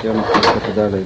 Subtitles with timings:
[0.00, 1.02] סיימנו פרשת ד'.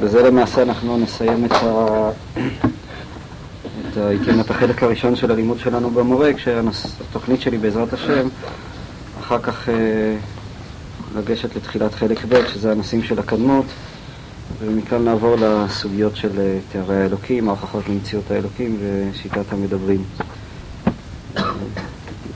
[0.00, 2.10] בזה למעשה אנחנו נסיים את, ה...
[3.90, 4.40] את, ה...
[4.40, 8.28] את החלק הראשון של הלימוד שלנו במורה, כשהתוכנית שלי בעזרת השם,
[9.20, 9.74] אחר כך אה,
[11.16, 13.64] לגשת לתחילת חלק ב', שזה הנושאים של הקדמות,
[14.58, 20.04] ומכאן נעבור לסוגיות של אה, תארי האלוקים, ההוכחות למציאות האלוקים ושיטת המדברים.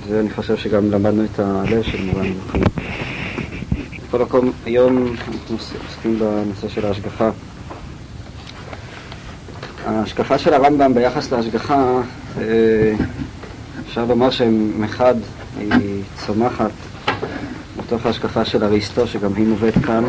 [0.08, 2.32] ואני חושב שגם למדנו את הלב של מורן.
[4.06, 5.56] בכל מקום, היום אנחנו
[5.88, 7.30] עוסקים בנושא של ההשגחה.
[9.86, 12.00] ההשגחה של הרמב"ם ביחס להשגחה,
[12.38, 12.94] אה,
[13.86, 15.14] אפשר לומר שמחד
[15.58, 16.70] היא צומחת
[17.76, 20.04] מתוך ההשגחה של אריסטו, שגם היא מובאת כאן,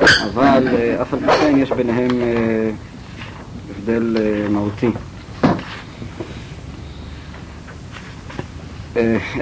[0.00, 2.70] אבל אה, אף על פי כן יש ביניהם אה,
[3.70, 4.16] הבדל
[4.50, 4.90] מהותי.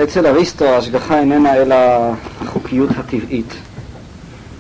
[0.02, 1.77] אצל אריסטו ההשגחה איננה אלא
[2.41, 3.55] החוקיות הטבעית.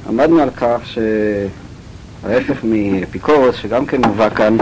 [0.08, 4.56] עמדנו על כך שההפך מאפיקורוס, שגם כן מובא כאן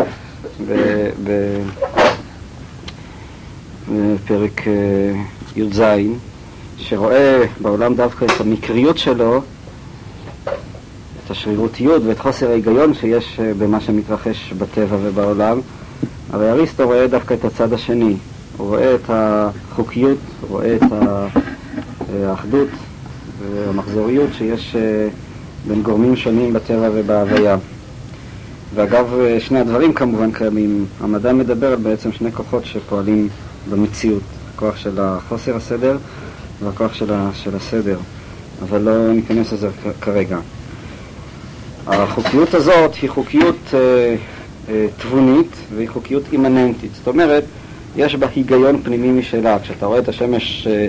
[3.86, 5.12] בפרק אה,
[5.56, 5.82] י"ז,
[6.76, 9.42] שרואה בעולם דווקא את המקריות שלו,
[11.24, 15.60] את השרירותיות ואת חוסר ההיגיון שיש אה, במה שמתרחש בטבע ובעולם,
[16.32, 18.16] הרי אריסטו רואה דווקא את הצד השני,
[18.56, 20.82] רואה את החוקיות, רואה את
[22.12, 22.68] האחדות
[23.40, 25.08] והמחזוריות שיש אה,
[25.68, 27.56] בין גורמים שונים בטבע ובהוויה.
[28.74, 30.86] ואגב, אה, שני הדברים כמובן קיימים.
[31.00, 33.28] המדע מדבר על בעצם שני כוחות שפועלים
[33.70, 34.22] במציאות,
[34.54, 35.98] הכוח של החוסר הסדר
[36.62, 37.98] והכוח של, של הסדר,
[38.62, 39.68] אבל לא ניכנס לזה
[40.00, 40.38] כרגע.
[41.86, 44.16] החוקיות הזאת היא חוקיות אה,
[44.68, 46.90] אה, תבונית והיא חוקיות אימננטית.
[46.94, 47.44] זאת אומרת,
[47.96, 49.58] יש בה היגיון פנימי משלה.
[49.58, 50.86] כשאתה רואה את השמש אה,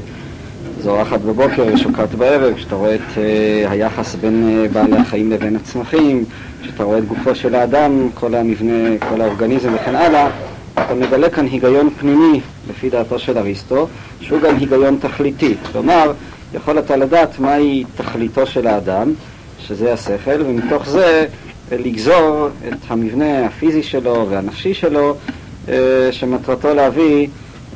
[0.81, 6.25] זורחת בבוקר, שוקעת בערב, כשאתה רואה את אה, היחס בין אה, בעלי החיים לבין הצמחים,
[6.61, 10.29] כשאתה רואה את גופו של האדם, כל המבנה, כל האורגניזם וכן הלאה,
[10.73, 13.87] אתה מגלה כאן היגיון פנימי, לפי דעתו של אריסטו,
[14.21, 15.55] שהוא גם היגיון תכליתי.
[15.71, 16.11] כלומר,
[16.53, 19.13] יכול אתה לדעת מהי תכליתו של האדם,
[19.59, 21.25] שזה השכל, ומתוך זה
[21.71, 25.15] לגזור את המבנה הפיזי שלו והנפשי שלו
[26.11, 27.27] שמטרתו להביא,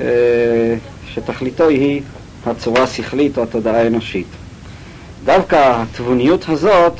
[0.01, 0.75] אה,
[1.13, 2.01] שתכליתו היא
[2.45, 4.27] הצורה השכלית או התודעה האנושית.
[5.25, 6.93] דווקא התבוניות הזאת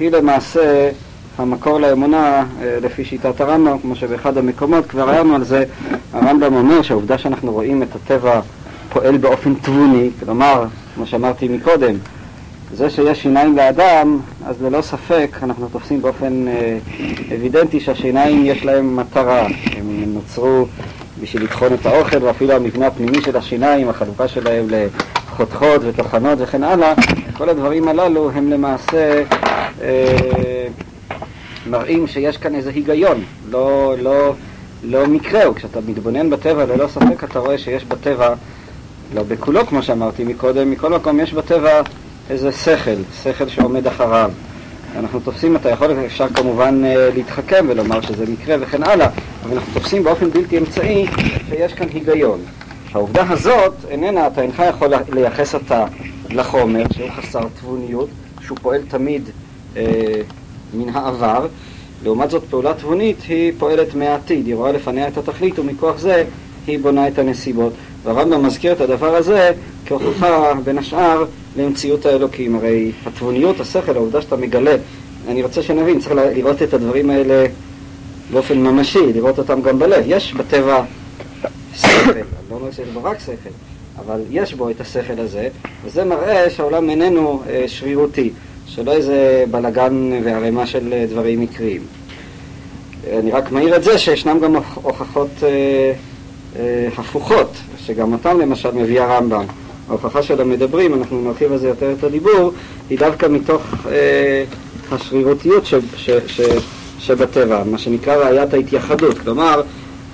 [0.00, 0.90] היא למעשה
[1.38, 5.64] המקור לאמונה אה, לפי שיטת הרמב"ם, כמו שבאחד המקומות כבר הערנו על זה,
[6.12, 8.40] הרמב"ם אומר שהעובדה שאנחנו רואים את הטבע
[8.92, 10.64] פועל באופן תבוני, כלומר,
[10.94, 11.94] כמו שאמרתי מקודם,
[12.74, 16.78] זה שיש שיניים לאדם, אז ללא ספק אנחנו תופסים באופן אה,
[17.34, 19.46] אבידנטי שהשיניים יש להם מטרה.
[19.76, 20.66] הם נוצרו
[21.20, 26.94] בשביל לטחון את האוכל, ואפילו המבנה הפנימי של השיניים, החלוקה שלהם לחותכות וטוחנות וכן הלאה,
[27.36, 29.22] כל הדברים הללו הם למעשה
[29.82, 30.66] אה,
[31.66, 34.34] מראים שיש כאן איזה היגיון, לא, לא,
[34.84, 38.34] לא מקרה, וכשאתה מתבונן בטבע ללא ספק אתה רואה שיש בטבע,
[39.14, 41.82] לא בכולו כמו שאמרתי מקודם, מכל מקום יש בטבע
[42.30, 42.90] איזה שכל,
[43.22, 44.30] שכל שעומד אחריו.
[44.96, 49.08] אנחנו תופסים את היכולת, אפשר כמובן אה, להתחכם ולומר שזה מקרה וכן הלאה,
[49.44, 51.06] אבל אנחנו תופסים באופן בלתי אמצעי
[51.48, 52.40] שיש כאן היגיון.
[52.92, 55.84] העובדה הזאת איננה, אתה אינך יכול לייחס אותה
[56.30, 58.08] לחומר, שהוא חסר תבוניות,
[58.40, 59.30] שהוא פועל תמיד
[59.76, 59.82] אה,
[60.74, 61.46] מן העבר.
[62.04, 66.24] לעומת זאת, פעולה תבונית היא פועלת מהעתיד, היא רואה לפניה את התכלית ומכוח זה
[66.66, 67.72] היא בונה את הנסיבות.
[68.04, 69.52] והרמב"ם מזכיר את הדבר הזה
[69.86, 71.24] כהוכחה, בין השאר,
[71.56, 72.54] למציאות האלוקים.
[72.54, 74.76] הרי התבוניות, השכל, העובדה שאתה מגלה,
[75.28, 77.46] אני רוצה שנבין, צריך לראות את הדברים האלה
[78.32, 80.04] באופן ממשי, לראות אותם גם בלב.
[80.06, 80.84] יש בטבע
[81.74, 83.50] שכל, אני לא אומר שיש בו רק שכל,
[83.98, 85.48] אבל יש בו את השכל הזה,
[85.84, 88.30] וזה מראה שהעולם איננו אה, שרירותי,
[88.66, 91.82] שלא איזה בלגן וערימה של אה, דברים מקריים.
[93.12, 95.92] אני רק מעיר את זה שישנם גם הוכחות אה,
[96.56, 97.56] אה, הפוכות,
[97.86, 99.44] שגם אותם למשל מביא הרמב"ם.
[99.88, 102.52] ההוכחה של המדברים, אנחנו נרחיב על זה יותר את הדיבור,
[102.90, 104.44] היא דווקא מתוך אה,
[104.92, 106.40] השרירותיות ש, ש, ש,
[106.98, 109.18] שבטבע, מה שנקרא ראיית ההתייחדות.
[109.18, 109.62] כלומר,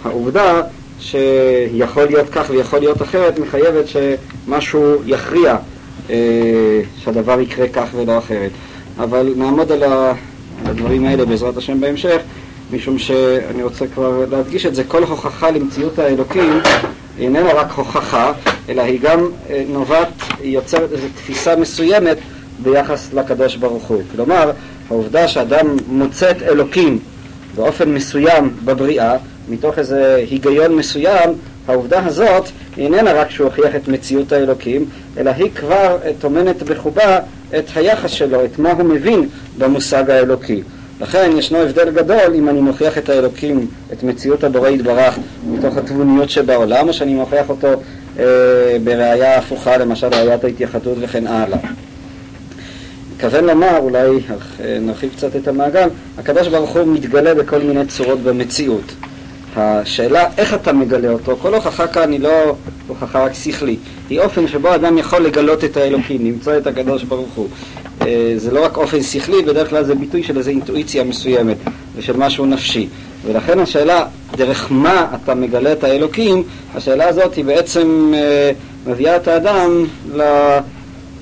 [0.04, 0.62] העובדה
[1.00, 5.56] שיכול להיות כך ויכול להיות אחרת מחייבת שמשהו יכריע
[6.10, 6.16] אה,
[6.98, 8.50] שהדבר יקרה כך ולא אחרת.
[8.98, 9.82] אבל נעמוד על
[10.64, 12.18] הדברים האלה בעזרת השם בהמשך.
[12.72, 16.60] משום שאני רוצה כבר להדגיש את זה, כל הוכחה למציאות האלוקים
[17.20, 18.32] איננה רק הוכחה,
[18.68, 20.08] אלא היא גם אה, נובעת,
[20.40, 22.16] היא יוצרת איזו תפיסה מסוימת
[22.62, 24.02] ביחס לקדוש ברוך הוא.
[24.16, 24.50] כלומר,
[24.90, 26.98] העובדה שאדם מוצא את אלוקים
[27.54, 29.16] באופן מסוים בבריאה,
[29.48, 31.30] מתוך איזה היגיון מסוים,
[31.68, 32.44] העובדה הזאת
[32.76, 34.84] היא איננה רק שהוא הוכיח את מציאות האלוקים,
[35.18, 37.18] אלא היא כבר טומנת בחובה
[37.58, 39.28] את היחס שלו, את מה הוא מבין
[39.58, 40.62] במושג האלוקי.
[41.00, 46.30] לכן ישנו הבדל גדול אם אני מוכיח את האלוקים, את מציאות הבורא יתברך, מתוך התבוניות
[46.30, 47.68] שבעולם, או שאני מוכיח אותו
[48.18, 48.24] אה,
[48.84, 51.58] בראייה הפוכה, למשל ראיית ההתייחדות וכן הלאה.
[53.14, 55.88] מתכוון לומר, אולי אה, נרחיב קצת את המעגל,
[56.18, 58.92] הקדוש ברוך הוא מתגלה בכל מיני צורות במציאות.
[59.56, 62.56] השאלה איך אתה מגלה אותו, כל הוכחה כאן היא לא
[62.86, 63.80] הוכחה רק שכלית,
[64.10, 67.48] היא אופן שבו אדם יכול לגלות את האלוקים, למצוא את הקדוש ברוך הוא.
[68.06, 71.56] אה, זה לא רק אופן שכלי, בדרך כלל זה ביטוי של איזו אינטואיציה מסוימת
[71.96, 72.88] ושל משהו נפשי.
[73.26, 74.06] ולכן השאלה,
[74.36, 76.42] דרך מה אתה מגלה את האלוקים,
[76.74, 78.50] השאלה הזאת היא בעצם אה,
[78.86, 80.22] מביאה את האדם ל...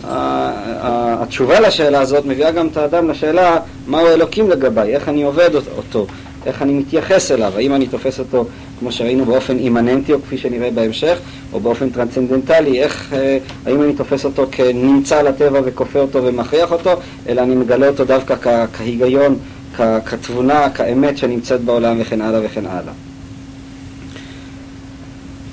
[0.05, 6.07] התשובה לשאלה הזאת מביאה גם את האדם לשאלה מהו אלוקים לגביי, איך אני עובד אותו,
[6.49, 8.45] איך אני מתייחס אליו, האם אני תופס אותו,
[8.79, 11.19] כמו שראינו, באופן אימננטי, או כפי שנראה בהמשך,
[11.53, 16.73] או באופן טרנסצנדנטלי, איך, אה, האם אני תופס אותו כנמצא על הטבע וכופה אותו ומכריח
[16.73, 16.91] אותו,
[17.29, 19.37] אלא אני מגלה אותו דווקא כ- כהיגיון,
[19.77, 22.93] כ- כתבונה, כאמת שנמצאת בעולם וכן הלאה וכן הלאה.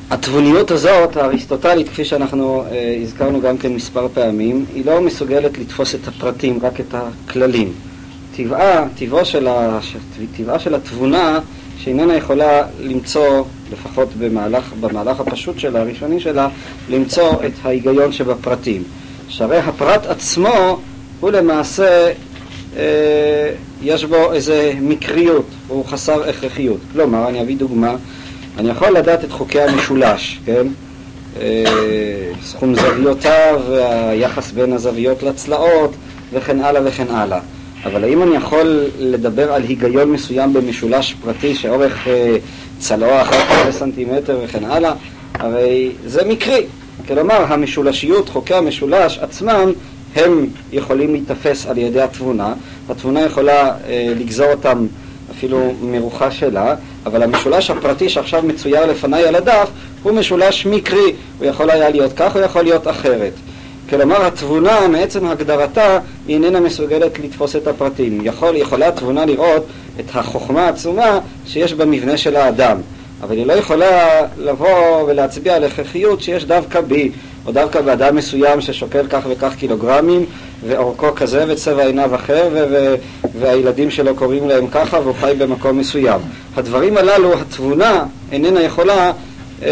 [0.09, 5.95] התבוניות הזאת, האריסטוטלית, כפי שאנחנו אה, הזכרנו גם כן מספר פעמים, היא לא מסוגלת לתפוס
[5.95, 7.73] את הפרטים, רק את הכללים.
[8.35, 9.79] טבעה, טבעה של, ה,
[10.37, 11.39] טבעה של התבונה,
[11.77, 16.47] שאיננה יכולה למצוא, לפחות במהלך, במהלך הפשוט שלה, הראשוני שלה,
[16.89, 18.83] למצוא את ההיגיון שבפרטים.
[19.27, 20.79] שהרי הפרט עצמו
[21.19, 22.11] הוא למעשה,
[22.77, 23.51] אה,
[23.83, 26.79] יש בו איזה מקריות, הוא חסר הכרחיות.
[26.93, 27.95] כלומר, אני אביא דוגמה,
[28.57, 30.67] אני יכול לדעת את חוקי המשולש, כן?
[31.39, 31.63] אה,
[32.43, 33.61] סכום זוויותיו,
[34.09, 35.91] היחס בין הזוויות לצלעות
[36.33, 37.39] וכן הלאה וכן הלאה.
[37.85, 42.37] אבל האם אני יכול לדבר על היגיון מסוים במשולש פרטי שאורך אה,
[42.79, 44.93] צלוע אחר כך סנטימטר וכן הלאה?
[45.33, 46.65] הרי זה מקרי.
[47.07, 49.71] כלומר, המשולשיות, חוקי המשולש עצמם,
[50.15, 52.53] הם יכולים להיתפס על ידי התבונה.
[52.89, 54.85] התבונה יכולה אה, לגזור אותם
[55.31, 59.69] אפילו מרוחה שלה, אבל המשולש הפרטי שעכשיו מצויר לפניי על הדף
[60.03, 63.33] הוא משולש מקרי, הוא יכול היה להיות כך, הוא יכול להיות אחרת.
[63.89, 68.19] כלומר התבונה מעצם הגדרתה היא איננה מסוגלת לתפוס את הפרטים.
[68.23, 69.65] יכול, יכולה התבונה לראות
[69.99, 72.77] את החוכמה העצומה שיש במבנה של האדם,
[73.21, 77.11] אבל היא לא יכולה לבוא ולהצביע על הכרחיות שיש דווקא בי,
[77.45, 80.25] או דווקא באדם מסוים ששוקל כך וכך קילוגרמים,
[80.67, 82.95] ואורכו כזה וצבע עיניו אחר, ו-
[83.39, 86.19] והילדים שלו קוראים להם ככה, והוא חי במקום מסוים.
[86.55, 89.11] הדברים הללו, התבונה איננה יכולה
[89.63, 89.69] אה,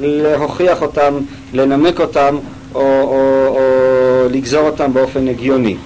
[0.00, 1.18] להוכיח אותם,
[1.52, 2.38] לנמק אותם,
[2.74, 5.76] או, או, או לגזור אותם באופן הגיוני.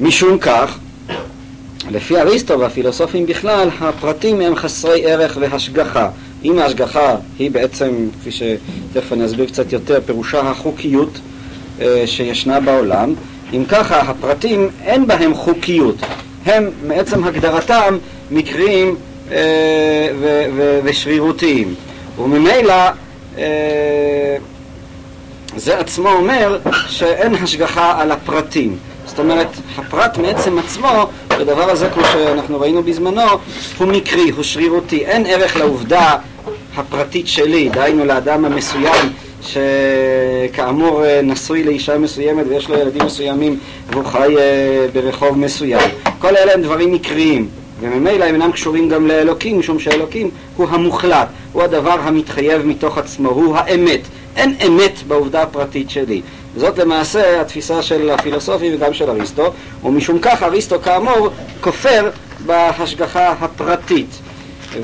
[0.00, 0.78] משום כך,
[1.90, 6.08] לפי אריסטו והפילוסופים בכלל, הפרטים הם חסרי ערך והשגחה.
[6.44, 11.18] אם ההשגחה היא בעצם, כפי שתכף אני אסביר קצת יותר, פירושה החוקיות
[11.80, 13.14] אה, שישנה בעולם,
[13.52, 15.96] אם ככה הפרטים אין בהם חוקיות,
[16.46, 17.98] הם מעצם הגדרתם
[18.30, 18.96] מקריים
[19.32, 20.08] אה,
[20.84, 21.74] ושרירותיים.
[22.18, 22.74] וממילא
[23.38, 24.36] אה,
[25.56, 26.58] זה עצמו אומר
[26.88, 28.76] שאין השגחה על הפרטים.
[29.06, 29.48] זאת אומרת,
[29.78, 33.22] הפרט מעצם עצמו, הדבר הזה, כמו שאנחנו ראינו בזמנו,
[33.78, 35.04] הוא מקרי, הוא שרירותי.
[35.04, 36.16] אין ערך לעובדה
[36.76, 39.12] הפרטית שלי, דהיינו לאדם המסוים
[39.42, 43.58] שכאמור נשוי לאישה מסוימת ויש לו ילדים מסוימים
[43.90, 45.90] והוא חי אה, ברחוב מסוים.
[46.18, 47.48] כל אלה הם דברים מקריים.
[47.80, 53.28] וממילא הם אינם קשורים גם לאלוקים, משום שאלוקים הוא המוחלט, הוא הדבר המתחייב מתוך עצמו,
[53.28, 54.00] הוא האמת.
[54.36, 56.22] אין אמת בעובדה הפרטית שלי.
[56.56, 59.52] זאת למעשה התפיסה של הפילוסופים וגם של אריסטו,
[59.84, 61.28] ומשום כך אריסטו כאמור
[61.60, 62.10] כופר
[62.46, 64.08] בהשגחה הפרטית.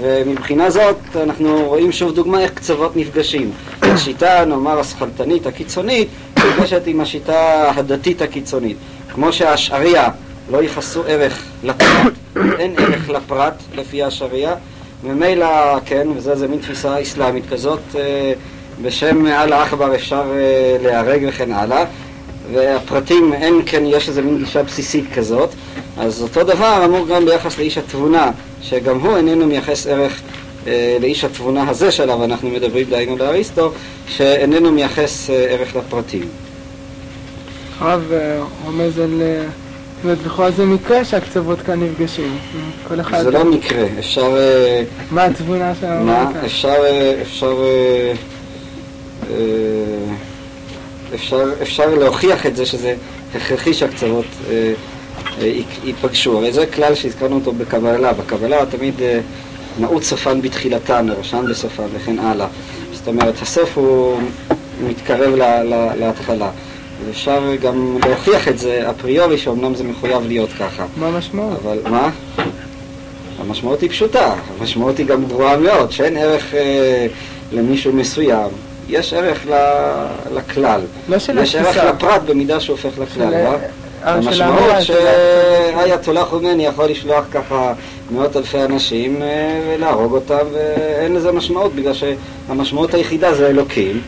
[0.01, 3.51] ומבחינה זאת אנחנו רואים שוב דוגמה איך קצוות נפגשים.
[3.83, 8.77] השיטה, נאמר, הסכלתנית הקיצונית, נפגשת עם השיטה הדתית הקיצונית.
[9.13, 10.09] כמו שהשעריה
[10.51, 12.13] לא ייחסו ערך לפרט,
[12.59, 14.55] אין ערך לפרט לפי השעריה,
[15.05, 18.33] ממילא, כן, וזה מין תפיסה אסלאמית כזאת, אה,
[18.83, 21.85] בשם אללה אכבר אפשר אה, להיהרג וכן הלאה,
[22.53, 25.51] והפרטים, אין כן, יש איזה מין גישה בסיסית כזאת,
[25.99, 28.31] אז אותו דבר אמור גם ביחס לאיש התבונה,
[28.63, 30.21] שגם הוא איננו מייחס ערך
[30.67, 33.73] אה, לאיש התבונה הזה שעליו אנחנו מדברים, דהיינו לאריסטו,
[34.09, 36.29] שאיננו מייחס אה, ערך לפרטים.
[37.79, 38.13] הרב
[38.65, 39.23] רומז על...
[39.97, 42.39] זאת אומרת, לכאורה זה מקרה שהקצוות כאן נפגשים.
[42.89, 43.23] כל אחד...
[43.23, 44.37] זה לא מקרה, אפשר...
[45.11, 46.07] מה התבונה שם?
[46.07, 46.31] מה?
[46.45, 46.75] אפשר...
[47.23, 47.55] אפשר...
[49.31, 49.37] אה,
[51.15, 52.95] אפשר, אפשר להוכיח את זה שזה
[53.35, 54.73] הכרחי שהקצוות אה,
[55.41, 55.53] אה,
[55.85, 56.39] ייפגשו.
[56.39, 58.13] הרי זה כלל שהזכרנו אותו בקבלה.
[58.13, 58.95] בקבלה תמיד
[59.75, 62.47] התנאות סופן בתחילתן, ראשן בסופן וכן הלאה.
[62.93, 64.19] זאת אומרת, הסוף הוא
[64.89, 66.51] מתקרב ל, ל, להתחלה.
[67.07, 70.87] ואפשר גם להוכיח את זה אפריורי, שאומנם זה מחויב להיות ככה.
[70.97, 71.59] מה המשמעות?
[71.63, 72.11] אבל מה?
[73.39, 77.07] המשמעות היא פשוטה, המשמעות היא גם גרועה מאוד, שאין ערך אה,
[77.53, 78.51] למישהו מסוים,
[78.91, 79.47] יש ערך
[80.35, 80.81] לכלל.
[81.09, 81.77] לא של יש ערך.
[81.77, 83.57] לפרט במידה שהוא הופך לכלל, לא?
[84.03, 85.11] המשמעות האמירה, של ה-
[85.75, 87.73] שהאייתולה חומני יכול לשלוח ככה
[88.11, 89.29] מאות אלפי אנשים אה,
[89.79, 94.01] ולהרוג אותם, ואין לזה משמעות, בגלל שהמשמעות היחידה זה אלוקים,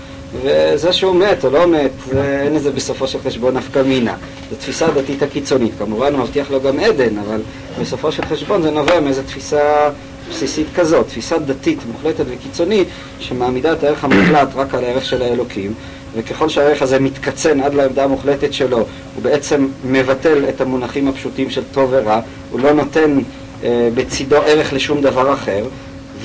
[0.42, 4.14] וזה שהוא מת או לא מת, אין לזה בסופו של חשבון נפקא מינה.
[4.50, 5.72] זו תפיסה דתית הקיצונית.
[5.78, 7.40] כמובן הוא מבטיח לו גם עדן, אבל
[7.80, 9.90] בסופו של חשבון זה נובע מאיזו תפיסה
[10.32, 15.74] בסיסית כזאת, תפיסה דתית מוחלטת וקיצונית, שמעמידה את הערך המוחלט רק על הערך של האלוקים,
[16.16, 21.62] וככל שהערך הזה מתקצן עד לעמדה המוחלטת שלו, הוא בעצם מבטל את המונחים הפשוטים של
[21.72, 22.20] טוב ורע,
[22.50, 23.18] הוא לא נותן
[23.64, 25.64] אה, בצידו ערך לשום דבר אחר,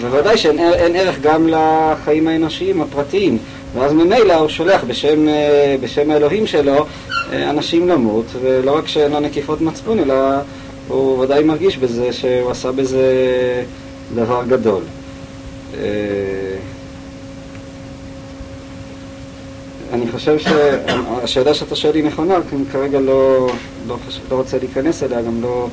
[0.01, 3.37] וודאי שאין ער- אין ערך גם לחיים האנושיים הפרטיים,
[3.75, 6.85] ואז ממילא הוא שולח בשם, אה, בשם האלוהים שלו
[7.33, 10.15] אה, אנשים למות, ולא רק שאין לו נקיפות מצפון, אלא
[10.87, 13.03] הוא ודאי מרגיש בזה שהוא עשה בזה
[14.15, 14.81] דבר גדול.
[15.77, 16.57] אה,
[19.93, 23.47] אני חושב שהשאלה שאתה שואל היא נכונה, כי אני כרגע לא,
[23.87, 25.67] לא, חושב, לא רוצה להיכנס אליה, גם לא,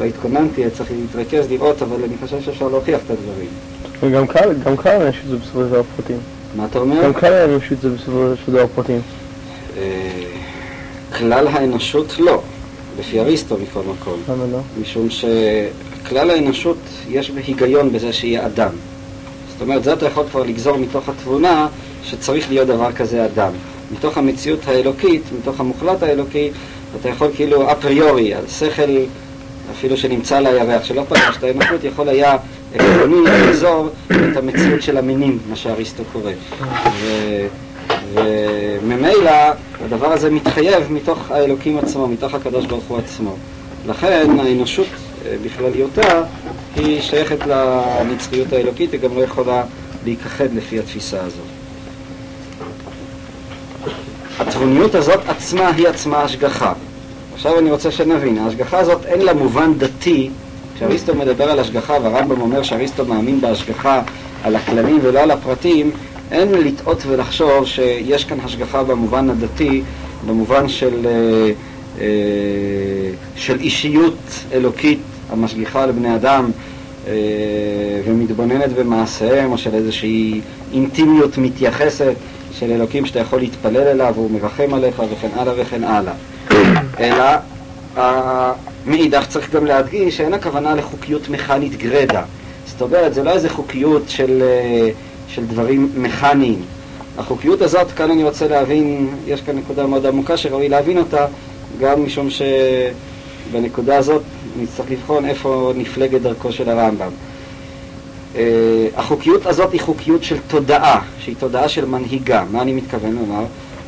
[0.00, 3.48] לא התכוננתי, צריך להתרכז, לראות, אבל אני חושב שאפשר להוכיח את הדברים.
[4.00, 6.18] וגם קל, גם קל האנושות זה בסופו של דבר פרטים.
[6.56, 7.02] מה אתה אומר?
[7.04, 9.00] גם קל האנושות זה בסופו של דבר פרטים.
[9.78, 9.82] אה,
[11.18, 12.42] כלל האנושות לא,
[12.98, 14.20] לפי אריסטו מכל מקום.
[14.28, 14.58] למה לא?
[14.80, 15.08] משום
[16.04, 16.76] שכלל האנושות
[17.08, 18.70] יש בהיגיון בזה שיהיה אדם.
[19.52, 21.68] זאת אומרת, זה אתה יכול כבר לגזור מתוך התבונה
[22.04, 23.52] שצריך להיות דבר כזה אדם.
[23.92, 26.50] מתוך המציאות האלוקית, מתוך המוחלט האלוקי,
[27.00, 28.98] אתה יכול כאילו אפריורי, על שכל
[29.72, 32.36] אפילו שנמצא על הירח, שלא פגש את האנושות, יכול היה
[32.74, 36.32] עקרוני לגזור את המציאות של המינים, מה שאריסטו קורא.
[38.14, 39.30] וממילא
[39.84, 43.36] הדבר הזה מתחייב מתוך האלוקים עצמו, מתוך הקדוש ברוך הוא עצמו.
[43.86, 44.86] לכן האנושות
[45.44, 46.22] בכלליותה
[46.76, 49.62] היא שייכת לנצחיות האלוקית, היא גם לא יכולה
[50.04, 51.46] להיכחד לפי התפיסה הזאת.
[54.38, 56.72] התבוניות הזאת עצמה היא עצמה השגחה.
[57.34, 60.30] עכשיו אני רוצה שנבין, ההשגחה הזאת אין לה מובן דתי,
[60.76, 64.02] כשאריסטו מדבר על השגחה והרמב"ם אומר שאריסטו מאמין בהשגחה
[64.42, 65.90] על הכללים ולא על הפרטים,
[66.30, 69.82] אין לטעות ולחשוב שיש כאן השגחה במובן הדתי,
[70.26, 71.52] במובן של, אה,
[72.00, 72.06] אה,
[73.36, 74.18] של אישיות
[74.52, 74.98] אלוקית
[75.32, 76.50] המשגיחה על בני אדם
[77.06, 77.12] אה,
[78.06, 80.40] ומתבוננת במעשיהם, או של איזושהי
[80.72, 82.14] אינטימיות מתייחסת
[82.52, 86.12] של אלוקים שאתה יכול להתפלל אליו והוא מרחם עליך וכן הלאה וכן הלאה.
[87.00, 87.24] אלא
[88.86, 92.22] מאידך צריך גם להדגיש שאין הכוונה לחוקיות מכנית גרידא.
[92.66, 94.90] זאת אומרת, זה לא איזה חוקיות של, אה,
[95.28, 96.62] של דברים מכניים.
[97.18, 101.26] החוקיות הזאת, כאן אני רוצה להבין, יש כאן נקודה מאוד עמוקה שראוי להבין אותה,
[101.80, 102.28] גם משום
[103.52, 104.22] שבנקודה הזאת
[104.60, 107.10] נצטרך לבחון איפה נפלגת דרכו של הרמב"ם.
[108.34, 108.36] Uh,
[108.96, 112.44] החוקיות הזאת היא חוקיות של תודעה, שהיא תודעה של מנהיגה.
[112.50, 113.44] מה אני מתכוון לומר?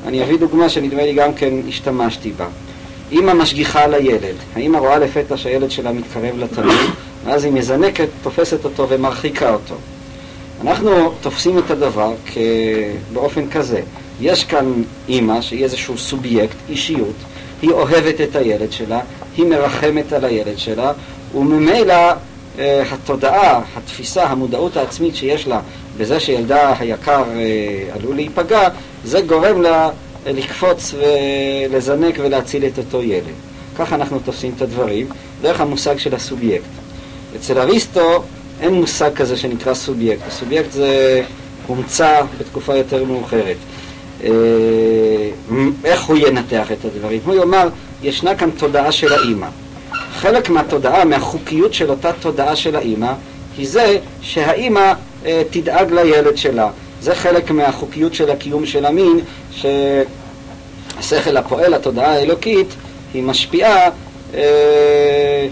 [0.07, 2.47] אני אביא דוגמה שנדמה לי גם כן השתמשתי בה.
[3.13, 6.91] אמא משגיחה על הילד, האמא רואה לפתע שהילד שלה מתקרב לתלמיד,
[7.25, 9.75] ואז היא מזנקת, תופסת אותו ומרחיקה אותו.
[10.61, 12.39] אנחנו תופסים את הדבר כ...
[13.13, 13.81] באופן כזה.
[14.21, 14.73] יש כאן
[15.09, 17.17] אימא שהיא איזשהו סובייקט, אישיות,
[17.63, 19.01] היא אוהבת את הילד שלה,
[19.37, 20.93] היא מרחמת על הילד שלה,
[21.35, 22.13] וממילא
[22.59, 25.61] אה, התודעה, התפיסה, המודעות העצמית שיש לה
[25.97, 28.69] בזה שילדה היקר אה, עלול להיפגע,
[29.05, 29.91] זה גורם לה
[30.27, 33.35] אה, לקפוץ ולזנק ולהציל את אותו ילד.
[33.79, 35.07] ככה אנחנו תופסים את הדברים,
[35.43, 36.65] דרך המושג של הסובייקט.
[37.37, 38.23] אצל אריסטו
[38.61, 40.23] אין מושג כזה שנקרא סובייקט.
[40.29, 41.23] הסובייקט זה
[41.67, 43.57] הומצא בתקופה יותר מאוחרת.
[45.85, 47.21] איך הוא ינתח את הדברים?
[47.25, 47.69] הוא יאמר,
[48.05, 49.47] ישנה כאן תודעה של האימא.
[50.15, 53.13] חלק מהתודעה, מהחוקיות של אותה תודעה של האימא,
[53.59, 54.93] היא זה שהאימא
[55.27, 56.71] אה, תדאג לילד שלה.
[57.01, 59.21] זה חלק מהחוקיות של הקיום של המין,
[59.53, 62.67] שהשכל הפועל, התודעה האלוקית,
[63.15, 63.89] היא משפיעה
[64.35, 65.49] אה,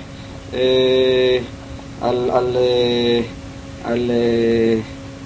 [0.54, 1.38] אה,
[2.02, 3.20] על, על, אה,
[3.84, 4.80] על, אה,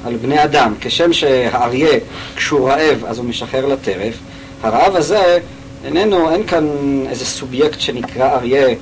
[0.04, 0.74] על בני אדם.
[0.80, 1.98] כשם שהאריה,
[2.36, 4.14] כשהוא רעב, אז הוא משחרר לטרף,
[4.62, 5.38] הרעב הזה
[5.86, 6.66] איננו, אין כאן
[7.08, 8.74] איזה סובייקט שנקרא אריה,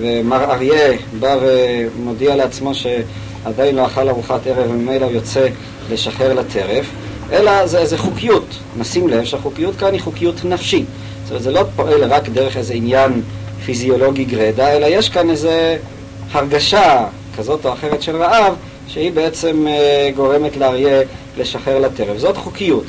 [0.00, 5.48] ומר אריה בא ומודיע לעצמו שעדיין לא אכל ארוחת ערב וממילא יוצא
[5.90, 6.86] לשחרר לטרף,
[7.32, 8.46] אלא זה איזה חוקיות.
[8.78, 10.86] נשים לב שהחוקיות כאן היא חוקיות נפשית.
[11.22, 13.22] זאת אומרת, זה לא פועל רק דרך איזה עניין
[13.64, 15.76] פיזיולוגי גרידא, אלא יש כאן איזה
[16.32, 17.06] הרגשה
[17.38, 18.54] כזאת או אחרת של רעב,
[18.88, 21.02] שהיא בעצם אה, גורמת לאריה
[21.38, 22.18] לשחרר לטרף.
[22.18, 22.84] זאת חוקיות.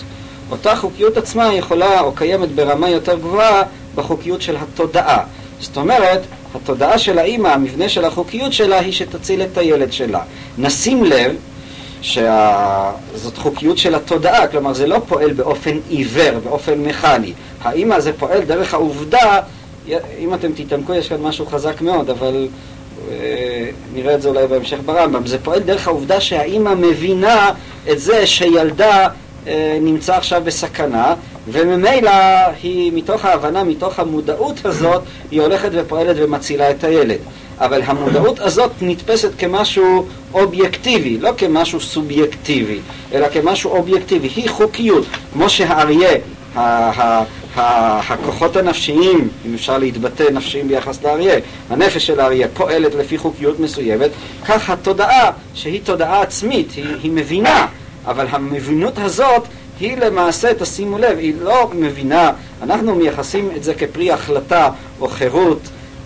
[0.52, 3.64] אותה חוקיות עצמה יכולה או קיימת ברמה יותר גבוהה
[3.96, 5.24] בחוקיות של התודעה.
[5.60, 6.22] זאת אומרת,
[6.56, 10.22] התודעה של האימא, המבנה של החוקיות שלה היא שתציל את הילד שלה.
[10.58, 11.36] נשים לב
[12.02, 17.34] שזאת חוקיות של התודעה, כלומר זה לא פועל באופן עיוור, באופן מכני.
[17.62, 19.40] האימא זה פועל דרך העובדה,
[20.20, 22.48] אם אתם תתעמקו יש כאן משהו חזק מאוד, אבל
[23.12, 27.52] אה, נראה את זה אולי בהמשך ברמב"ם, זה פועל דרך העובדה שהאימא מבינה
[27.92, 29.08] את זה שילדה
[29.82, 31.14] נמצא עכשיו בסכנה,
[31.48, 32.12] וממילא
[32.64, 35.02] היא, מתוך ההבנה, מתוך המודעות הזאת,
[35.32, 37.20] היא הולכת ופועלת ומצילה את הילד.
[37.60, 42.80] אבל המודעות הזאת נתפסת כמשהו אובייקטיבי, לא כמשהו סובייקטיבי,
[43.14, 44.28] אלא כמשהו אובייקטיבי.
[44.28, 46.12] היא חוקיות, כמו שהאריה,
[47.56, 51.36] הכוחות הנפשיים, אם אפשר להתבטא נפשיים ביחס לאריה,
[51.70, 54.10] הנפש של האריה פועלת לפי חוקיות מסוימת,
[54.46, 57.68] כך התודעה, שהיא תודעה עצמית, היא, היא מבינה,
[58.08, 59.44] אבל המבינות הזאת
[59.80, 65.60] היא למעשה, תשימו לב, היא לא מבינה, אנחנו מייחסים את זה כפרי החלטה או חירות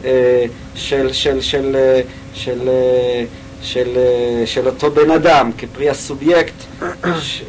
[0.06, 2.02] אה, של, של, של, אה,
[2.34, 3.24] של, אה,
[3.62, 3.98] של,
[4.46, 6.54] של אותו בן אדם, כפרי הסובייקט,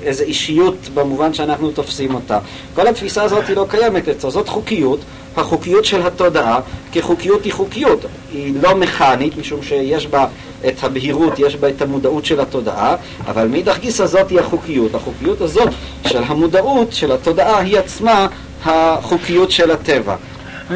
[0.03, 2.39] איזו אישיות במובן שאנחנו תופסים אותה.
[2.75, 5.01] כל התפיסה הזאת היא לא קיימת אצלו, זאת חוקיות,
[5.37, 6.61] החוקיות של התודעה,
[6.93, 10.27] כי חוקיות היא חוקיות, היא לא מכנית, משום שיש בה
[10.69, 14.95] את הבהירות, יש בה את המודעות של התודעה, אבל מאידך גיסא זאת היא החוקיות.
[14.95, 15.69] החוקיות הזאת
[16.07, 18.27] של המודעות, של התודעה, היא עצמה
[18.65, 20.17] החוקיות של הטבע.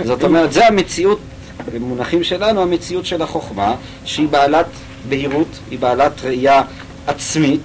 [0.04, 1.18] זאת אומרת, זה המציאות,
[1.74, 3.74] במונחים שלנו, המציאות של החוכמה,
[4.04, 4.66] שהיא בעלת
[5.08, 6.62] בהירות, היא בעלת ראייה
[7.06, 7.60] עצמית,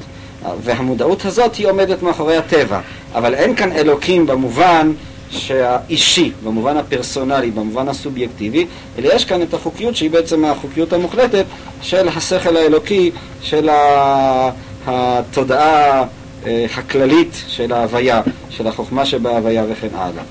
[0.64, 2.80] והמודעות הזאת היא עומדת מאחורי הטבע.
[3.16, 4.92] אבל אין כאן אלוקים במובן
[5.32, 8.66] שהאישי, במובן הפרסונלי, במובן הסובייקטיבי,
[8.98, 11.46] אלא יש כאן את החוקיות שהיא בעצם החוקיות המוחלטת
[11.82, 13.12] של השכל האלוקי,
[13.42, 13.70] של
[14.86, 16.04] התודעה
[16.46, 20.24] אה, הכללית של ההוויה, של החוכמה שבהוויה וכן הלאה.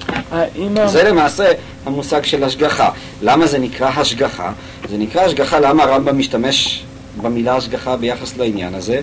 [0.88, 1.52] זה למעשה
[1.87, 2.90] המושג של השגחה.
[3.23, 4.52] למה זה נקרא השגחה?
[4.89, 6.84] זה נקרא השגחה, למה הרמב"ם משתמש
[7.23, 9.00] במילה השגחה ביחס לעניין הזה?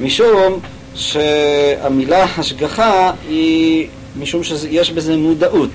[0.00, 0.60] משום
[0.94, 3.88] שהמילה השגחה היא
[4.20, 5.70] משום שיש בזה מודעות.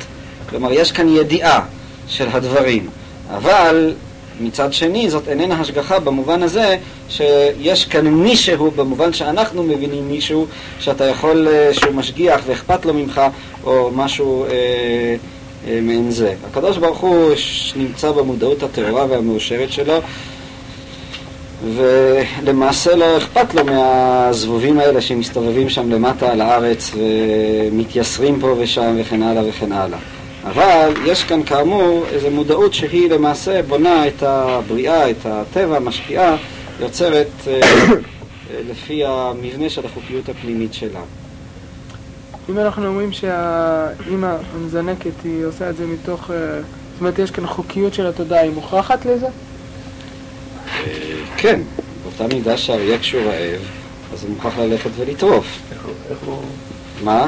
[0.49, 1.65] כלומר, יש כאן ידיעה
[2.07, 2.87] של הדברים.
[3.29, 3.93] אבל
[4.41, 6.77] מצד שני, זאת איננה השגחה במובן הזה
[7.09, 10.47] שיש כאן מישהו, במובן שאנחנו מבינים מישהו,
[10.79, 13.21] שאתה יכול, אה, שהוא משגיח ואכפת לו ממך,
[13.63, 14.49] או משהו אה,
[15.67, 16.33] אה, מעין זה.
[16.51, 17.29] הקדוש ברוך הוא
[17.75, 19.99] נמצא במודעות הטהורה והמאושרת שלו,
[21.63, 29.23] ולמעשה לא אכפת לו מהזבובים האלה שמסתובבים שם למטה על הארץ ומתייסרים פה ושם וכן
[29.23, 29.99] הלאה וכן הלאה.
[30.43, 36.35] אבל יש כאן כאמור איזו מודעות שהיא למעשה בונה את הבריאה, את הטבע, משפיעה,
[36.79, 37.59] יוצרת אה,
[38.69, 40.99] לפי המבנה של החוקיות הפנימית שלה.
[42.49, 46.35] אם אנחנו אומרים שהאימא המזנקת היא עושה את זה מתוך, אה,
[46.91, 49.27] זאת אומרת יש כאן חוקיות של התודעה, היא מוכרחת לזה?
[51.43, 51.59] כן,
[52.03, 53.61] באותה מידה שהאריה כשהוא רעב,
[54.13, 55.59] אז הוא מוכרח ללכת ולטרוף.
[56.09, 56.41] איך הוא...
[57.03, 57.27] מה?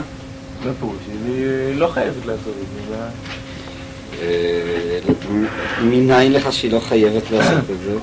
[0.65, 0.97] מה פירוש?
[1.27, 2.95] היא לא חייבת לעשות את זה.
[4.21, 4.99] אה,
[5.81, 7.93] מניין לך שהיא לא חייבת לעשות את זה?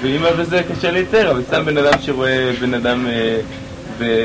[0.00, 3.40] ואם בזה קשה להתאר, אבל סתם בן אדם שרואה בן אדם אה,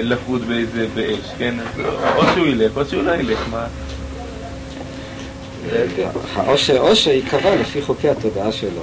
[0.04, 1.56] לחוד באיזה, באש, כן?
[2.15, 3.65] או שהוא ילך או שהוא לא ילך, מה?
[6.36, 8.82] העושר, עושר ייקבע לפי חוקי התודעה שלו.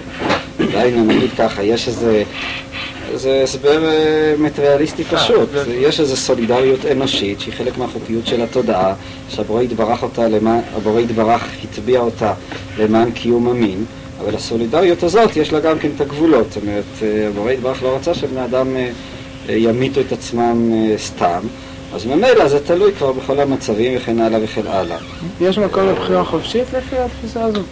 [0.72, 2.22] דהיינו, נגיד ככה, יש איזה...
[3.14, 5.48] זה הסבר אה, מטריאליסטי אה, פשוט.
[5.68, 8.94] יש איזו סולידריות אנושית שהיא חלק מהחוקיות של התודעה,
[9.28, 10.26] שהבורא יתברך אותה,
[10.76, 12.34] הבורא יתברך הטביע אותה
[12.78, 13.84] למען קיום המין,
[14.20, 16.52] אבל הסולידריות הזאת יש לה גם כן את הגבולות.
[16.52, 18.76] זאת אומרת, אה, הבורא יתברך לא רצה שבני אדם
[19.48, 21.40] ימיתו את עצמם סתם.
[21.94, 24.98] אז ממילא זה תלוי כבר בכל המצבים וכן הלאה וכן הלאה.
[25.40, 27.64] יש מקום לבחירה חופשית לפי התפיסה הזאת?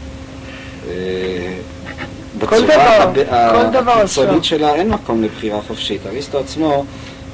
[2.38, 6.07] בצורה החיצונית שלה אין מקום לבחירה חופשית.
[6.07, 6.85] אריסטו עצמו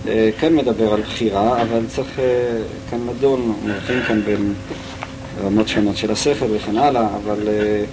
[0.09, 2.25] אה, כן מדבר על בחירה, אבל צריך אה,
[2.91, 4.55] כאן לדון, מולכים כאן בין
[5.45, 7.85] רמות שונות של השכל וכן הלאה, אבל אה,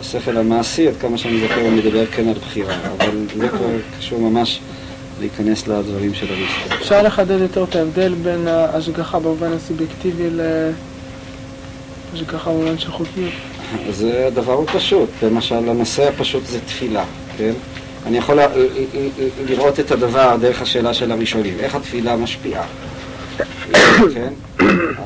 [0.00, 3.68] השכל המעשי, עד כמה שאני זוכר, הוא מדבר כן על בחירה, אבל זה כבר
[3.98, 4.60] קשור ממש
[5.20, 6.74] להיכנס לדברים של אריסטו.
[6.74, 10.28] אפשר לחדד יותר את ההבדל בין ההשגחה במובן הסובייקטיבי
[12.12, 13.32] להשגחה במובן של חוקיות?
[13.90, 17.04] זה הדבר הוא פשוט, למשל הנושא הפשוט זה תפילה,
[17.38, 17.52] כן?
[18.06, 18.38] אני יכול
[19.46, 22.64] לראות את הדבר דרך השאלה של הראשונים, איך התפילה משפיעה,
[24.14, 24.32] כן?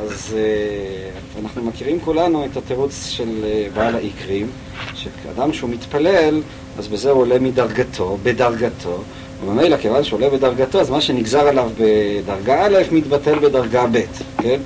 [0.01, 4.47] אז uh, אנחנו מכירים כולנו את התירוץ של uh, בעל העיקרים,
[4.95, 6.43] שאדם שהוא מתפלל,
[6.79, 9.03] אז בזה הוא עולה מדרגתו, בדרגתו,
[9.45, 14.01] וממילא, כיוון שהוא עולה בדרגתו, אז מה שנגזר עליו בדרגה א' מתבטל בדרגה ב',
[14.43, 14.61] כן?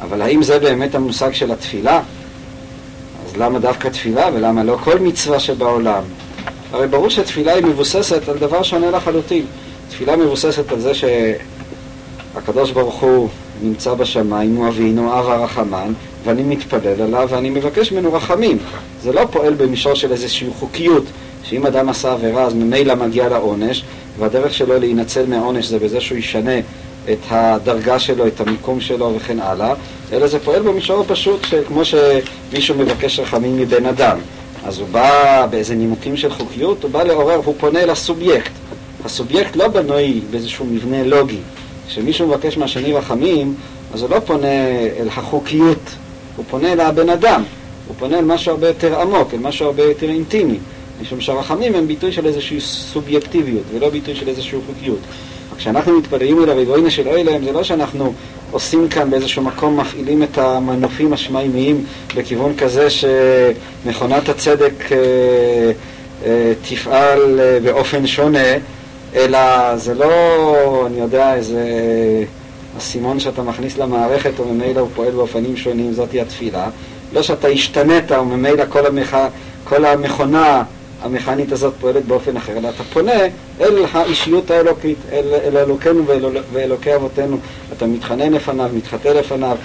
[0.00, 2.02] אבל האם זה באמת המושג של התפילה?
[3.38, 6.02] למה דווקא תפילה ולמה לא כל מצווה שבעולם?
[6.72, 9.44] הרי ברור שתפילה היא מבוססת על דבר שונה לחלוטין.
[9.88, 10.92] תפילה מבוססת על זה
[12.34, 13.28] שהקדוש ברוך הוא
[13.62, 15.92] נמצא בשמיים, הוא אבינו, אב הרחמן,
[16.24, 18.58] ואני מתפלל עליו ואני מבקש ממנו רחמים.
[19.02, 21.04] זה לא פועל במישור של איזושהי חוקיות,
[21.44, 23.84] שאם אדם עשה עבירה אז ממילא מגיע לעונש,
[24.18, 26.60] והדרך שלו להינצל מהעונש זה בזה שהוא ישנה
[27.12, 29.74] את הדרגה שלו, את המיקום שלו וכן הלאה,
[30.12, 34.18] אלא זה פועל במישור הפשוט, כמו שמישהו מבקש רחמים מבן אדם.
[34.64, 38.52] אז הוא בא באיזה נימוקים של חוקיות, הוא בא לעורר, הוא פונה אל הסובייקט.
[39.04, 41.38] הסובייקט לא בנוי באיזשהו מבנה לוגי.
[41.88, 43.54] כשמישהו מבקש מהשני רחמים,
[43.94, 44.68] אז הוא לא פונה
[44.98, 45.90] אל החוקיות,
[46.36, 47.42] הוא פונה אל הבן אדם,
[47.86, 50.58] הוא פונה אל משהו הרבה יותר עמוק, אל משהו הרבה יותר אינטימי.
[51.02, 54.98] משום שהרחמים הם ביטוי של איזושהי סובייקטיביות ולא ביטוי של איזושהי חוקיות.
[55.56, 58.12] כשאנחנו מתפללים אל הריבונו של אוילם, זה לא שאנחנו
[58.50, 61.84] עושים כאן באיזשהו מקום, מפעילים את המנופים השמיימיים
[62.16, 64.96] בכיוון כזה שמכונת הצדק אה,
[66.24, 68.48] אה, תפעל אה, באופן שונה,
[69.14, 71.64] אלא זה לא, אני יודע, איזה
[72.78, 76.68] אסימון שאתה מכניס למערכת וממילא הוא פועל באופנים שונים, זאתי התפילה.
[77.12, 79.16] לא שאתה השתנית וממילא כל, המכ...
[79.64, 80.62] כל המכונה
[81.02, 83.12] המכנית הזאת פועלת באופן אחר, אלא אתה פונה
[83.60, 87.36] אל האישיות האלוקית, אל, אל אלוקינו ואל, ואלוקי אבותינו,
[87.72, 89.56] אתה מתחנן לפניו, מתחטא לפניו,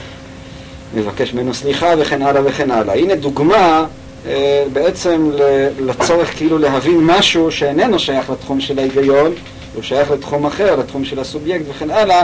[0.96, 2.96] מבקש ממנו סליחה וכן הלאה וכן הלאה.
[2.96, 3.86] הנה דוגמה
[4.28, 5.32] אה, בעצם
[5.80, 9.34] לצורך כאילו להבין משהו שאיננו שייך לתחום של ההיגיון,
[9.76, 12.24] הוא שייך לתחום אחר, לתחום של הסובייקט וכן הלאה,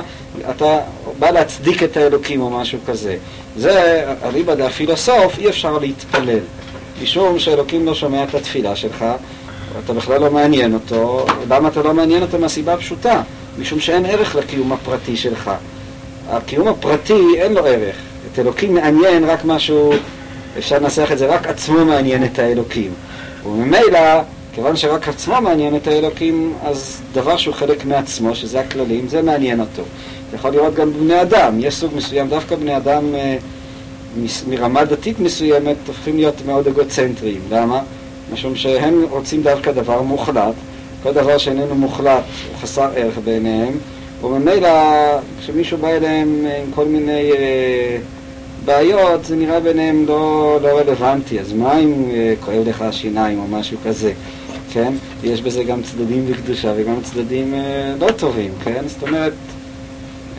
[0.49, 0.79] אתה
[1.19, 3.15] בא להצדיק את האלוקים או משהו כזה.
[3.57, 6.39] זה, אליבא דהפילוסוף, אי אפשר להתפלל.
[7.03, 9.05] משום שאלוקים לא שומע את התפילה שלך,
[9.85, 11.25] אתה בכלל לא מעניין אותו.
[11.49, 12.39] למה אתה לא מעניין אותו?
[12.39, 13.21] מהסיבה הפשוטה,
[13.59, 15.51] משום שאין ערך לקיום הפרטי שלך.
[16.29, 17.95] הקיום הפרטי אין לו ערך.
[18.33, 19.93] את אלוקים מעניין רק משהו,
[20.57, 22.91] אפשר לנסח את זה, רק עצמו מעניין את האלוקים.
[23.45, 24.21] וממילא,
[24.53, 29.59] כיוון שרק עצמו מעניין את האלוקים, אז דבר שהוא חלק מעצמו, שזה הכללים, זה מעניין
[29.59, 29.83] אותו.
[30.29, 33.37] אתה יכול לראות גם בבני אדם, יש סוג מסוים, דווקא בני אדם אה,
[34.47, 37.41] מרמה דתית מסוימת הופכים להיות מאוד אגוצנטריים.
[37.49, 37.81] למה?
[38.33, 40.53] משום שהם רוצים דווקא דבר מוחלט.
[41.03, 43.73] כל דבר שאיננו מוחלט הוא חסר ערך בעיניהם,
[44.23, 44.69] וממילא
[45.39, 47.97] כשמישהו בא אליהם עם כל מיני אה,
[48.65, 51.39] בעיות, זה נראה ביניהם לא, לא רלוונטי.
[51.39, 54.13] אז מה אם אה, כואב לך השיניים או משהו כזה,
[54.73, 54.93] כן?
[55.23, 58.83] יש בזה גם צדדים לקדושה וגם צדדים אה, לא טובים, כן?
[58.87, 59.33] זאת אומרת,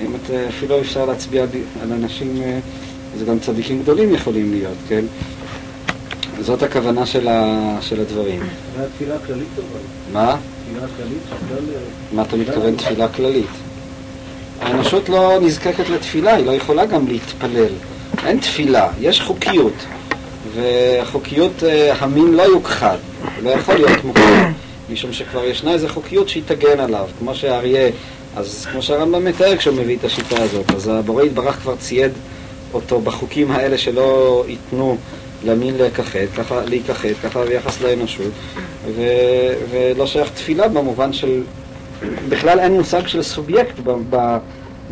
[0.04, 1.44] אם את, אפילו אפשר להצביע
[1.83, 2.42] על אנשים...
[2.42, 2.59] אה,
[3.18, 5.05] זה גם צדיקים גדולים יכולים להיות, כן?
[6.40, 8.40] זאת הכוונה של, ה, של הדברים.
[8.77, 9.81] זה תפילה כללית אבל.
[10.12, 10.37] מה?
[10.66, 11.23] תפילה כללית
[12.12, 13.51] מה אתה מתכוון תפילה כללית?
[14.61, 17.73] האנושות לא נזקקת לתפילה, היא לא יכולה גם להתפלל.
[18.27, 19.73] אין תפילה, יש חוקיות.
[20.55, 22.96] והחוקיות, אה, המין לא יוכחד,
[23.42, 24.46] לא יכול להיות מוכר,
[24.92, 27.90] משום שכבר ישנה איזו חוקיות שהיא תגן עליו, כמו שהאריה,
[28.37, 32.12] אז כמו שהרמב"ם מתאר כשהוא מביא את השיטה הזאת, אז הבורא יתברך כבר צייד
[32.74, 34.96] אותו בחוקים האלה שלא ייתנו
[35.44, 38.33] למין להיכחד, ככה, להיכחד, ככה ביחס לאנושות,
[38.87, 39.02] ו,
[39.70, 41.42] ולא שייך תפילה במובן של,
[42.28, 44.38] בכלל אין מושג של סובייקט ב, ב,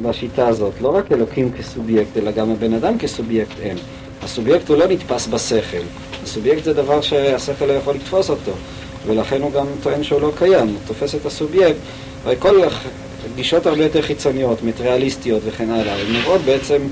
[0.03, 3.77] בשיטה הזאת, לא רק אלוקים כסובייקט, אלא גם הבן אדם כסובייקט אין.
[4.23, 5.83] הסובייקט הוא לא נתפס בשכל,
[6.23, 8.53] הסובייקט זה דבר שהשכל לא יכול לתפוס אותו,
[9.07, 11.79] ולכן הוא גם טוען שהוא לא קיים, הוא תופס את הסובייקט,
[12.25, 12.61] הרי כל
[13.37, 16.83] גישות הרבה יותר חיצוניות, מטריאליסטיות וכן הלאה, הן נראות בעצם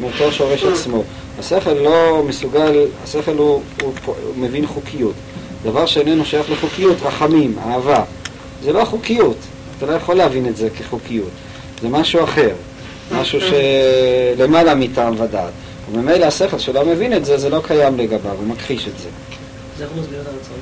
[0.00, 1.02] מאותו שורש עצמו.
[1.38, 5.14] השכל לא מסוגל, השכל הוא, הוא, הוא, הוא מבין חוקיות.
[5.62, 8.04] דבר שאיננו שייך לחוקיות, רחמים, אהבה.
[8.62, 9.36] זה לא חוקיות,
[9.78, 11.28] אתה לא יכול להבין את זה כחוקיות.
[11.82, 12.50] זה משהו אחר,
[13.12, 15.52] משהו שלמעלה מטעם ודעת.
[15.92, 19.08] וממילא השכל שלא מבין את זה, זה לא קיים לגביו, הוא מכחיש את זה.
[19.76, 20.56] אז איך מסביר את הרצון?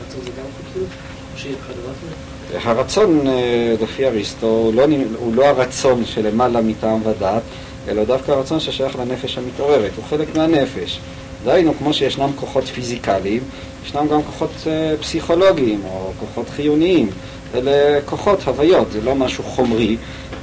[0.00, 0.88] הרצון זה גם חוקיות?
[1.34, 4.84] או הרצון, אה, לפי אריסטו, הוא לא,
[5.18, 7.42] הוא לא הרצון שלמעלה מטעם ודעת,
[7.88, 11.00] אלא דווקא הרצון ששייך לנפש המתעוררת, הוא חלק מהנפש.
[11.44, 13.42] דהיינו, כמו שישנם כוחות פיזיקליים,
[13.86, 17.10] ישנם גם כוחות אה, פסיכולוגיים או כוחות חיוניים.
[17.54, 19.96] אלה כוחות, הוויות, זה לא משהו חומרי,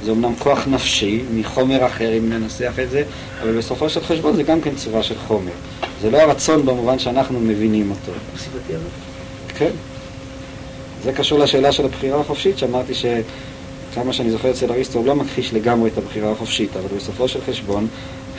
[0.04, 3.02] זה אמנם כוח נפשי, מחומר אחר אם ננסח את זה,
[3.42, 5.52] אבל בסופו של חשבון זה גם כן צורה של חומר.
[6.02, 8.12] זה לא הרצון במובן שאנחנו מבינים אותו.
[9.58, 9.70] כן.
[11.02, 13.04] זה קשור לשאלה של הבחירה החופשית, שאמרתי ש...
[13.94, 17.40] כמה שאני זוכר אצל אריסטו, הוא לא מכחיש לגמרי את הבחירה החופשית, אבל בסופו של
[17.46, 17.86] חשבון,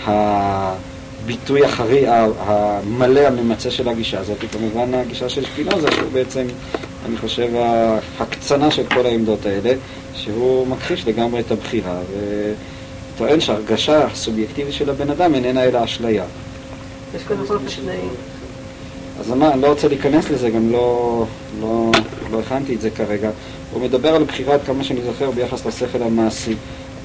[0.05, 6.47] הביטוי החרי, המלא, הממצה של הגישה הזאת, היא כמובן הגישה של שפינוזה, שהוא בעצם
[7.05, 7.49] אני חושב,
[8.19, 9.73] ההקצנה של כל העמדות האלה,
[10.13, 11.99] שהוא מכחיש לגמרי את הבחירה,
[13.15, 16.23] וטוען שההרגשה הסובייקטיבית של הבן אדם איננה אלא אשליה.
[17.15, 17.97] יש בכל אופן שני...
[19.19, 21.25] אז אני לא רוצה להיכנס לזה, גם לא,
[21.61, 21.91] לא,
[22.31, 23.29] לא הכנתי את זה כרגע.
[23.75, 26.55] הוא מדבר על בחירה, עד כמה שאני זוכר, ביחס לשכל המעשי.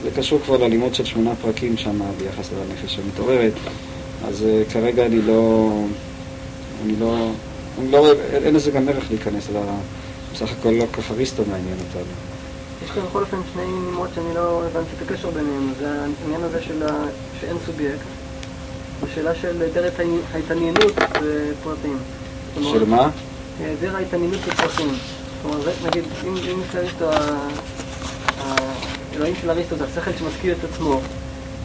[0.03, 3.53] זה קשור כבר ללימוד של שמונה פרקים שם ביחס לנפש המתעוררת,
[4.29, 5.71] אז uh, כרגע אני לא...
[6.85, 7.31] אני לא...
[7.79, 9.61] אני לא אין לזה גם ערך להיכנס, אלא
[10.35, 12.13] בסך הכל לא ככה ריסטו מעניין אותנו.
[12.85, 15.89] יש כאן בכל אופן שני נימות שאני לא הבנתי את הקשר ביניהם, זה
[16.23, 17.07] העניין הזה של ה...
[17.41, 18.07] שאין סובייקט,
[19.03, 19.89] ושאלה של היעדר
[20.33, 21.99] ההתעניינות בפרטים.
[22.63, 23.11] של מה?
[23.61, 24.89] היעדר ההתעניינות בפרטים.
[25.43, 27.11] כלומר, נגיד, אם נמצא אריסטו,
[28.39, 31.01] האלוהים של אריסטו זה השכל שמשכיל את עצמו,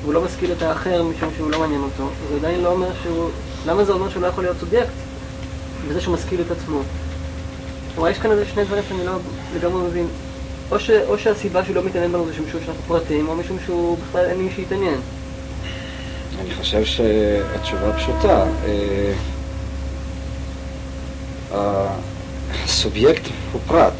[0.02, 3.30] והוא לא משכיל את האחר משום שהוא לא מעניין אותו, זה עדיין לא אומר שהוא...
[3.66, 4.90] למה זה אומר שהוא לא יכול להיות סובייקט?
[5.90, 6.80] בזה שהוא משכיל את עצמו.
[7.96, 9.12] כלומר, יש כאן איזה שני דברים שאני לא
[9.56, 10.08] לגמרי מבין.
[10.72, 13.98] או, ש, או שהסיבה שהוא לא מתעניין בנו זה שמשום שאנחנו פרטים, או משום שהוא
[13.98, 15.00] בכלל אין מי שיתעניין.
[16.40, 18.46] אני חושב שהתשובה פשוטה.
[22.66, 23.94] אה, הסובייקט הוא פרט.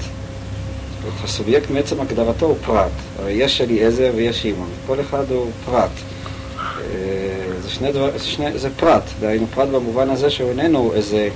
[1.24, 2.92] הסובייקט מעצם הגדרתו הוא פרט.
[3.20, 5.90] הרי יש אליעזר ויש שמעון, כל אחד הוא פרט.
[6.60, 6.64] אה,
[7.62, 11.30] זה, שני דבר, זה, שני, זה פרט, דהיינו פרט במובן הזה שהוא איננו איזה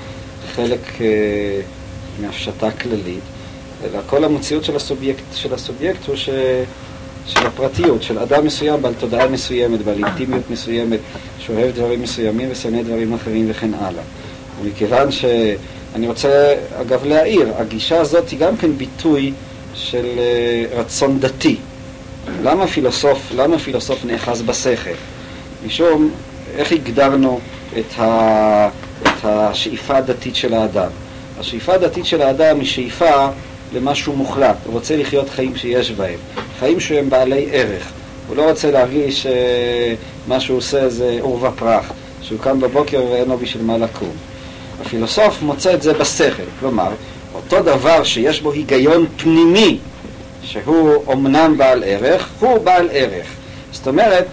[0.56, 1.62] חלק אה,
[2.22, 3.24] מהפשטה כללית,
[3.84, 6.30] אלא כל המציאות של הסובייקט, של הסובייקט הוא ש,
[7.26, 11.00] של הפרטיות, של אדם מסוים בעל תודעה מסוימת, בעל אינטימיות מסוימת,
[11.40, 14.04] שאוהב דברים מסוימים ושונא דברים אחרים וכן הלאה.
[14.62, 15.26] ומכיוון ש...
[15.96, 19.34] אני רוצה, אגב, להעיר, הגישה הזאת היא גם כן ביטוי
[19.74, 21.58] של uh, רצון דתי.
[22.44, 24.90] למה פילוסוף, למה פילוסוף נאחז בשכל?
[25.66, 26.12] משום,
[26.58, 27.40] איך הגדרנו
[27.80, 28.70] את, ה,
[29.04, 30.90] את השאיפה הדתית של האדם?
[31.40, 33.28] השאיפה הדתית של האדם היא שאיפה
[33.74, 36.20] למשהו מוחלט, הוא רוצה לחיות חיים שיש בהם,
[36.60, 37.92] חיים שהם בעלי ערך.
[38.28, 43.30] הוא לא רוצה להרגיש שמה אה, שהוא עושה זה עורבא פרח, שהוא קם בבוקר ואין
[43.30, 44.29] לו בשביל מה לקום.
[44.82, 46.90] הפילוסוף מוצא את זה בשכל, כלומר,
[47.36, 49.78] אותו דבר שיש בו היגיון פנימי,
[50.44, 53.28] שהוא אומנם בעל ערך, הוא בעל ערך.
[53.72, 54.26] זאת אומרת,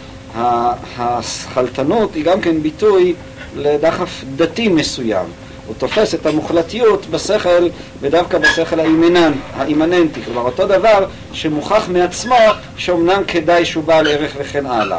[0.99, 3.15] הסכלתנות היא גם כן ביטוי
[3.57, 5.27] לדחף דתי מסוים.
[5.67, 7.69] הוא תופס את המוחלטיות בשכל,
[8.01, 10.21] ודווקא בשכל האימנן, האימננטי.
[10.25, 12.37] כלומר, אותו דבר שמוכח מעצמו,
[12.77, 14.99] שאומנם כדאי שהוא בעל ערך וכן הלאה.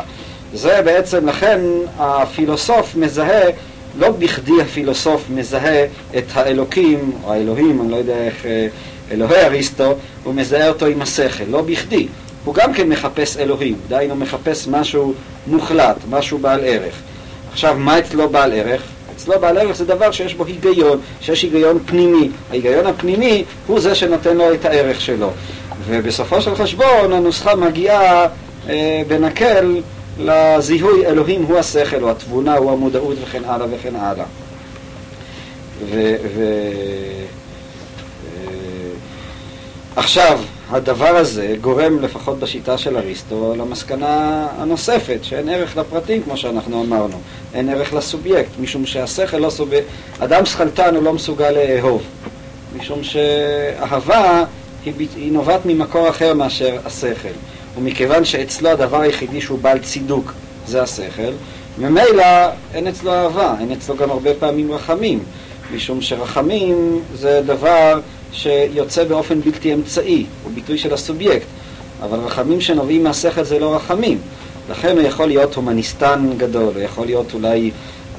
[0.53, 1.59] זה בעצם, לכן
[1.99, 3.49] הפילוסוף מזהה
[3.97, 5.85] לא בכדי הפילוסוף מזהה
[6.17, 8.67] את האלוקים, או האלוהים, אני לא יודע איך, אה,
[9.11, 12.07] אלוהי אריסטו, הוא מזהה אותו עם השכל, לא בכדי.
[12.45, 15.13] הוא גם כן מחפש אלוהים, דהיינו מחפש משהו
[15.47, 16.93] מוחלט, משהו בעל ערך.
[17.51, 18.81] עכשיו, מה אצלו בעל ערך?
[19.15, 22.29] אצלו בעל ערך זה דבר שיש בו היגיון, שיש היגיון פנימי.
[22.49, 25.29] ההיגיון הפנימי הוא זה שנותן לו את הערך שלו.
[25.87, 28.27] ובסופו של חשבון הנוסחה מגיעה
[28.69, 29.81] אה, בנקל
[30.19, 34.25] לזיהוי אלוהים הוא השכל, או התבונה, הוא המודעות וכן הלאה וכן הלאה.
[35.85, 36.41] ו, ו,
[38.25, 38.89] אה,
[39.95, 46.83] עכשיו, הדבר הזה גורם, לפחות בשיטה של אריסטו, למסקנה הנוספת, שאין ערך לפרטים, כמו שאנחנו
[46.83, 47.19] אמרנו.
[47.53, 49.87] אין ערך לסובייקט, משום שהשכל לא סובייקט...
[50.19, 52.01] אדם שכלתן הוא לא מסוגל לאהוב,
[52.79, 54.43] משום שאהבה
[54.85, 57.33] היא, היא נובעת ממקור אחר מאשר השכל.
[57.77, 60.33] ומכיוון שאצלו הדבר היחידי שהוא בעל צידוק
[60.67, 61.31] זה השכל,
[61.77, 62.23] ממילא
[62.73, 65.19] אין אצלו אהבה, אין אצלו גם הרבה פעמים רחמים,
[65.75, 67.99] משום שרחמים זה דבר
[68.31, 71.45] שיוצא באופן בלתי אמצעי, הוא ביטוי של הסובייקט,
[72.03, 74.17] אבל רחמים שנובעים מהשכל זה לא רחמים.
[74.69, 77.71] לכן הוא יכול להיות הומניסטן גדול, הוא יכול להיות אולי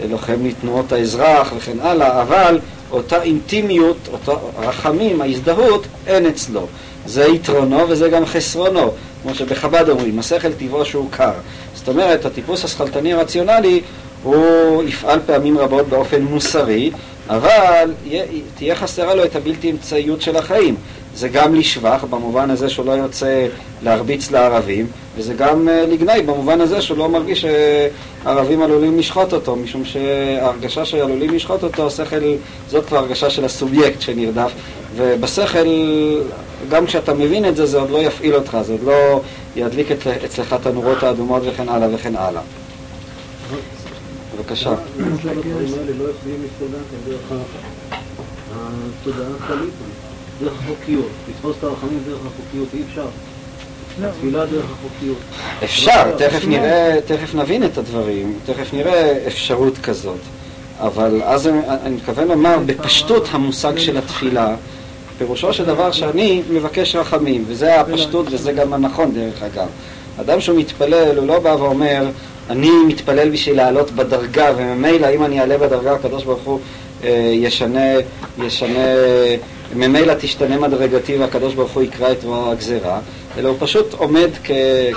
[0.08, 2.58] לוחם לתנועות האזרח וכן הלאה, אבל
[2.90, 6.66] אותה אינטימיות, אותו רחמים, ההזדהות, אין אצלו.
[7.08, 8.90] זה יתרונו וזה גם חסרונו.
[9.22, 11.32] כמו שבחב"ד אומרים, השכל טבעו שהוא קר.
[11.74, 13.80] זאת אומרת, הטיפוס השכלתני הרציונלי
[14.22, 16.90] הוא יפעל פעמים רבות באופן מוסרי,
[17.28, 17.94] אבל
[18.54, 20.76] תהיה חסרה לו את הבלתי אמצעיות של החיים.
[21.14, 23.46] זה גם לשבח, במובן הזה שהוא לא יוצא
[23.82, 27.44] להרביץ לערבים, וזה גם אה, לגנאי, במובן הזה שהוא לא מרגיש
[28.24, 32.16] שערבים עלולים לשחוט אותו, משום שההרגשה שעלולים לשחוט אותו, השכל,
[32.68, 34.52] זאת כבר הרגשה של הסובייקט שנרדף,
[34.98, 35.68] ובשכל,
[36.70, 39.20] גם כשאתה מבין את זה, זה עוד לא יפעיל אותך, זה עוד לא
[39.56, 39.90] ידליק
[40.24, 42.42] אצלך את הנורות האדומות וכן הלאה וכן הלאה.
[44.36, 44.72] בבקשה.
[44.72, 44.78] את
[52.84, 53.06] אפשר.
[55.64, 60.18] אפשר, תכף נראה, תכף נבין את הדברים, תכף נראה אפשרות כזאת.
[60.80, 64.54] אבל אז אני מתכוון לומר, בפשטות המושג של התפילה
[65.18, 69.68] פירושו של דבר שאני מבקש רחמים, וזה הפשטות וזה גם הנכון דרך אגב.
[70.20, 72.06] אדם שהוא מתפלל, הוא לא בא ואומר,
[72.50, 76.60] אני מתפלל בשביל לעלות בדרגה, וממילא אם אני אעלה בדרגה, הקדוש ברוך הוא
[77.04, 77.94] אה, ישנה,
[78.44, 78.86] ישנה,
[79.74, 83.00] ממילא תשתנה מדרגתי והקדוש ברוך הוא יקרא את רוע הגזירה,
[83.38, 84.50] אלא הוא פשוט עומד כ,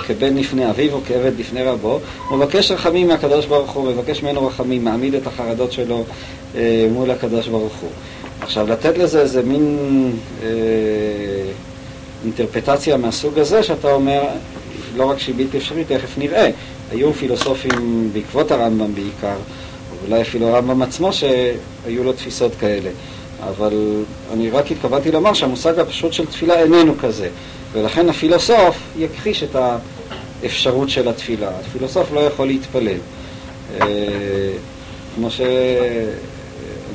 [0.06, 4.46] כבן לפני אביו או כעבד לפני רבו, הוא מבקש רחמים מהקדוש ברוך הוא, מבקש ממנו
[4.46, 6.04] רחמים, מעמיד את החרדות שלו
[6.56, 7.90] אה, מול הקדוש ברוך הוא.
[8.42, 9.78] עכשיו, לתת לזה איזה מין
[10.42, 10.48] אה,
[12.24, 14.22] אינטרפטציה מהסוג הזה, שאתה אומר,
[14.96, 16.50] לא רק שהיא בלתי אפשרית, תכף נראה.
[16.90, 19.36] היו פילוסופים בעקבות הרמב"ם בעיקר,
[20.04, 22.90] אולי אפילו הרמב"ם עצמו, שהיו לו תפיסות כאלה.
[23.48, 24.02] אבל
[24.32, 27.28] אני רק התכוונתי לומר שהמושג הפשוט של תפילה איננו כזה,
[27.72, 29.56] ולכן הפילוסוף יכחיש את
[30.42, 31.50] האפשרות של התפילה.
[31.60, 32.98] הפילוסוף לא יכול להתפלל.
[33.80, 33.86] אה,
[35.14, 35.40] כמו ש...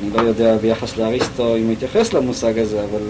[0.02, 3.00] אני לא יודע ביחס לאריסטו אם הוא התייחס למושג הזה, אבל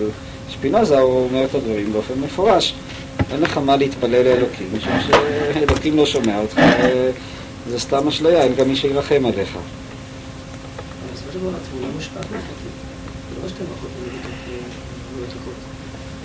[0.51, 2.75] שפינוזה הוא אומר את הדברים באופן מפורש.
[3.33, 6.61] אין לך מה להתפלל לאלוקים, משום שאלוקים לא שומע אותך,
[7.69, 9.59] זה סתם אשליה, אין גם מי שירחם עליך.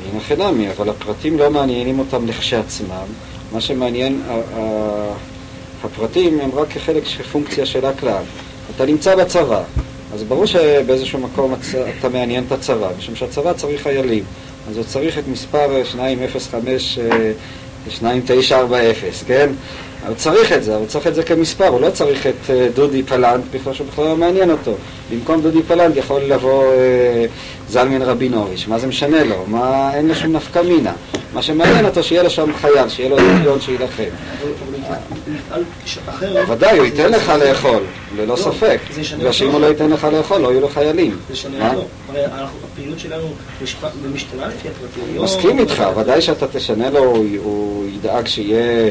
[0.06, 3.06] אין הכי נמי, אבל הפרטים לא מעניינים אותם לכשעצמם.
[3.52, 4.22] מה שמעניין,
[5.84, 8.24] הפרטים הם רק כחלק של פונקציה של הכלל.
[8.76, 9.64] אתה נמצא בצבא,
[10.14, 11.54] אז ברור שבאיזשהו מקום
[12.00, 14.24] אתה מעניין את הצבא, משום שהצבא צריך חיילים.
[14.70, 17.00] אז הוא צריך את מספר 205,
[17.88, 18.94] 2940,
[19.28, 19.50] כן?
[20.08, 23.04] הוא צריך את זה, הוא צריך את זה כמספר, הוא לא צריך את אה, דודי
[23.04, 24.74] פלנט, בכלל שהוא בכלל לא מעניין אותו.
[25.12, 27.26] במקום דודי פלנט יכול לבוא אה,
[27.70, 29.44] זלמן רבינוביץ', מה זה משנה לו?
[29.48, 30.94] מה, אין לו שום נפקא מינה.
[31.34, 34.04] מה שמעניין אותו שיהיה לו שם חייל, שיהיה לו דמיון שיילחם.
[36.48, 37.84] ודאי, הוא ייתן לך לאכול,
[38.16, 38.80] ללא לא, ספק.
[39.18, 41.18] בגלל שאם הוא לא ייתן לך לאכול, לא יהיו לו חיילים.
[41.30, 41.82] זה שונה לו.
[42.10, 42.26] הרי
[42.74, 43.28] הפעילות שלנו
[44.14, 45.24] משתנה לפי הפרטים.
[45.24, 48.90] מסכים איתך, ודאי שאתה תשנה לו, הוא ידאג שיהיה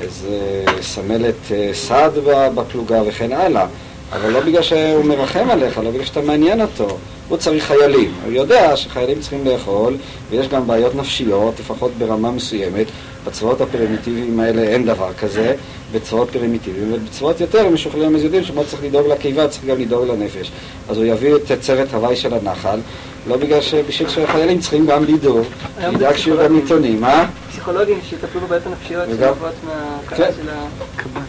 [0.00, 2.12] איזה סמלת אה, סעד
[2.54, 3.66] בפלוגה וכן הלאה.
[4.12, 6.96] אבל לא בגלל שהוא מרחם עליך, לא בגלל שאתה מעניין אותו.
[7.28, 8.12] הוא צריך חיילים.
[8.24, 9.96] הוא יודע שחיילים צריכים לאכול,
[10.30, 12.86] ויש גם בעיות נפשיות, לפחות ברמה מסוימת.
[13.24, 15.54] בצבאות הפרימיטיביים האלה אין דבר כזה,
[15.92, 20.50] בצבאות פרימיטיביים, ובצבאות יותר משוכללים אז יודעים שמאוד צריך לדאוג לקיבה, צריך גם לדאוג לנפש.
[20.88, 22.80] אז הוא יביא את צוות הווי של הנחל,
[23.26, 25.46] לא בגלל שבשביל שהחיילים צריכים גם לדאוג,
[25.94, 27.26] ידאג שיהיו גם עיתונים, מה?
[27.50, 30.32] פסיכולוגים שיטפלו בבעיות הנפשיות שנובעות מהקלה כן.
[30.36, 31.20] של הקב"ן.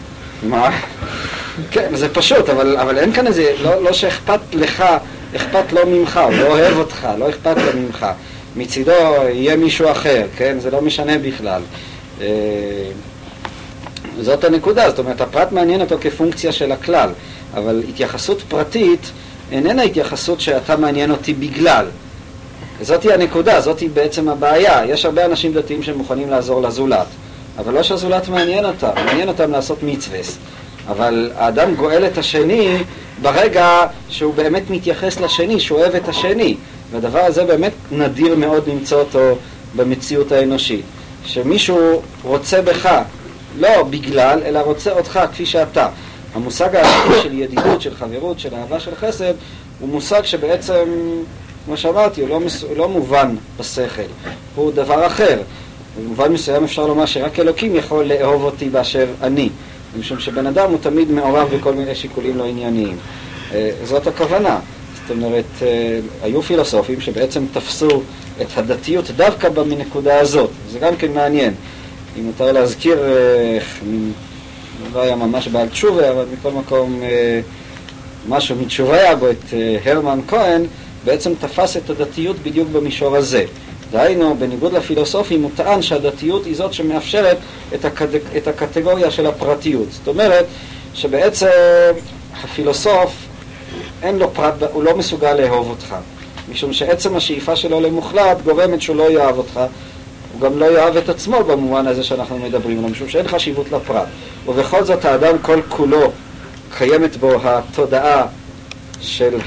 [0.43, 0.69] מה?
[1.71, 4.84] כן, זה פשוט, אבל, אבל אין כאן איזה, לא, לא שאכפת לך,
[5.36, 8.06] אכפת לו ממך, הוא לא אוהב אותך, לא אכפת לו ממך.
[8.56, 8.91] מצידו
[9.30, 10.60] יהיה מישהו אחר, כן?
[10.60, 11.62] זה לא משנה בכלל.
[12.21, 12.27] אה,
[14.21, 17.10] זאת הנקודה, זאת אומרת, הפרט מעניין אותו כפונקציה של הכלל,
[17.54, 19.12] אבל התייחסות פרטית
[19.52, 21.86] איננה התייחסות שאתה מעניין אותי בגלל.
[22.82, 24.86] זאתי הנקודה, זאתי בעצם הבעיה.
[24.86, 27.08] יש הרבה אנשים דתיים שמוכנים לעזור לזולת,
[27.58, 30.20] אבל לא שהזולת מעניין אותם, מעניין אותם לעשות מצווה.
[30.88, 32.78] אבל האדם גואל את השני
[33.22, 36.56] ברגע שהוא באמת מתייחס לשני, שהוא אוהב את השני.
[36.92, 39.38] והדבר הזה באמת נדיר מאוד למצוא אותו
[39.76, 40.86] במציאות האנושית.
[41.26, 42.90] שמישהו רוצה בך,
[43.60, 45.88] לא בגלל, אלא רוצה אותך כפי שאתה.
[46.34, 49.34] המושג האמיתי של ידידות, של חברות, של אהבה, של חסד,
[49.80, 50.84] הוא מושג שבעצם,
[51.65, 52.63] כמו שאמרתי, הוא לא, מס...
[52.76, 54.02] לא מובן בשכל,
[54.56, 55.41] הוא דבר אחר.
[56.00, 59.50] במובן מסוים אפשר לומר שרק אלוקים יכול לאהוב אותי באשר אני,
[60.00, 62.98] משום שבן אדם הוא תמיד מעורב בכל מיני שיקולים לא ענייניים.
[63.54, 64.60] אה, זאת הכוונה.
[65.02, 68.02] זאת אומרת, אה, היו פילוסופים שבעצם תפסו
[68.41, 71.54] את הדתיות דווקא בנקודה הזאת, זה גם כן מעניין.
[72.20, 73.60] אם מותר להזכיר, אה,
[74.93, 77.01] לא היה ממש בעל תשובה, אבל מכל מקום
[78.29, 79.53] משהו מתשובה היה בו, את
[79.86, 80.65] הרמן כהן,
[81.05, 83.45] בעצם תפס את הדתיות בדיוק במישור הזה.
[83.91, 87.38] דהיינו, בניגוד לפילוסופים, הוא טען שהדתיות היא זאת שמאפשרת
[87.75, 88.15] את, הקד...
[88.38, 89.88] את הקטגוריה של הפרטיות.
[89.91, 90.45] זאת אומרת,
[90.93, 91.47] שבעצם
[92.43, 93.13] הפילוסוף,
[94.03, 95.95] אין לו פרט, הוא לא מסוגל לאהוב אותך.
[96.51, 99.60] משום שעצם השאיפה שלו למוחלט גורמת שהוא לא יאהב אותך,
[100.41, 104.07] גם לא יאהב את עצמו במובן הזה שאנחנו מדברים עליו, משום שאין חשיבות לפרט.
[104.45, 106.11] ובכל זאת האדם כל כולו
[106.78, 108.26] קיימת בו התודעה
[109.01, 109.38] של,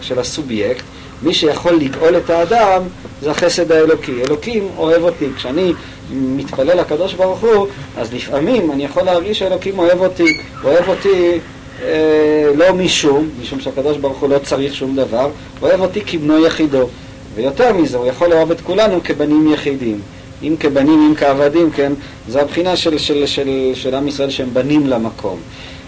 [0.00, 0.84] של הסובייקט,
[1.22, 2.82] מי שיכול לגאול את האדם
[3.22, 4.22] זה החסד האלוקי.
[4.22, 5.26] אלוקים אוהב אותי.
[5.36, 5.72] כשאני
[6.10, 7.66] מתפלל לקדוש ברוך הוא,
[7.96, 11.38] אז לפעמים אני יכול להרגיש שאלוקים אוהב אותי, אוהב אותי
[11.82, 15.30] אה, לא משום, משום שהקדוש ברוך הוא לא צריך שום דבר,
[15.62, 16.88] אוהב אותי כבנו יחידו.
[17.34, 20.00] ויותר מזה, הוא יכול לאהוב את כולנו כבנים יחידים.
[20.44, 21.92] אם כבנים, אם כעבדים, כן?
[22.28, 25.38] זה הבחינה של, של, של, של עם ישראל שהם בנים למקום.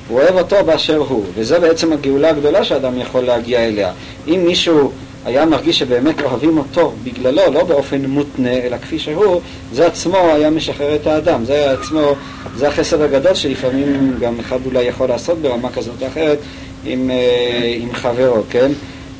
[0.08, 3.92] הוא אוהב אותו באשר הוא, וזה בעצם הגאולה הגדולה שאדם יכול להגיע אליה.
[4.28, 4.92] אם מישהו
[5.24, 9.40] היה מרגיש שבאמת אוהבים אותו בגללו, לא באופן מותנה, אלא כפי שהוא,
[9.72, 11.44] זה עצמו היה משחרר את האדם.
[11.44, 12.14] זה עצמו,
[12.56, 16.38] זה החסד הגדול שלפעמים גם אחד אולי יכול לעשות ברמה כזאת או אחרת
[16.84, 18.72] עם, אה, עם חברו, כן?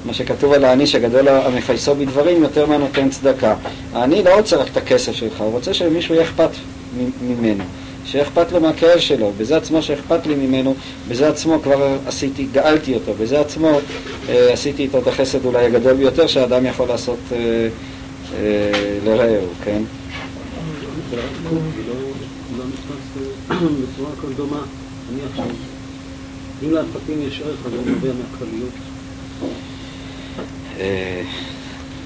[0.07, 3.55] מה שכתוב על העני שגדול המפייסו בדברים יותר מהנותן צדקה.
[3.93, 6.51] העני לא רוצה רק את הכסף שלך, הוא רוצה שלמישהו יהיה אכפת
[7.23, 7.65] ממנו.
[8.05, 10.75] שאכפת לו מהכאב שלו, בזה עצמו שאכפת לי ממנו,
[11.09, 13.81] בזה עצמו כבר עשיתי, גאלתי אותו, בזה עצמו
[14.29, 17.39] אה, עשיתי איתו את החסד אולי הגדול ביותר שאדם יכול לעשות אה,
[18.35, 19.83] אה, לרעהו, כן?
[23.51, 24.61] בצורה כל דומה,
[25.13, 25.47] אני עכשיו,
[26.63, 28.73] אם להפקים יש ערך, אז הוא נובע מהכלליות.
[30.81, 31.22] אה,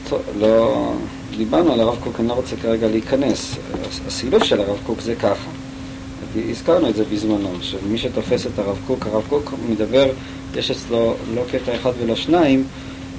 [0.09, 0.93] טוב, לא...
[1.37, 3.57] דיברנו על הרב קוק, אני לא רוצה כרגע להיכנס.
[4.07, 5.51] הסילוף של הרב קוק זה ככה.
[6.51, 10.11] הזכרנו את זה בזמנו, שמי שתופס את הרב קוק, הרב קוק מדבר,
[10.57, 12.65] יש אצלו לא קטע אחד ולא שניים,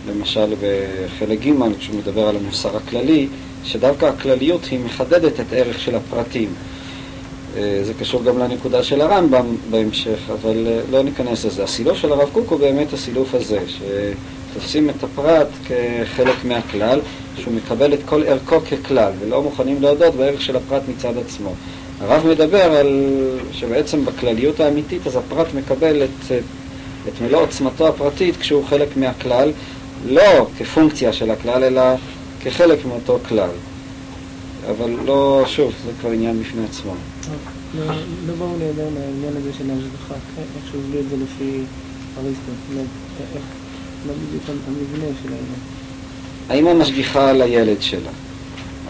[0.10, 3.28] למשל בחלק ג' כשהוא מדבר על המוסר הכללי,
[3.64, 6.50] שדווקא הכלליות היא מחדדת את הערך של הפרטים.
[7.58, 11.64] אה, זה קשור גם לנקודה של הרמב"ם בהמשך, אבל אה, לא ניכנס לזה.
[11.64, 13.60] הסילוף של הרב קוק הוא באמת הסילוף הזה,
[14.52, 17.00] שתופסים את הפרט כחלק מהכלל,
[17.38, 21.54] שהוא מקבל את כל ערכו ככלל, ולא מוכנים להודות בערך של הפרט מצד עצמו.
[22.02, 23.08] הרב מדבר על
[23.52, 26.32] שבעצם בכלליות האמיתית אז הפרט מקבל את,
[27.08, 29.52] את מלוא עוצמתו הפרטית כשהוא חלק מהכלל,
[30.06, 31.82] לא כפונקציה של הכלל, אלא
[32.42, 33.50] כחלק מאותו כלל.
[34.70, 36.94] אבל לא, שוב, זה כבר עניין בפני עצמו.
[37.76, 41.62] לא, ברור לי עדיין העניין הזה של ההשגחה, איך שהוא הביא את זה לפי
[42.18, 42.52] אריסטו,
[44.06, 45.60] מה בדיוק המבנה של העניין.
[46.50, 48.10] האם המשגיחה על הילד שלה?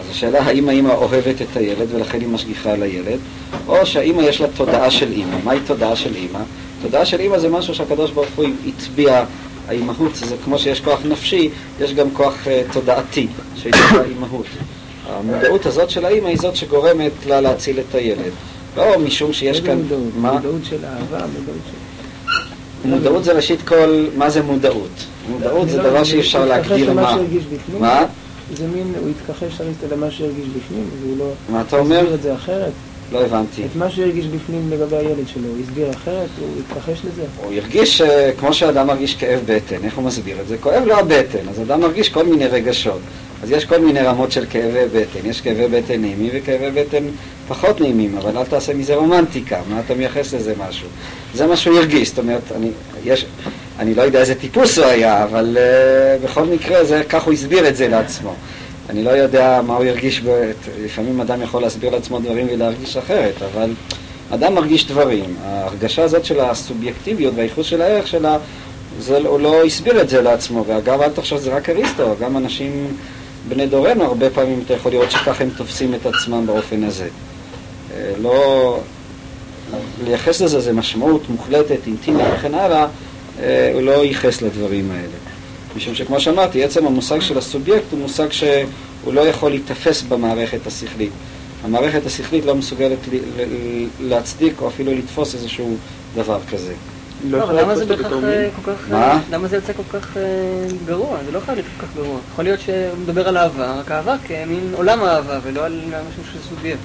[0.00, 3.18] אז השאלה האם האמא אוהבת את הילד ולכן היא משגיחה על הילד,
[3.66, 5.36] או שהאמא יש לה תודעה של אימא.
[5.44, 6.38] מהי תודעה של אימא?
[6.82, 9.24] תודעה של אימא זה משהו שהקדוש ברוך הוא הטביע,
[9.68, 11.50] האימהות זה כמו שיש כוח נפשי,
[11.80, 14.46] יש גם כוח uh, תודעתי, שנקרא אימהות.
[15.08, 18.32] המודעות הזאת של האימא היא זאת שגורמת לה להציל את הילד.
[18.76, 19.78] לא משום שיש כאן...
[19.78, 20.02] מודעות?
[20.16, 20.32] מה?
[20.32, 21.91] מודעות של אהבה, מודעות של...
[22.84, 25.04] מודעות זה ראשית כל, מה זה מודעות?
[25.30, 27.16] מודעות זה לא- דבר שאי אפשר להגדיר מה.
[27.78, 28.04] מה?
[28.56, 31.32] זה מין, הוא התכחש אריסטו למה שהרגיש בפנים, והוא לא...
[31.48, 31.96] מה אתה אומר?
[31.98, 32.72] הסביר את זה אחרת.
[33.12, 33.62] לא הבנתי.
[33.64, 36.28] את מה שהרגיש בפנים לגבי הילד שלו, הוא הסביר אחרת?
[36.40, 37.22] הוא התכחש לזה?
[37.36, 40.58] הוא הרגיש, אה, כמו שאדם מרגיש כאב בטן, איך הוא מסביר את זה?
[40.58, 43.00] כואב לו הבטן, אז אדם מרגיש כל מיני רגשות.
[43.42, 45.18] אז יש כל מיני רמות של כאבי בטן.
[45.24, 47.04] יש כאבי בטן נעימים וכאבי בטן
[47.48, 50.88] פחות נעימים, אבל אל תעשה מזה רומנטיקה, מה אתה מייחס לזה משהו?
[51.34, 52.70] זה מה שהוא הרגיש, זאת אומרת, אני,
[53.04, 53.26] יש,
[53.78, 57.68] אני לא יודע איזה טיפוס הוא היה, אבל uh, בכל מקרה זה, כך הוא הסביר
[57.68, 58.34] את זה לעצמו.
[58.90, 60.50] אני לא יודע מה הוא ירגיש, ב...
[60.84, 63.70] לפעמים אדם יכול להסביר לעצמו דברים ולהרגיש אחרת, אבל
[64.30, 65.36] אדם מרגיש דברים.
[65.44, 68.38] ההרגשה הזאת של הסובייקטיביות והייחוס של הערך שלה,
[68.98, 72.96] זה, הוא לא הסביר את זה לעצמו, ואגב, אל תחשוב שזה רק אריסטו, גם אנשים
[73.48, 77.08] בני דורנו, הרבה פעמים אתה יכול לראות שככה הם תופסים את עצמם באופן הזה.
[77.94, 78.78] אה, לא...
[80.04, 82.86] לייחס לזה זה משמעות מוחלטת, אינטימית וכן הלאה,
[83.40, 85.16] אה, הוא לא ייחס לדברים האלה.
[85.76, 91.10] משום שכמו שאמרתי, עצם המושג של הסובייקט הוא מושג שהוא לא יכול להיתפס במערכת השכלית.
[91.64, 92.98] המערכת השכלית לא מסוגלת
[94.00, 95.76] להצדיק או אפילו לתפוס איזשהו
[96.14, 96.74] דבר כזה.
[97.30, 98.90] לא, לא אבל למה זה בכך אה, כל כך...
[98.90, 99.20] מה?
[99.30, 100.22] למה זה יוצא כל כך אה,
[100.86, 101.18] גרוע?
[101.26, 102.18] זה לא חייב להיות כל כך גרוע.
[102.32, 106.38] יכול להיות שהוא מדבר על אהבה, רק אהבה כמין עולם אהבה, ולא על משהו של
[106.48, 106.78] סובייקט.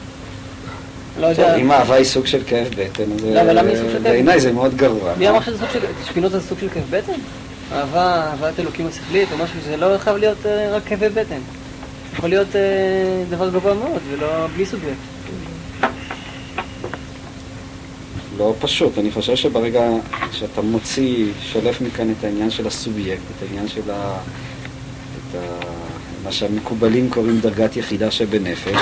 [1.19, 1.55] לא יודע.
[1.55, 5.13] אם אהבה היא סוג של כאב בטן, אז בעיניי זה מאוד גרוע.
[5.17, 5.79] מי אמר שזה סוג של...
[6.07, 7.19] שפינות זה סוג של כאב בטן?
[7.71, 11.39] אהבה, אהבת אלוקים השכלית או משהו, זה לא חייב להיות אה, רק כאבי בטן.
[12.13, 12.47] יכול להיות
[13.29, 15.16] דבר גבוה מאוד, ולא בלי סובייקט.
[18.37, 18.97] לא פשוט.
[18.97, 19.89] אני חושב שברגע
[20.31, 24.17] שאתה מוציא, שולף מכאן את העניין של הסובייקט, את העניין של ה...
[25.17, 25.59] את ה...
[26.23, 28.77] מה שהמקובלים קוראים דרגת יחידה שבנפש,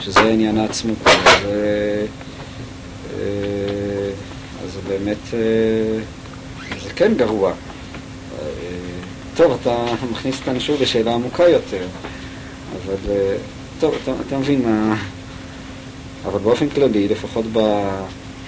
[0.00, 0.98] שזה עניין העצמות.
[1.06, 2.04] אז, אה,
[4.64, 5.98] אז באמת אה,
[6.82, 7.50] זה כן גרוע.
[7.50, 8.46] אה,
[9.36, 11.86] טוב, אתה מכניס אותנו שוב לשאלה עמוקה יותר,
[12.72, 13.12] אבל
[13.80, 14.96] טוב, אתה, אתה מבין מה...
[16.24, 17.58] אבל באופן כללי, לפחות ב...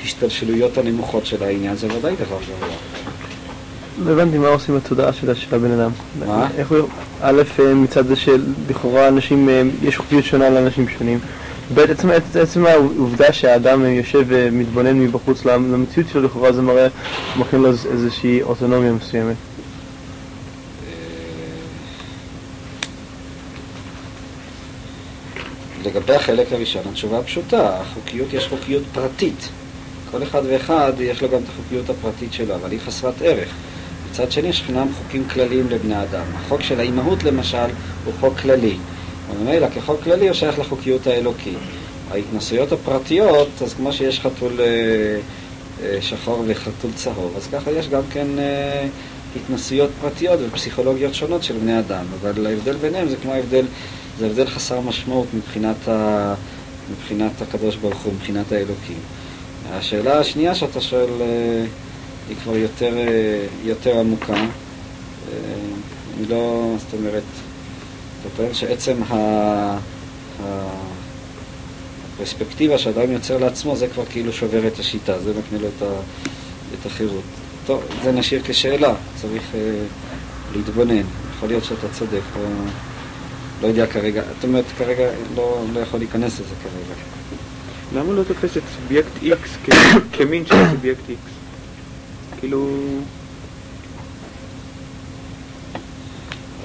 [0.00, 2.76] ההשתלשלויות הנמוכות של העניין זה ודאי דבר גרוע.
[4.04, 5.90] לא הבנתי מה עושים בתודעה של הבן אדם.
[6.26, 6.48] מה?
[6.58, 6.88] איך הוא,
[7.20, 11.18] א', אה, מצד זה שלכאורה אנשים, אה, יש חוקיות שונה לאנשים שונים.
[11.74, 16.88] ב', עצם, עצם העובדה שהאדם אה, יושב ומתבונן מבחוץ למציאות שלו, לכאורה זה מראה,
[17.36, 19.36] מכין לו איזושהי אוטונומיה מסוימת.
[25.84, 29.48] לגבי החלק הראשון, התשובה פשוטה, החוקיות יש חוקיות פרטית.
[30.10, 33.48] כל אחד ואחד יש לו גם את החוקיות הפרטית שלו, אבל היא חסרת ערך.
[34.10, 36.24] מצד שני יש חינם חוקים כלליים לבני אדם.
[36.34, 37.68] החוק של האימהות למשל
[38.04, 38.76] הוא חוק כללי.
[39.30, 41.58] וממילא כחוק כללי הוא שייך לחוקיות האלוקית.
[42.10, 44.66] ההתנסויות הפרטיות, אז כמו שיש חתול אה,
[45.82, 48.86] אה, שחור וחתול צהוב, אז ככה יש גם כן אה,
[49.36, 53.64] התנסויות פרטיות ופסיכולוגיות שונות של בני אדם, אבל ההבדל ביניהם זה כמו ההבדל,
[54.18, 56.34] זה הבדל חסר משמעות מבחינת, ה,
[56.90, 58.98] מבחינת הקדוש ברוך הוא, מבחינת האלוקים.
[59.70, 61.10] השאלה השנייה שאתה שואל
[62.28, 62.94] היא כבר יותר,
[63.64, 64.34] יותר עמוקה.
[64.34, 67.22] אני לא, זאת אומרת,
[68.20, 69.78] אתה טוען שעצם ה...
[72.18, 76.00] הפרספקטיבה שאדם יוצר לעצמו, זה כבר כאילו שובר את השיטה, זה מקנה לו את, ה,
[76.80, 77.24] את החירות.
[77.66, 79.60] טוב, זה נשאיר כשאלה, צריך אה,
[80.56, 81.02] להתבונן.
[81.36, 82.42] יכול להיות שאתה צודק, או,
[83.62, 87.17] לא יודע כרגע, זאת אומרת, כרגע לא, לא יכול להיכנס לזה כרגע.
[87.94, 89.70] למה לא תופס את סובייקט X
[90.12, 91.28] כמין של סובייקט X?
[92.40, 92.68] כאילו...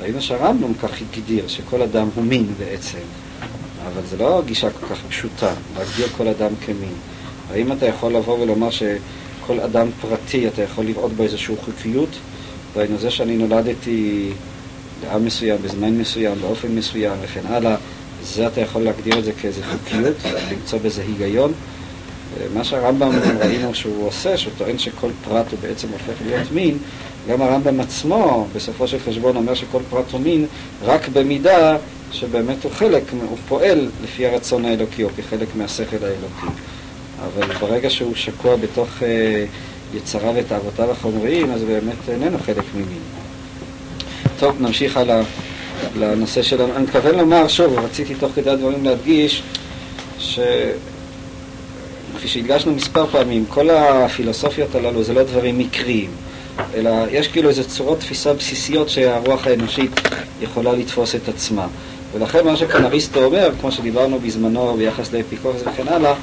[0.01, 2.97] ראינו שהרמב"ם כך הגדיר, שכל אדם הוא מין בעצם.
[3.87, 6.93] אבל זו לא גישה כל כך פשוטה, להגדיר כל אדם כמין.
[7.51, 12.09] האם אתה יכול לבוא ולומר שכל אדם פרטי, אתה יכול לראות בו איזושהי חוקיות?
[12.73, 14.29] והיינו זה שאני נולדתי
[15.03, 17.75] לעם מסוים, בזמן מסוים, באופן מסוים וכן הלאה,
[18.23, 20.15] זה אתה יכול להגדיר את זה כאיזו חוקיות,
[20.51, 21.53] למצוא בזה היגיון.
[22.53, 26.77] מה שהרמב"ם ראינו שהוא עושה, שהוא טוען שכל פרט הוא בעצם הופך להיות מין,
[27.29, 30.45] גם הרמב"ם עצמו בסופו של חשבון אומר שכל פרט הוא מין
[30.83, 31.77] רק במידה
[32.11, 36.61] שבאמת הוא חלק, הוא פועל לפי הרצון האלוקי או כחלק מהשכל האלוקי.
[37.25, 39.45] אבל ברגע שהוא שקוע בתוך אה,
[39.93, 43.01] יצריו ותאוותיו החומריים, אז באמת איננו חלק ממין.
[44.39, 45.21] טוב, נמשיך הלאה
[45.95, 46.75] לנושא שלנו.
[46.75, 49.43] אני מתכוון לומר, שוב, רציתי תוך כדי הדברים להדגיש,
[50.19, 50.39] ש...
[52.17, 56.09] כפי שהדגשנו מספר פעמים, כל הפילוסופיות הללו זה לא דברים מקריים,
[56.75, 59.91] אלא יש כאילו איזה צורות תפיסה בסיסיות שהרוח האנושית
[60.41, 61.67] יכולה לתפוס את עצמה.
[62.13, 66.13] ולכן מה שכאן אריסטו אומר, כמו שדיברנו בזמנו ביחס לאפיקורס וכן הלאה,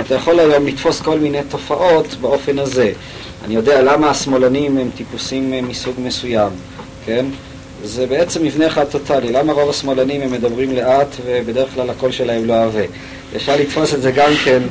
[0.00, 2.92] אתה יכול היום לתפוס כל מיני תופעות באופן הזה.
[3.44, 6.50] אני יודע למה השמאלנים הם טיפוסים מסוג מסוים,
[7.04, 7.26] כן?
[7.84, 9.32] זה בעצם מבנה אחד טוטאלי.
[9.32, 12.82] למה רוב השמאלנים הם מדברים לאט ובדרך כלל הקול שלהם לא עבה?
[13.36, 14.62] אפשר לתפוס את זה גם כן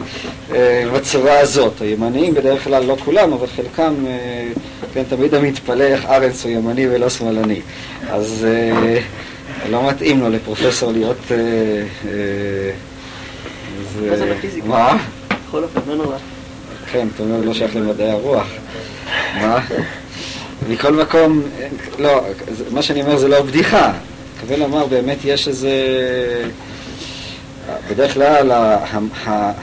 [0.52, 1.82] אה, בצורה הזאת.
[1.82, 4.48] הימניים בדרך כלל לא כולם, אבל חלקם, אה,
[4.94, 7.62] כן, תמיד אני מתפלא איך ארץ הוא ימני ולא שמאלני.
[8.10, 8.48] אז...
[8.50, 9.00] אה,
[9.70, 11.18] לא מתאים לו לפרופסור להיות...
[11.32, 11.38] אה,
[12.08, 12.72] אה,
[14.00, 14.26] זה.
[14.66, 14.98] מה?
[15.48, 16.18] בכל אופן, לא נורא.
[16.92, 18.48] כן, אתה אומר, לא שייך למדעי הרוח.
[19.42, 19.60] מה?
[20.70, 21.42] מכל מקום,
[22.00, 22.22] לא,
[22.72, 23.94] מה שאני אומר זה לא בדיחה.
[24.36, 25.72] מתכוון לומר, באמת יש איזה...
[27.90, 28.52] בדרך כלל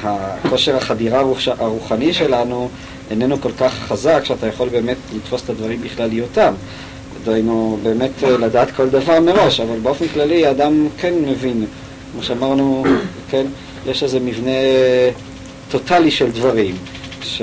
[0.02, 2.68] הכושר החדירה הרוחני שלנו
[3.10, 6.54] איננו כל כך חזק, שאתה יכול באמת לתפוס את הדברים בכלליותם.
[7.24, 11.66] דהיינו, באמת אה, לדעת כל דבר מראש, אבל באופן כללי האדם כן מבין,
[12.12, 12.84] כמו שאמרנו,
[13.30, 13.46] כן,
[13.86, 14.50] יש איזה מבנה
[15.70, 16.76] טוטאלי של דברים,
[17.24, 17.42] ש...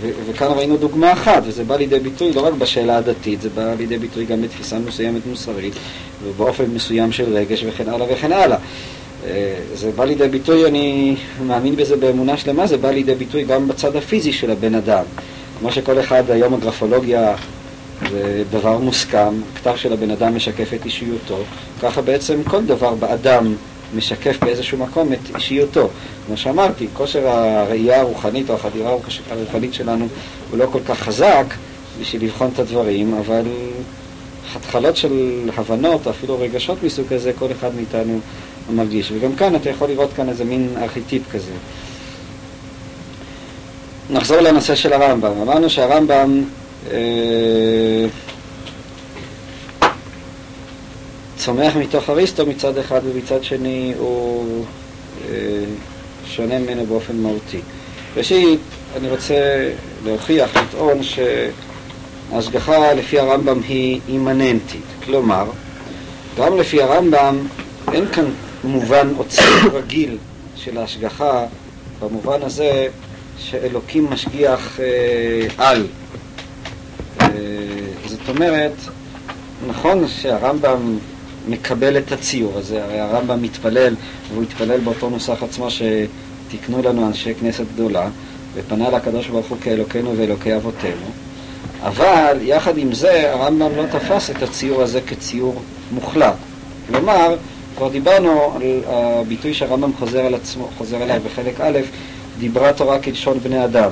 [0.00, 0.08] ו...
[0.26, 3.98] וכאן ראינו דוגמה אחת, וזה בא לידי ביטוי לא רק בשאלה הדתית, זה בא לידי
[3.98, 5.74] ביטוי גם בתפיסה מסוימת מוסרית,
[6.24, 8.58] ובאופן מסוים של רגש וכן הלאה וכן הלאה.
[9.26, 11.16] אה, זה בא לידי ביטוי, אני
[11.46, 15.04] מאמין בזה באמונה שלמה, זה בא לידי ביטוי גם בצד הפיזי של הבן אדם.
[15.58, 17.34] כמו שכל אחד היום הגרפולוגיה
[18.10, 21.38] זה דבר מוסכם, כתב של הבן אדם משקף את אישיותו,
[21.82, 23.54] ככה בעצם כל דבר באדם
[23.94, 25.88] משקף באיזשהו מקום את אישיותו.
[26.26, 28.96] כמו שאמרתי, כושר הראייה הרוחנית או החדירה
[29.30, 30.08] הרוחנית שלנו
[30.50, 31.44] הוא לא כל כך חזק
[32.00, 33.42] בשביל לבחון את הדברים, אבל
[34.56, 38.20] התחלות של הבנות אפילו רגשות מסוג כזה, כל אחד מאיתנו
[38.70, 39.12] מרגיש.
[39.14, 41.52] וגם כאן אתה יכול לראות כאן איזה מין ארכיטיפ כזה.
[44.10, 45.40] נחזור לנושא של הרמב"ם.
[45.42, 46.42] אמרנו שהרמב"ם
[46.90, 46.96] אה,
[51.46, 54.64] צומח מתוך אריסטו מצד אחד ומצד שני הוא
[55.28, 55.34] אה,
[56.26, 57.60] שונה ממנו באופן מהותי.
[58.16, 58.60] ראשית,
[58.96, 59.70] אני רוצה
[60.04, 60.98] להוכיח, לטעון
[62.32, 64.84] שההשגחה לפי הרמב"ם היא אימננטית.
[65.04, 65.44] כלומר,
[66.38, 67.46] גם לפי הרמב"ם
[67.92, 68.24] אין כאן
[68.64, 69.42] מובן עוצר
[69.78, 70.16] רגיל
[70.56, 71.44] של ההשגחה
[72.00, 72.88] במובן הזה
[73.38, 75.86] שאלוקים משגיח אה, על.
[78.06, 78.72] זאת אומרת,
[79.68, 80.98] נכון שהרמב"ם
[81.46, 83.94] מקבל את הציור הזה, הרי הרמב"ם מתפלל,
[84.32, 88.08] והוא התפלל באותו נוסח עצמו שתיקנו לנו אנשי כנסת גדולה,
[88.54, 91.06] ופנה לקדוש ברוך הוא כאלוקינו ואלוקי אבותינו,
[91.82, 96.34] אבל יחד עם זה הרמב"ם לא תפס את הציור הזה כציור מוחלט.
[96.86, 97.36] כלומר,
[97.76, 101.78] כבר דיברנו על הביטוי שהרמב"ם חוזר על עצמו, חוזר אליו בחלק א',
[102.38, 103.90] דיברה תורה כלשון בני אדם.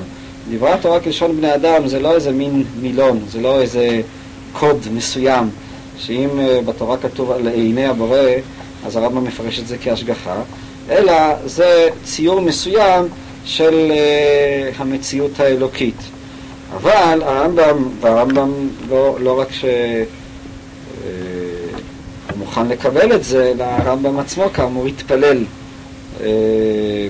[0.49, 4.01] דיברה תורה כלשון בני אדם זה לא איזה מין מילון, זה לא איזה
[4.53, 5.49] קוד מסוים,
[5.97, 8.19] שאם אה, בתורה כתוב על עיני הבורא,
[8.85, 10.35] אז הרמב"ם מפרש את זה כהשגחה,
[10.89, 11.13] אלא
[11.45, 13.07] זה ציור מסוים
[13.45, 15.95] של אה, המציאות האלוקית.
[16.75, 18.51] אבל הרמב"ם, והרמב"ם
[18.89, 19.69] לא, לא רק שהוא
[22.35, 25.43] מוכן לקבל את זה, אלא הרמב"ם עצמו כאמור התפלל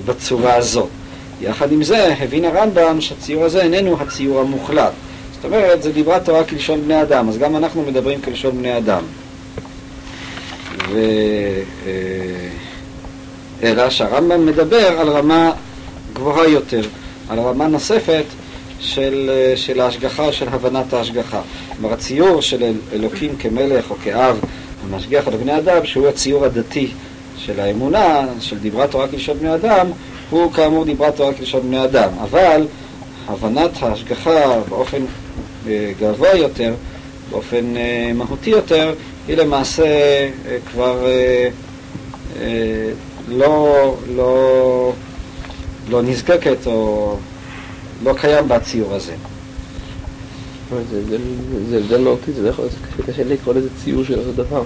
[0.04, 0.88] בצורה הזאת.
[1.40, 4.92] יחד עם זה, הבין הרמב"ם שהציור הזה איננו הציור המוחלט.
[5.36, 9.02] זאת אומרת, זה דיברה תורה כלשון בני אדם, אז גם אנחנו מדברים כלשון בני אדם.
[10.88, 10.98] ו...
[11.86, 12.48] אה,
[13.62, 15.52] אלא שהרמב"ם מדבר על רמה
[16.12, 16.82] גבוהה יותר,
[17.28, 18.24] על רמה נוספת
[18.80, 21.40] של, אה, של ההשגחה של הבנת ההשגחה.
[21.76, 24.40] כלומר, הציור של אלוקים כמלך או כאב
[24.84, 26.88] המשגיח על בני אדם, שהוא הציור הדתי
[27.36, 29.86] של האמונה, של דיברה תורה כלשון בני אדם,
[30.30, 32.08] הוא כאמור דיברה תורה כלשון בני אדם.
[32.22, 32.66] אבל
[33.28, 35.25] הבנת ההשגחה באופן אה,
[36.00, 36.74] גבוה יותר,
[37.30, 38.94] באופן אה, מהותי יותר,
[39.28, 39.84] היא למעשה
[40.46, 41.06] אה, כבר
[43.28, 44.92] לא, לא,
[45.88, 47.16] לא נזקקת או
[48.02, 49.14] לא קיים בציור הזה.
[51.68, 54.62] זה הבדל מהותי, זה לא יכול להיות קשה לקרוא לזה ציור של אותו דבר.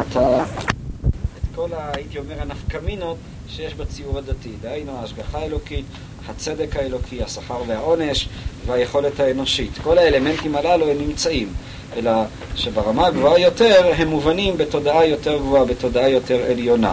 [0.00, 0.44] אתה...
[0.44, 3.16] את כל, הייתי אומר, הנפקמינות
[3.48, 5.84] שיש בציור הדתי, דהיינו ההשגחה האלוקית,
[6.28, 8.28] הצדק האלוקי, השכר והעונש
[8.66, 9.70] והיכולת האנושית.
[9.82, 11.48] כל האלמנטים הללו הם נמצאים,
[11.96, 12.12] אלא
[12.56, 16.92] שברמה הגבוהה יותר הם מובנים בתודעה יותר גבוהה, בתודעה יותר עליונה.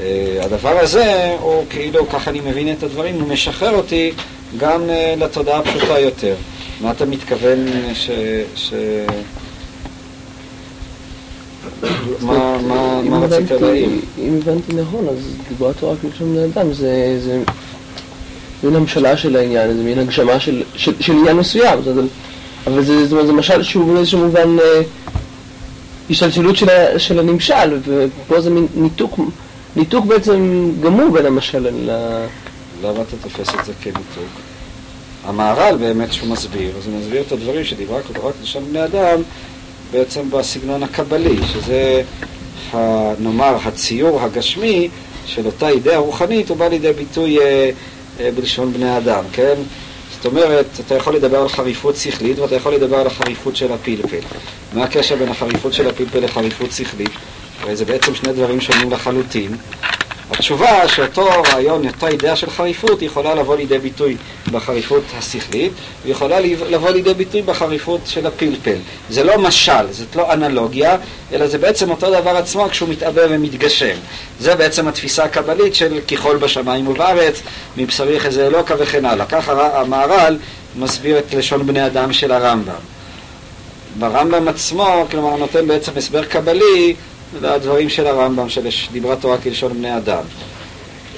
[0.00, 4.12] אה, הדבר הזה, הוא כאילו, ככה אני מבין את הדברים, הוא משחרר אותי
[4.56, 6.34] גם אה, לתודעה הפשוטה יותר.
[6.80, 8.10] מה אתה מתכוון ש...
[8.56, 8.72] ש...
[12.20, 13.88] מה רצית להעיר?
[14.18, 15.16] אם הבנתי נכון, אז
[15.48, 17.42] דיברה תורה כלשון בני אדם זה
[18.62, 21.78] מין המשלה של העניין, זה מין הגשמה של עניין מסוים,
[22.66, 22.84] אבל
[23.26, 24.82] זה משל שהוא באיזשהו מובן אה,
[26.10, 26.56] השתלשלות
[26.98, 29.20] של הנמשל, ופה זה מין ניתוק,
[29.76, 31.90] ניתוק בעצם גמור בין המשל ל...
[32.82, 34.40] למה אתה תופס את זה כניתוק?
[35.24, 39.22] המהר"ל באמת שהוא מסביר, אז הוא מסביר את הדברים שדיברה רק לשון בני אדם
[39.92, 42.02] בעצם בסגנון הקבלי, שזה,
[43.18, 44.88] נאמר, הציור הגשמי
[45.26, 47.70] של אותה אידאה רוחנית, הוא בא לידי ביטוי אה,
[48.34, 49.54] בלשון בני אדם, כן?
[50.16, 54.20] זאת אומרת, אתה יכול לדבר על חריפות שכלית ואתה יכול לדבר על החריפות של הפלפל.
[54.72, 57.10] מה הקשר בין החריפות של הפלפל לחריפות שכלית?
[57.62, 59.56] הרי זה בעצם שני דברים שונים לחלוטין.
[60.30, 64.16] התשובה שאותו רעיון, אותה אידאה של חריפות, יכולה לבוא לידי ביטוי
[64.52, 65.72] בחריפות השכלית,
[66.04, 68.76] ויכולה לבוא לידי ביטוי בחריפות של הפלפל.
[69.10, 70.96] זה לא משל, זאת לא אנלוגיה,
[71.32, 73.96] אלא זה בעצם אותו דבר עצמו כשהוא מתעבה ומתגשם.
[74.40, 77.42] זה בעצם התפיסה הקבלית של ככל בשמיים ובארץ,
[77.76, 79.26] מבשרי חזה אלוקה וכן הלאה.
[79.26, 80.38] ככה המהר"ל
[80.76, 82.72] מסביר את לשון בני אדם של הרמב"ם.
[83.98, 86.94] ברמב"ם עצמו, כלומר, נותן בעצם הסבר קבלי
[87.40, 90.22] לדברים של הרמב"ם, של דיברה תורה כלשון בני אדם.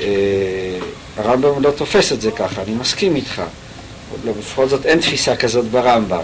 [0.00, 0.78] אה,
[1.16, 3.42] הרמב"ם לא תופס את זה ככה, אני מסכים איתך.
[4.24, 6.22] לא, בכל זאת אין תפיסה כזאת ברמב"ם.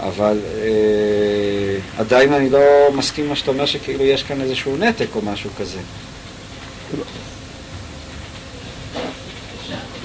[0.00, 2.60] אבל אה, עדיין אני לא
[2.94, 5.78] מסכים מה שאתה אומר שכאילו יש כאן איזשהו נתק או משהו כזה.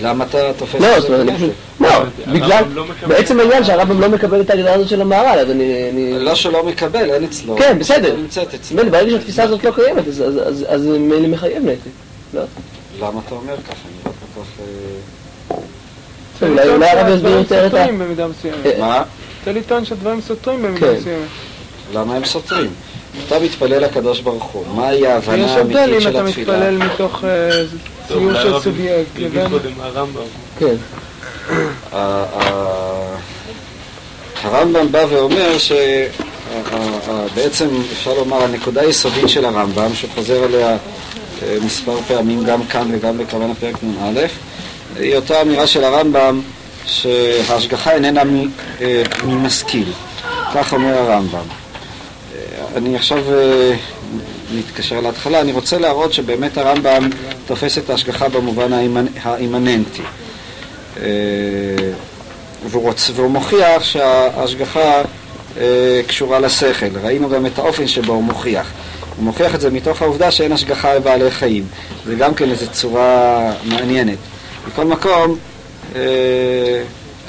[0.02, 1.24] למה אתה תופס לא, את זה?
[1.80, 1.90] לא,
[2.28, 6.20] בגלל, לא בעצם העניין שהרמב"ם לא מקבל את ההגדרה הזאת של המהר"ל, אז אני...
[6.20, 7.58] לא שלא מקבל, אין אצלו.
[7.58, 8.16] כן, בסדר.
[8.92, 10.08] ברגע שהתפיסה הזאת לא קיימת,
[10.68, 11.80] אז מילא מחייב נתק.
[12.34, 12.42] לא?
[13.00, 13.76] למה אתה אומר ככה?
[13.86, 14.48] אני לא כל כך...
[16.42, 17.86] אה, אולי הרב יסביר יותר את ה...
[17.86, 17.92] אה,
[18.80, 19.04] מה?
[19.40, 20.96] רוצה לטעון שהדברים סותרים במידה כן.
[21.00, 21.28] מסוימת.
[21.94, 22.70] למה הם סותרים?
[23.28, 25.98] אתה מתפלל לקדוש ברוך הוא, מהי ההבנה האמיתית של התפילה?
[25.98, 27.64] יש הבדל אם אתה מתפלל מתוך אה,
[28.10, 29.48] ציור של סובייקט לבין...
[30.60, 30.76] כן.
[34.44, 35.58] הרמב"ם בא ואומר
[37.34, 43.18] שבעצם אפשר לומר הנקודה היסודית של הרמב"ם, שחוזר עליה אה, מספר פעמים גם כאן וגם
[43.18, 44.20] בכוון הפרק נ"א,
[44.96, 46.42] היא אותה אמירה של הרמב"ם
[46.86, 48.22] שההשגחה איננה
[48.82, 49.92] אה, ממשכיל,
[50.54, 51.38] כך אומר הרמב"ם.
[51.38, 53.24] אה, אני עכשיו
[54.54, 57.10] נתקשר להתחלה, אני רוצה להראות שבאמת הרמב"ם
[57.48, 58.74] תופס את ההשגחה במובן
[59.24, 60.02] האימננטי.
[62.66, 65.02] והוא, רוצ, והוא מוכיח שההשגחה
[66.08, 66.98] קשורה לשכל.
[67.04, 68.72] ראינו גם את האופן שבו הוא מוכיח.
[69.16, 71.66] הוא מוכיח את זה מתוך העובדה שאין השגחה על בעלי חיים.
[72.06, 74.18] זה גם כן איזו צורה מעניינת.
[74.68, 75.38] בכל מקום,
[75.96, 76.02] אה,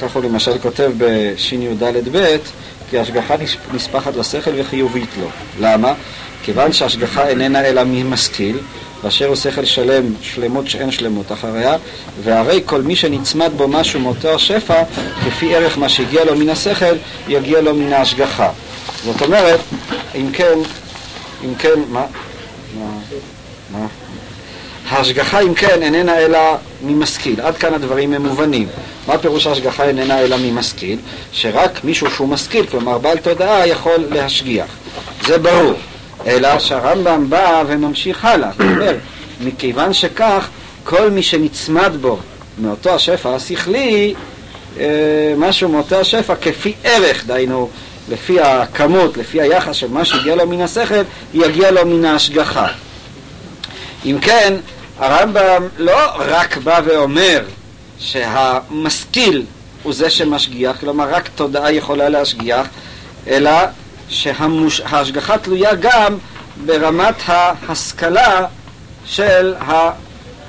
[0.02, 2.36] כך הוא למשל כותב בשי"ד ב',
[2.90, 3.34] כי ההשגחה
[3.72, 5.26] נספחת לשכל וחיובית לו.
[5.60, 5.94] למה?
[6.42, 8.58] כיוון שההשגחה איננה אלא ממשכיל,
[9.04, 11.76] ואשר הוא שכל שלם, שלמות שאין שלמות אחריה,
[12.24, 14.82] והרי כל מי שנצמד בו משהו מאותו השפע,
[15.24, 16.94] כפי ערך מה שהגיע לו מן השכל,
[17.28, 18.50] יגיע לו מן ההשגחה.
[19.04, 19.60] זאת אומרת,
[20.14, 20.58] אם כן,
[21.44, 22.04] אם כן, מה?
[22.78, 22.90] מה?
[23.72, 23.86] מה?
[24.88, 26.38] ההשגחה אם כן איננה אלא
[26.82, 27.40] ממשכיל.
[27.40, 28.68] עד כאן הדברים הם מובנים.
[29.06, 30.98] מה פירוש ההשגחה איננה אלא ממשכיל?
[31.32, 34.66] שרק מישהו שהוא משכיל, כלומר בעל תודעה, יכול להשגיח.
[35.26, 35.74] זה ברור.
[36.26, 38.50] אלא שהרמב"ם בא וממשיך הלאה.
[38.58, 38.96] הוא אומר,
[39.40, 40.48] מכיוון שכך,
[40.84, 42.18] כל מי שנצמד בו
[42.58, 44.14] מאותו השפע השכלי,
[44.78, 47.68] אה, משהו מאותו השפע כפי ערך, דהיינו,
[48.08, 51.02] לפי הכמות, לפי היחס של מה שהגיע לו מן השכל,
[51.34, 52.66] יגיע לו מן ההשגחה.
[54.04, 54.54] אם כן,
[54.98, 57.44] הרמב"ם לא רק בא ואומר
[57.98, 59.44] שהמשכיל
[59.82, 62.66] הוא זה שמשגיח, כלומר רק תודעה יכולה להשגיח,
[63.28, 63.50] אלא
[64.10, 66.16] שההשגחה תלויה גם
[66.66, 68.46] ברמת ההשכלה
[69.04, 69.54] של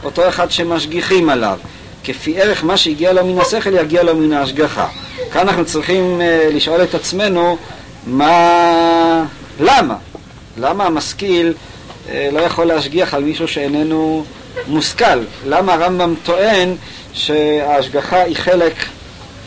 [0.03, 1.57] אותו אחד שמשגיחים עליו.
[2.03, 4.87] כפי ערך מה שהגיע לו מן השכל יגיע לו מן ההשגחה.
[5.31, 7.57] כאן אנחנו צריכים uh, לשאול את עצמנו
[8.07, 9.25] מה...
[9.59, 9.95] למה?
[10.57, 14.25] למה המשכיל uh, לא יכול להשגיח על מישהו שאיננו
[14.67, 15.19] מושכל?
[15.47, 16.75] למה הרמב"ם טוען
[17.13, 18.73] שההשגחה היא חלק,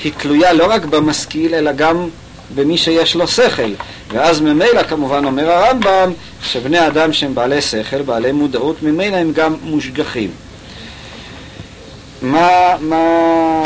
[0.05, 2.09] היא תלויה לא רק במשכיל אלא גם
[2.55, 3.73] במי שיש לו שכל.
[4.09, 9.57] ואז ממילא כמובן אומר הרמב"ם שבני אדם שהם בעלי שכל, בעלי מודעות, ממילא הם גם
[9.63, 10.31] מושגחים.
[12.23, 13.63] מה, מה...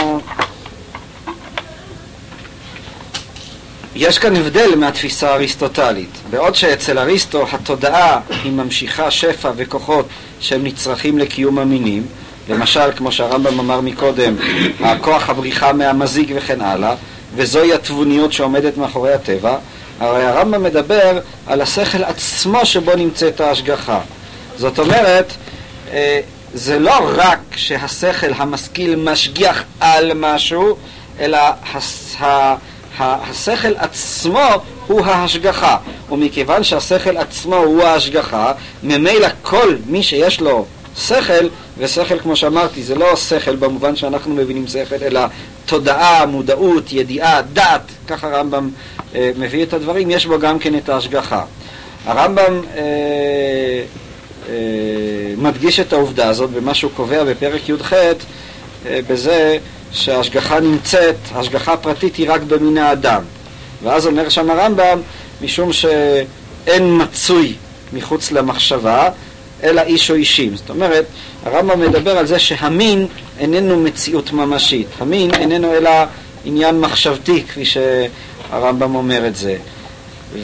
[3.95, 6.11] יש כאן הבדל מהתפיסה האריסטוטלית.
[6.31, 10.07] בעוד שאצל אריסטו התודעה היא ממשיכה שפע וכוחות
[10.41, 12.07] שהם נצרכים לקיום המינים,
[12.49, 14.35] למשל, כמו שהרמב"ם אמר מקודם,
[14.81, 16.95] הכוח הבריחה מהמזיק וכן הלאה,
[17.37, 19.59] וזוהי התבוניות שעומדת מאחורי הטבע,
[20.01, 24.01] הרי הרמב"ם מדבר על השכל עצמו שבו נמצאת ההשגחה.
[24.57, 25.33] זאת אומרת,
[25.93, 26.21] אה,
[26.55, 30.77] זה לא רק שהשכל המשכיל משגיח על משהו,
[31.21, 31.39] אלא
[32.99, 34.49] השכל עצמו
[34.87, 35.77] הוא ההשגחה.
[36.11, 42.95] ומכיוון שהשכל עצמו הוא ההשגחה, ממילא כל מי שיש לו שכל, ושכל כמו שאמרתי זה
[42.95, 45.21] לא שכל במובן שאנחנו מבינים שכל, אלא
[45.67, 50.89] תודעה, מודעות, ידיעה, דעת, ככה הרמב"ם אה, מביא את הדברים, יש בו גם כן את
[50.89, 51.45] ההשגחה.
[52.07, 52.83] הרמב"ם אה,
[54.49, 54.55] אה,
[55.37, 58.13] מדגיש את העובדה הזאת במה שהוא קובע בפרק י"ח, אה,
[59.09, 59.59] בזה
[59.93, 63.23] שההשגחה נמצאת, ההשגחה הפרטית היא רק במין האדם.
[63.83, 65.01] ואז אומר שם הרמב"ם,
[65.43, 67.55] משום שאין מצוי
[67.93, 69.09] מחוץ למחשבה,
[69.63, 70.57] אלא איש או אישים.
[70.57, 71.05] זאת אומרת,
[71.45, 73.07] הרמב"ם מדבר על זה שהמין
[73.39, 74.87] איננו מציאות ממשית.
[75.01, 75.91] המין איננו אלא
[76.45, 77.65] עניין מחשבתי, כפי
[78.51, 79.57] שהרמב"ם אומר את זה.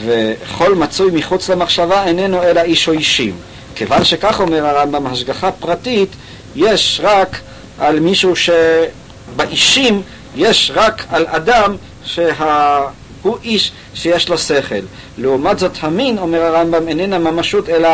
[0.04, 3.36] וכל מצוי מחוץ למחשבה איננו אלא איש או אישים.
[3.74, 6.08] כיוון שכך אומר הרמב"ם, השגחה פרטית
[6.56, 7.40] יש רק
[7.78, 10.02] על מישהו שבאישים
[10.36, 14.74] יש רק על אדם שהוא איש שיש לו שכל.
[15.18, 17.88] לעומת זאת המין, אומר הרמב"ם, איננה ממשות אלא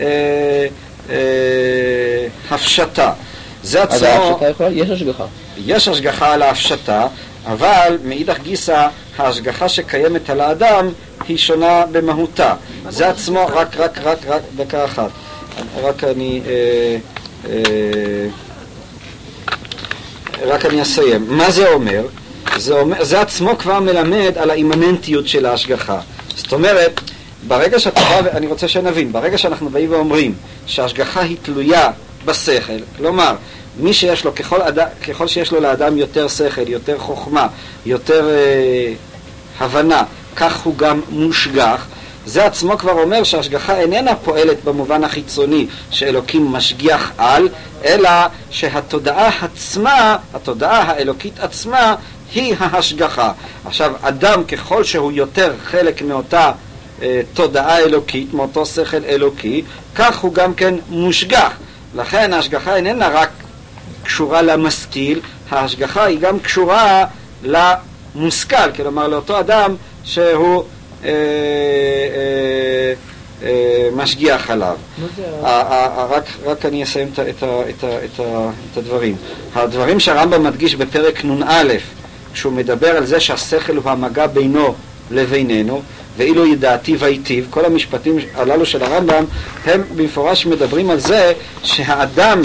[0.00, 0.06] אה,
[1.10, 1.16] אה,
[2.50, 3.12] הפשטה.
[3.62, 3.96] זה עצמו...
[3.96, 5.24] אז ההפשטה יכולה, יש השגחה.
[5.56, 7.06] יש השגחה על ההפשטה,
[7.46, 8.88] אבל מאידך גיסא
[9.18, 10.88] ההשגחה שקיימת על האדם
[11.28, 12.54] היא שונה במהותה.
[12.88, 15.10] זה עצמו, רק, רק, רק, רק דקה אחת.
[15.82, 16.40] רק אני...
[16.46, 16.96] אה,
[17.48, 18.26] אה,
[20.42, 21.24] רק אני אסיים.
[21.28, 22.06] מה זה אומר?
[22.56, 26.00] זה, אומר, זה עצמו כבר מלמד על האימננטיות של ההשגחה.
[26.36, 27.00] זאת אומרת,
[27.48, 30.34] ברגע שאתה בא, אני רוצה שנבין, ברגע שאנחנו באים ואומרים
[30.66, 31.90] שההשגחה היא תלויה
[32.24, 33.34] בשכל, כלומר,
[33.76, 34.78] מי שיש לו, ככל, אד...
[35.08, 37.46] ככל שיש לו לאדם יותר שכל, יותר חוכמה,
[37.86, 38.92] יותר אה,
[39.60, 40.02] הבנה,
[40.36, 41.86] כך הוא גם מושגח,
[42.26, 47.48] זה עצמו כבר אומר שההשגחה איננה פועלת במובן החיצוני שאלוקים משגיח על,
[47.84, 48.10] אלא
[48.50, 51.94] שהתודעה עצמה, התודעה האלוקית עצמה,
[52.34, 53.32] היא ההשגחה.
[53.64, 56.52] עכשיו, אדם ככל שהוא יותר חלק מאותה
[57.02, 59.62] אה, תודעה אלוקית, מאותו שכל אלוקי,
[59.94, 61.52] כך הוא גם כן מושגח.
[61.94, 63.28] לכן ההשגחה איננה רק
[64.04, 67.04] קשורה למשכיל, ההשגחה היא גם קשורה
[67.42, 69.74] למושכל, כלומר לאותו אדם
[70.04, 70.64] שהוא
[71.04, 72.92] אה, אה,
[73.42, 74.76] אה, משגיח עליו.
[76.10, 78.20] רק, רק אני אסיים את, את, את, את,
[78.72, 79.16] את הדברים.
[79.54, 81.74] הדברים שהרמב"ם מדגיש בפרק נ"א,
[82.32, 84.74] כשהוא מדבר על זה שהשכל הוא המגע בינו
[85.10, 85.82] לבינינו,
[86.16, 89.24] ואילו ידעתי והיטיב, כל המשפטים הללו של הרמב"ם,
[89.64, 91.32] הם במפורש מדברים על זה
[91.62, 92.42] שהאדם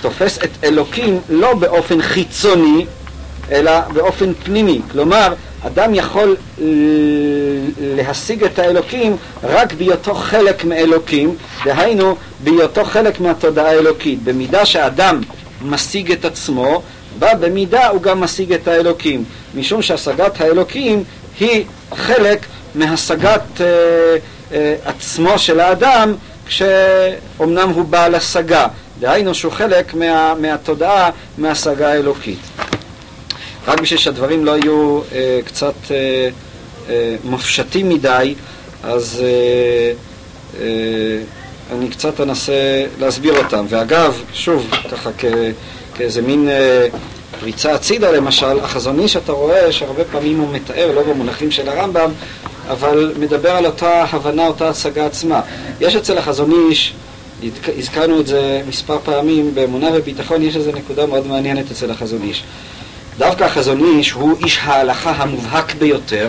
[0.00, 2.86] תופס את אלוקים לא באופן חיצוני,
[3.50, 4.80] אלא באופן פנימי.
[4.92, 5.34] כלומר,
[5.66, 6.36] אדם יכול
[7.80, 14.22] להשיג את האלוקים רק בהיותו חלק מאלוקים, דהיינו בהיותו חלק מהתודעה האלוקית.
[14.24, 15.20] במידה שאדם
[15.62, 16.82] משיג את עצמו,
[17.18, 19.24] בה במידה הוא גם משיג את האלוקים,
[19.54, 21.04] משום שהשגת האלוקים
[21.40, 21.64] היא
[21.94, 23.66] חלק מהשגת אה,
[24.52, 26.14] אה, עצמו של האדם
[26.46, 28.66] כשאומנם הוא בעל השגה,
[29.00, 32.38] דהיינו שהוא חלק מה, מהתודעה, מההשגה האלוקית.
[33.68, 36.28] רק בשביל שהדברים לא יהיו אה, קצת אה,
[36.88, 38.34] אה, מופשטים מדי,
[38.84, 39.92] אז אה,
[40.60, 40.66] אה,
[41.72, 43.66] אני קצת אנסה להסביר אותם.
[43.68, 45.10] ואגב, שוב, ככה
[45.94, 46.86] כאיזה מין אה,
[47.40, 52.10] פריצה הצידה למשל, החזון איש אתה רואה שהרבה פעמים הוא מתאר, לא במונחים של הרמב"ם,
[52.68, 55.40] אבל מדבר על אותה הבנה, אותה השגה עצמה.
[55.80, 56.94] יש אצל החזון איש,
[57.78, 62.42] הזכרנו את זה מספר פעמים, באמונה וביטחון יש איזו נקודה מאוד מעניינת אצל החזון איש.
[63.18, 66.28] דווקא החזון איש הוא איש ההלכה המובהק ביותר,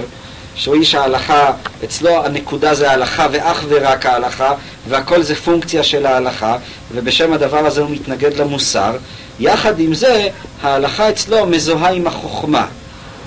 [0.56, 1.52] שהוא איש ההלכה,
[1.84, 4.54] אצלו הנקודה זה ההלכה ואך ורק ההלכה,
[4.90, 6.58] והכל זה פונקציה של ההלכה,
[6.92, 8.98] ובשם הדבר הזה הוא מתנגד למוסר.
[9.40, 10.28] יחד עם זה,
[10.62, 12.66] ההלכה אצלו מזוהה עם החוכמה.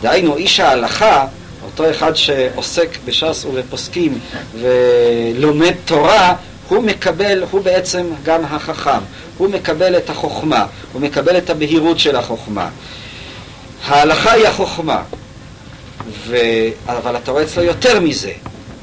[0.03, 1.27] דהיינו, איש ההלכה,
[1.65, 4.19] אותו אחד שעוסק בש"ס ובפוסקים
[4.61, 6.35] ולומד תורה,
[6.71, 9.01] הוא מקבל, הוא בעצם גם החכם,
[9.39, 12.69] הוא מקבל את החוכמה, הוא מקבל את הבהירות של החוכמה.
[13.87, 15.03] ההלכה היא החוכמה,
[16.27, 16.37] ו...
[16.87, 18.33] אבל אתה רואה אצלו יותר מזה.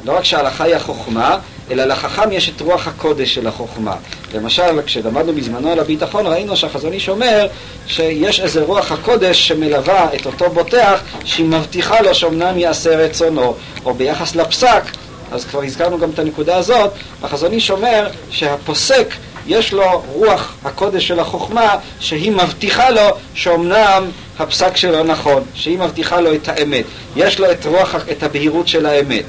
[0.06, 1.38] לא רק שההלכה היא החוכמה,
[1.72, 3.96] אלא לחכם יש את רוח הקודש של החוכמה.
[4.34, 7.48] למשל, כשלמדנו בזמנו על הביטחון, ראינו שהחזון איש אומר
[7.88, 13.56] שיש איזה רוח הקודש שמלווה את אותו בוטח, שהיא מבטיחה לו שאומנם יעשה רצונו.
[13.86, 14.84] או ביחס לפסק,
[15.32, 16.92] אז כבר הזכרנו גם את הנקודה הזאת,
[17.24, 19.14] החזון איש אומר שהפוסק
[19.48, 23.02] יש לו רוח הקודש של החוכמה שהיא מבטיחה לו
[23.34, 24.04] שאומנם
[24.40, 26.86] הפסק שלו נכון, שהיא מבטיחה לו את האמת.
[27.16, 29.26] יש לו את רוח, את הבהירות של האמת.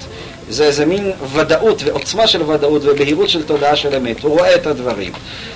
[0.51, 4.22] זה איזה מין ודאות ועוצמה של ודאות ובהירות של תודעה של אמת.
[4.22, 5.12] הוא רואה את הדברים.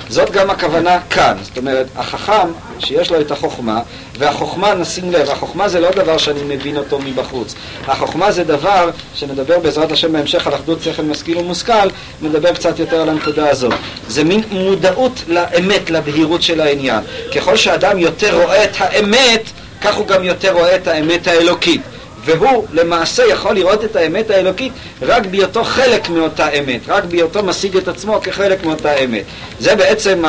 [0.09, 1.37] זאת גם הכוונה כאן.
[1.43, 3.81] זאת אומרת, החכם שיש לו את החוכמה,
[4.19, 7.55] והחוכמה, נשים לב, החוכמה זה לא דבר שאני מבין אותו מבחוץ.
[7.87, 11.89] החוכמה זה דבר שנדבר בעזרת השם בהמשך על אחדות שכל משכיל ומושכל,
[12.23, 13.73] נדבר קצת יותר על הנקודה הזאת.
[14.09, 17.01] זה מין מודעות לאמת, לבהירות של העניין.
[17.35, 19.43] ככל שאדם יותר רואה את האמת,
[19.81, 21.81] כך הוא גם יותר רואה את האמת האלוקית.
[22.25, 27.77] והוא למעשה יכול לראות את האמת האלוקית רק בהיותו חלק מאותה אמת, רק בהיותו משיג
[27.77, 29.25] את עצמו כחלק מאותה אמת.
[29.61, 30.23] זה בעצם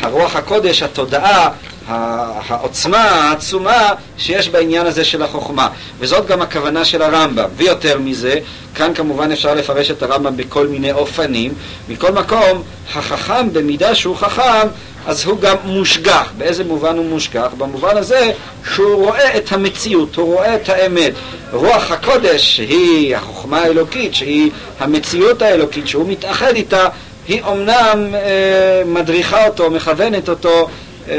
[0.00, 1.50] הרוח הקודש, התודעה,
[1.88, 5.68] העוצמה העצומה שיש בעניין הזה של החוכמה.
[5.98, 7.48] וזאת גם הכוונה של הרמב"ם.
[7.56, 8.38] ויותר מזה,
[8.74, 11.54] כאן כמובן אפשר לפרש את הרמב"ם בכל מיני אופנים.
[11.88, 12.62] מכל מקום,
[12.94, 14.68] החכם במידה שהוא חכם,
[15.06, 16.32] אז הוא גם מושגח.
[16.38, 17.48] באיזה מובן הוא מושגח?
[17.58, 18.32] במובן הזה
[18.74, 21.12] שהוא רואה את המציאות, הוא רואה את האמת.
[21.52, 24.50] רוח הקודש, שהיא החוכמה האלוקית, שהיא
[24.80, 26.88] המציאות האלוקית, שהוא מתאחד איתה,
[27.28, 30.68] היא אומנם אה, מדריכה אותו, מכוונת אותו
[31.08, 31.14] אה,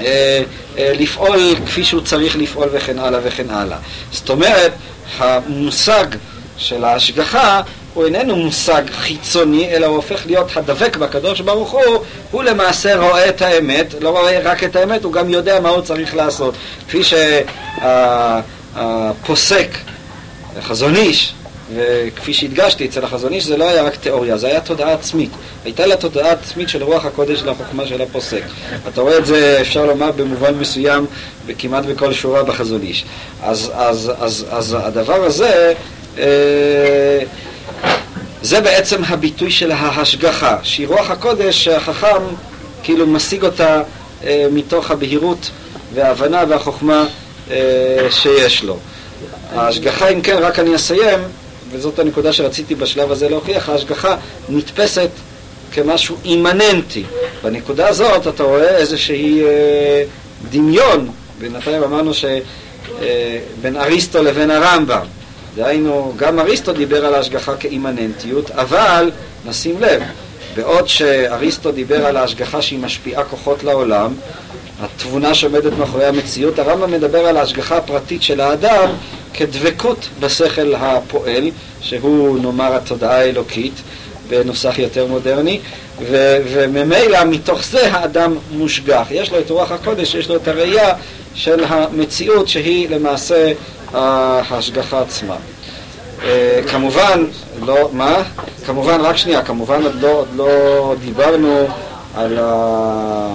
[0.00, 0.42] אה,
[0.78, 3.78] אה, לפעול כפי שהוא צריך לפעול וכן הלאה וכן הלאה.
[4.12, 4.72] זאת אומרת,
[5.18, 6.06] המושג
[6.56, 7.62] של ההשגחה
[7.94, 13.28] הוא איננו מושג חיצוני, אלא הוא הופך להיות הדבק בקדוש ברוך הוא, הוא למעשה רואה
[13.28, 16.54] את האמת, לא רואה רק את האמת, הוא גם יודע מה הוא צריך לעשות.
[16.88, 17.00] כפי
[18.74, 19.68] שהפוסק,
[20.58, 21.34] החזון איש,
[21.76, 25.30] וכפי שהדגשתי, אצל החזון איש זה לא היה רק תיאוריה, זה היה תודעה עצמית.
[25.64, 28.42] הייתה לה תודעה עצמית של רוח הקודש לחוכמה של הפוסק.
[28.88, 31.06] אתה רואה את זה, אפשר לומר, במובן מסוים,
[31.58, 33.04] כמעט בכל שורה בחזון איש.
[33.42, 35.72] אז, אז, אז, אז הדבר הזה,
[36.18, 36.24] אה,
[38.42, 42.22] זה בעצם הביטוי של ההשגחה, שהיא רוח הקודש שהחכם
[42.82, 43.82] כאילו משיג אותה
[44.24, 45.50] אה, מתוך הבהירות
[45.94, 47.06] וההבנה והחוכמה
[47.50, 47.56] אה,
[48.10, 48.76] שיש לו.
[49.52, 51.18] ההשגחה, אם כן, רק אני אסיים,
[51.70, 54.16] וזאת הנקודה שרציתי בשלב הזה להוכיח, ההשגחה
[54.48, 55.10] נתפסת
[55.72, 57.04] כמשהו אימננטי.
[57.42, 60.04] בנקודה הזאת אתה רואה איזשהי אה,
[60.50, 65.06] דמיון, בינתיים אמרנו שבין אה, אריסטו לבין הרמב"ם.
[65.56, 69.10] דהיינו, גם אריסטו דיבר על ההשגחה כאימננטיות, אבל
[69.46, 70.02] נשים לב,
[70.56, 74.14] בעוד שאריסטו דיבר על ההשגחה שהיא משפיעה כוחות לעולם,
[74.82, 78.90] התבונה שעומדת מאחורי המציאות, הרמב"ם מדבר על ההשגחה הפרטית של האדם
[79.34, 81.50] כדבקות בשכל הפועל,
[81.80, 83.72] שהוא נאמר התודעה האלוקית,
[84.28, 85.60] בנוסח יותר מודרני,
[86.10, 89.06] ו- וממילא מתוך זה האדם מושגח.
[89.10, 90.94] יש לו את רוח הקודש, יש לו את הראייה
[91.34, 93.52] של המציאות שהיא למעשה
[93.94, 95.36] ההשגחה עצמה.
[96.22, 97.24] אה, כמובן,
[97.66, 98.22] לא, מה?
[98.66, 101.66] כמובן, רק שנייה, כמובן עוד לא, עוד לא דיברנו
[102.14, 103.34] על, ה...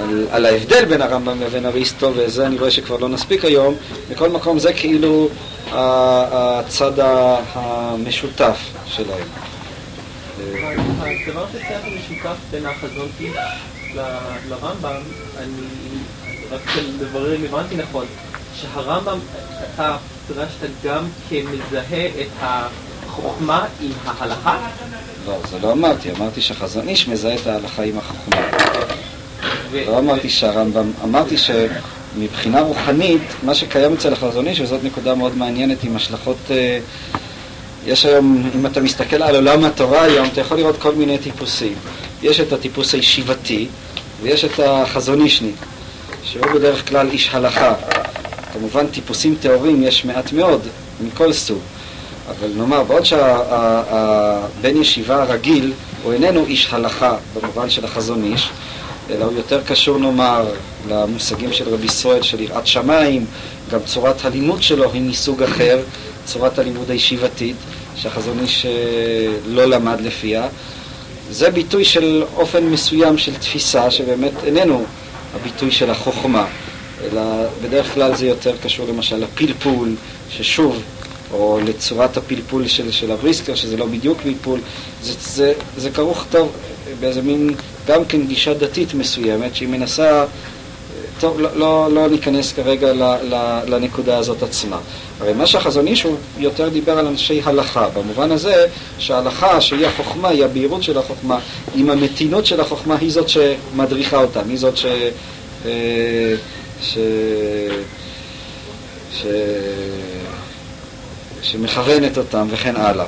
[0.00, 3.74] על על, ההבדל בין הרמב"ם לבין אריסטו, וזה אני רואה שכבר לא נספיק היום,
[4.10, 5.28] מכל מקום זה כאילו
[5.72, 6.92] הצד
[7.54, 9.26] המשותף שלהם.
[11.26, 13.36] הדבר שצריך משותף בין החזון איש
[14.48, 15.02] לרמב"ם,
[15.38, 15.66] אני
[16.50, 16.60] רק
[17.00, 18.06] לברר אם הבנתי נכון,
[18.54, 19.18] שהרמב"ם,
[19.74, 19.96] אתה
[20.26, 24.58] פירשת גם כמזהה את החוכמה עם ההלכה?
[25.26, 28.40] לא, זה לא אמרתי, אמרתי שחזון איש מזהה את ההלכה עם החוכמה.
[29.86, 35.84] לא אמרתי שהרמב"ם, אמרתי שמבחינה רוחנית, מה שקיים אצל החזון איש, וזאת נקודה מאוד מעניינת
[35.84, 36.38] עם השלכות...
[36.50, 36.78] אה,
[37.86, 41.74] יש היום, אם אתה מסתכל על עולם התורה היום, אתה יכול לראות כל מיני טיפוסים.
[42.22, 43.68] יש את הטיפוס הישיבתי,
[44.22, 45.52] ויש את החזון אישני,
[46.24, 47.74] שהוא בדרך כלל איש הלכה.
[48.52, 50.60] כמובן טיפוסים טהורים יש מעט מאוד,
[51.00, 51.58] מכל סוג.
[52.30, 55.72] אבל נאמר, בעוד שהבן ישיבה הרגיל
[56.02, 58.50] הוא איננו איש הלכה במובן של החזון איש,
[59.10, 60.44] אלא הוא יותר קשור, נאמר,
[60.88, 63.26] למושגים של רבי ישראל של יראת שמיים,
[63.70, 65.78] גם צורת הלימוד שלו היא מסוג אחר,
[66.24, 67.56] צורת הלימוד הישיבתית,
[67.96, 68.70] שהחזון איש אה,
[69.46, 70.48] לא למד לפיה.
[71.30, 74.84] זה ביטוי של אופן מסוים של תפיסה שבאמת איננו
[75.34, 76.46] הביטוי של החוכמה,
[77.04, 77.22] אלא
[77.62, 79.94] בדרך כלל זה יותר קשור למשל לפלפול,
[80.30, 80.82] ששוב,
[81.32, 84.60] או לצורת הפלפול של, של הבריסקר, שזה לא בדיוק פלפול,
[85.02, 86.52] זה, זה, זה כרוך טוב
[87.00, 87.54] באיזה מין,
[87.86, 90.24] גם כן גישה דתית מסוימת, שהיא מנסה,
[91.20, 94.78] טוב, לא, לא, לא ניכנס כרגע ל, ל, לנקודה הזאת עצמה.
[95.20, 98.66] הרי מה שהחזון איש הוא יותר דיבר על אנשי הלכה, במובן הזה
[98.98, 101.38] שההלכה, שהיא החוכמה, היא הבהירות של החוכמה,
[101.74, 104.86] עם המתינות של החוכמה, היא זאת שמדריכה אותם, היא זאת ש...
[105.66, 106.34] אה,
[106.82, 106.98] ש...
[109.12, 109.26] ש...
[111.42, 113.06] שמכוונת אותם וכן הלאה.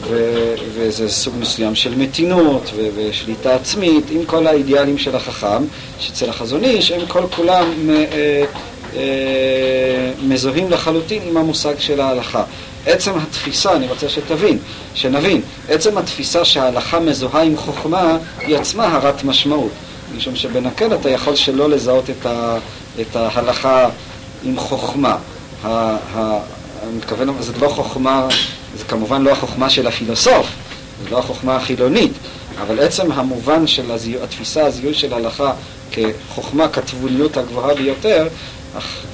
[0.00, 5.64] ו- וזה סוג מסוים של מתינות ו- ושליטה עצמית עם כל האידיאלים של החכם,
[5.98, 8.44] שאצל החזון איש הם כל כולם אה,
[8.96, 12.44] אה, מזוהים לחלוטין עם המושג של ההלכה.
[12.86, 14.58] עצם התפיסה, אני רוצה שתבין,
[14.94, 19.72] שנבין, עצם התפיסה שההלכה מזוהה עם חוכמה היא עצמה הרת משמעות.
[20.16, 22.58] משום שבנקל אתה יכול שלא לזהות את, ה,
[23.00, 23.88] את ההלכה
[24.44, 25.16] עם חוכמה.
[25.64, 28.26] אני מתכוון, זאת לא חוכמה,
[28.78, 30.46] זה כמובן לא החוכמה של הפילוסוף,
[31.02, 32.12] זה לא החוכמה החילונית,
[32.62, 35.52] אבל עצם המובן של הזיו, התפיסה, הזיהוי של ההלכה
[35.92, 38.28] כחוכמה, כתבוליות הגבוהה ביותר,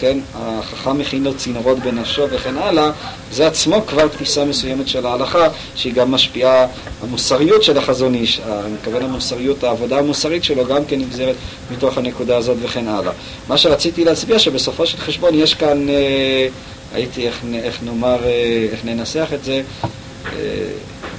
[0.01, 2.91] כן, החכם מכין לו צינורות בנפשו וכן הלאה,
[3.33, 6.67] זה עצמו כבר תפיסה מסוימת של ההלכה, שהיא גם משפיעה,
[7.03, 11.37] המוסריות של החזון איש, אני מתכוון המוסריות, העבודה המוסרית שלו גם כן נגזרת
[11.71, 13.13] מתוך הנקודה הזאת וכן הלאה.
[13.49, 16.49] מה שרציתי להצביע, שבסופו של חשבון יש כאן אה,
[16.95, 20.39] הייתי, איך, איך נאמר, אה, איך ננסח את זה, אה,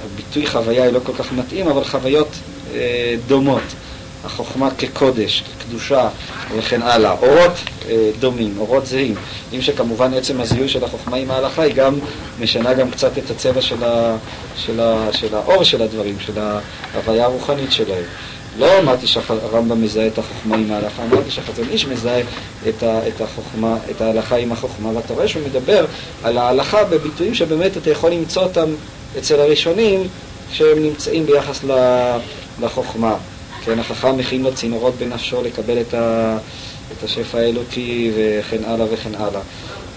[0.04, 2.28] הביטוי חוויה היא לא כל כך מתאים, אבל חוויות
[2.74, 3.62] אה, דומות.
[4.24, 6.08] החוכמה כקודש, כקדושה
[6.56, 7.12] וכן הלאה.
[7.12, 7.52] אורות
[8.20, 9.14] דומים, אורות זהים.
[9.54, 11.98] אם שכמובן עצם הזיהוי של החוכמה עם ההלכה היא גם
[12.40, 14.16] משנה גם קצת את הצבע של, ה,
[14.56, 16.32] של, ה, של האור של הדברים, של
[16.94, 18.04] ההוויה הרוחנית שלהם.
[18.58, 22.20] לא אמרתי שהרמב"ם מזהה את החוכמה עם ההלכה, אמרתי שהחזון איש מזהה
[22.68, 25.86] את, ה, את, החוכמה, את ההלכה עם החוכמה, ואתה רואה שהוא מדבר
[26.22, 28.68] על ההלכה בביטויים שבאמת אתה יכול למצוא אותם
[29.18, 30.08] אצל הראשונים
[30.52, 31.64] כשהם נמצאים ביחס
[32.60, 33.16] לחוכמה.
[33.64, 36.38] כן, החכם מכין לו צינורות בנפשו לקבל את, ה,
[36.92, 39.40] את השפע האלוקי וכן הלאה וכן הלאה.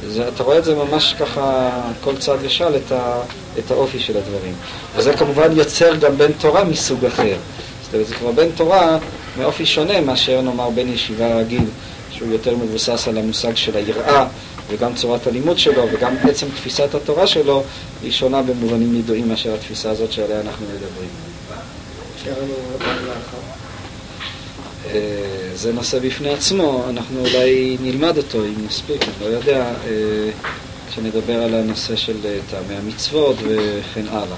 [0.07, 1.69] זה, אתה רואה את זה ממש ככה,
[2.01, 3.21] כל צד ושל, את, ה,
[3.59, 4.53] את האופי של הדברים.
[4.95, 7.35] וזה כמובן יוצר גם בן תורה מסוג אחר.
[7.83, 8.97] זאת אומרת, זה כבר בן תורה
[9.37, 11.65] מאופי שונה מאשר נאמר בן ישיבה רגיל,
[12.11, 14.27] שהוא יותר מבוסס על המושג של היראה,
[14.69, 17.63] וגם צורת הלימוד שלו, וגם עצם תפיסת התורה שלו,
[18.03, 21.09] היא שונה במובנים ידועים מאשר התפיסה הזאת שעליה אנחנו מדברים.
[24.95, 30.29] אה, זה נושא בפני עצמו, אנחנו אולי נלמד אותו אם נספיק, אני לא יודע, אה,
[30.89, 34.37] כשנדבר על הנושא של אה, טעמי המצוות וכן הלאה.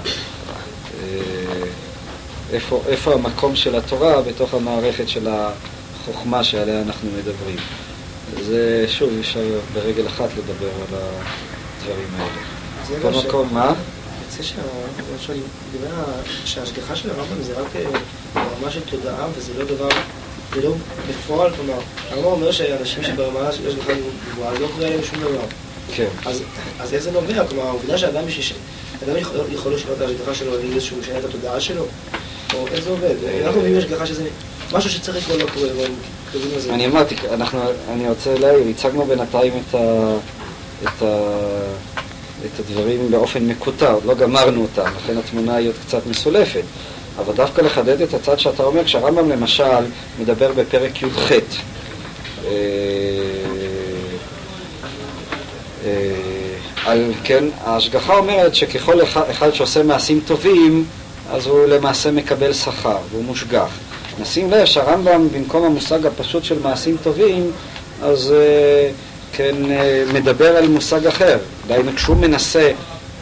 [2.52, 7.56] איפה, איפה המקום של התורה בתוך המערכת של החוכמה שעליה אנחנו מדברים.
[8.42, 9.44] זה, שוב, אפשר
[9.74, 10.98] ברגל אחת לדבר על
[11.82, 12.98] הדברים האלה.
[12.98, 13.72] בכל מקום, מה?
[14.22, 14.42] יוצא
[16.44, 17.66] שההשגחה של הרמב"ם זה רק
[18.34, 19.88] ברמה של תודעה וזה לא דבר,
[20.54, 20.74] זה לא
[21.08, 21.78] בפועל, כלומר,
[22.10, 23.92] הרמב"ם אומר שאנשים שברמה של השגחה
[24.32, 25.44] גבוהה לא קורה להם שום דבר.
[25.94, 26.08] כן.
[26.80, 27.44] אז איך זה נובע?
[27.48, 28.24] כלומר, העובדה שאדם
[29.52, 31.84] יכול לשנות את ההשגחה שלו על איזה שהוא משנה את התודעה שלו,
[32.54, 33.14] או איך זה עובד?
[33.44, 34.28] אנחנו מבינים השגחה שזה
[34.72, 35.68] משהו שצריך לקרוא לא קורה,
[36.70, 37.16] אני אמרתי,
[37.92, 40.16] אני רוצה להעיר, הצגנו בינתיים את ה...
[40.82, 41.32] את ה...
[42.44, 46.62] את הדברים באופן מקוטע, עוד לא גמרנו אותם, לכן התמונה היא עוד קצת מסולפת.
[47.18, 49.84] אבל דווקא לחדד את הצד שאתה אומר, כשהרמב"ם למשל
[50.20, 51.38] מדבר בפרק י"ח אה,
[55.84, 55.90] אה,
[56.86, 60.84] על כן, ההשגחה אומרת שככל אחד, שעושה מעשים טובים,
[61.30, 63.78] אז הוא למעשה מקבל שכר, והוא מושגח.
[64.20, 67.50] נשים לב שהרמב"ם, במקום המושג הפשוט של מעשים טובים,
[68.02, 68.90] אז אה,
[69.32, 71.38] כן אה, מדבר על מושג אחר.
[71.66, 72.72] דהיינו, כשהוא מנסה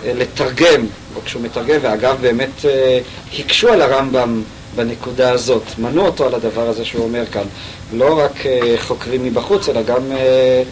[0.05, 0.87] אה, לתרגם,
[1.27, 2.99] כשהוא מתרגם, ואגב באמת אה,
[3.39, 4.43] הקשו על הרמב"ם
[4.77, 7.45] בנקודה הזאת, מנו אותו על הדבר הזה שהוא אומר כאן.
[7.93, 10.63] לא רק אה, חוקרים מבחוץ, אלא גם אה,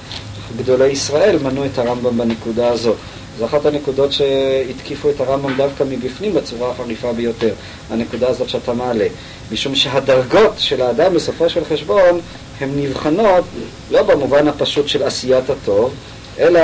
[0.57, 2.96] גדולי ישראל מנו את הרמב"ם בנקודה הזאת.
[3.38, 7.55] זו אחת הנקודות שהתקיפו את הרמב"ם דווקא מבפנים בצורה החריפה ביותר,
[7.90, 9.07] הנקודה הזאת שאתה מעלה.
[9.52, 12.20] משום שהדרגות של האדם בסופו של חשבון
[12.61, 13.44] הן נבחנות
[13.90, 15.94] לא במובן הפשוט של עשיית הטוב,
[16.38, 16.61] אלא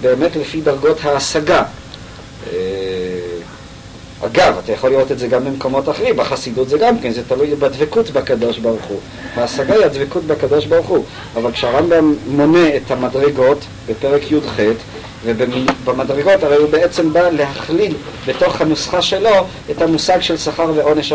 [0.00, 1.62] באמת לפי דרגות ההשגה.
[4.24, 7.54] אגב, אתה יכול לראות את זה גם במקומות אחרים, בחסידות זה גם כן, זה תלוי
[7.54, 9.00] בדבקות בקדוש ברוך הוא.
[9.36, 11.04] ההשגה היא הדבקות בקדוש ברוך הוא.
[11.34, 13.58] אבל כשהרמב"ם מונה את המדרגות
[13.88, 14.60] בפרק י"ח,
[15.24, 17.94] ובמדרגות הרי הוא בעצם בא להכליל
[18.26, 21.12] בתוך הנוסחה שלו את המושג של שכר ועונש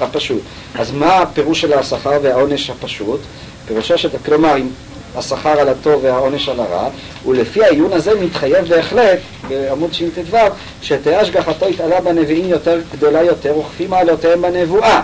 [0.00, 0.42] הפשוט.
[0.74, 3.20] אז מה הפירוש של השכר והעונש הפשוט?
[3.66, 4.68] פירושו של, כלומר, אם
[5.16, 6.88] השכר על הטוב והעונש על הרע,
[7.26, 10.36] ולפי העיון הזה מתחייב בהחלט, בעמוד שט"ו,
[10.82, 15.02] שתהא השגחתו התעלה בנביאים יותר גדולה יותר, וכפי מעלותיהם בנבואה.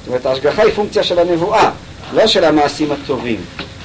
[0.00, 1.70] זאת אומרת, ההשגחה היא פונקציה של הנבואה,
[2.12, 3.40] לא של המעשים הטובים.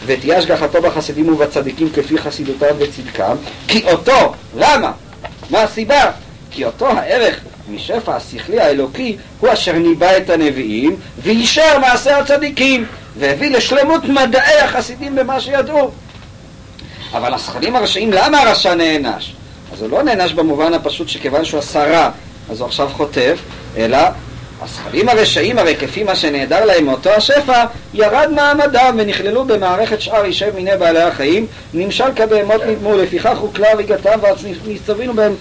[0.06, 3.36] ותהיה השגחתו בחסידים ובצדיקים כפי חסידותם וצדקם,
[3.68, 4.92] כי אותו, למה?
[5.50, 6.12] מה הסיבה?
[6.52, 7.40] כי אותו הערך
[7.70, 12.86] משפע השכלי האלוקי הוא אשר ניבא את הנביאים ואישר מעשה הצדיקים
[13.20, 15.92] והביא לשלמות מדעי החסידים במה שידעו.
[17.14, 19.34] אבל השכלים הרשעים, למה הרשע נענש?
[19.74, 22.10] אז הוא לא נענש במובן הפשוט שכיוון שהוא עשה רע,
[22.50, 23.40] אז הוא עכשיו חוטף,
[23.78, 23.98] אלא
[24.62, 27.64] השכלים הרשעים הרי כפי מה שנעדר להם מאותו השפע,
[27.94, 34.20] ירד מעמדם ונכללו במערכת שאר אישי מיני בעלי החיים, נמשל כבהמות נדמו, לפיכך הוקלה הריגתם
[34.66, 35.36] ונצטווינו בהם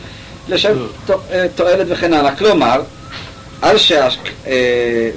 [0.49, 0.73] לשם
[1.55, 2.37] תועלת וכן הלאה.
[2.37, 2.83] כלומר,
[3.63, 4.09] על שה...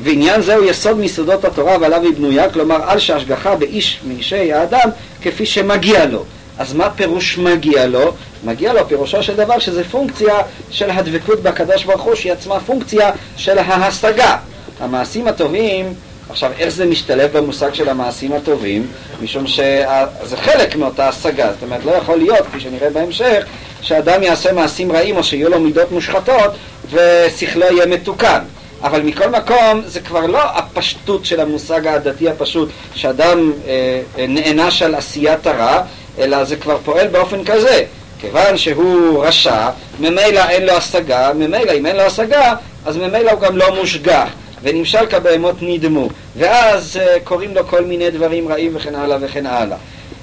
[0.03, 4.89] ועניין זהו יסוד מיסודות התורה ועליו היא בנויה, כלומר על שהשגחה באיש מאישי האדם
[5.21, 6.23] כפי שמגיע לו.
[6.59, 8.13] אז מה פירוש מגיע לו?
[8.43, 10.35] מגיע לו פירושו של דבר שזה פונקציה
[10.71, 14.37] של הדבקות בקדוש ברוך הוא, שהיא עצמה פונקציה של ההשגה.
[14.79, 15.93] המעשים הטובים,
[16.29, 18.87] עכשיו איך זה משתלב במושג של המעשים הטובים?
[19.21, 23.45] משום שזה חלק מאותה השגה, זאת אומרת לא יכול להיות, כפי שנראה בהמשך,
[23.81, 26.51] שאדם יעשה מעשים רעים או שיהיו לו מידות מושחתות
[26.91, 28.39] ושכלו יהיה מתוקן.
[28.81, 34.95] אבל מכל מקום זה כבר לא הפשטות של המושג הדתי הפשוט שאדם אה, נענש על
[34.95, 35.81] עשיית הרע,
[36.19, 37.83] אלא זה כבר פועל באופן כזה.
[38.19, 39.69] כיוון שהוא רשע,
[39.99, 42.53] ממילא אין לו השגה, ממילא אם אין לו השגה,
[42.85, 44.29] אז ממילא הוא גם לא מושגח,
[44.61, 49.77] ונמשל כבהמות נדמו, ואז uh, קוראים לו כל מיני דברים רעים וכן הלאה וכן הלאה.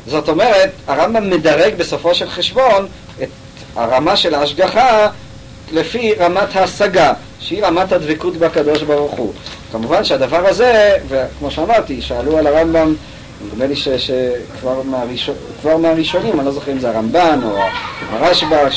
[0.06, 2.86] זאת אומרת, הרמב"ם מדרג בסופו של חשבון
[3.22, 3.28] את
[3.76, 5.08] הרמה של ההשגחה
[5.72, 9.32] לפי רמת ההשגה, שהיא רמת הדבקות בקדוש ברוך הוא.
[9.72, 12.94] כמובן שהדבר הזה, וכמו שאמרתי, שאלו על הרמב"ם
[13.44, 15.34] נדמה לי שכבר מהראשון,
[15.78, 17.58] מהראשונים, אני לא זוכר אם זה הרמב"ן או
[18.10, 18.70] הרשב"א,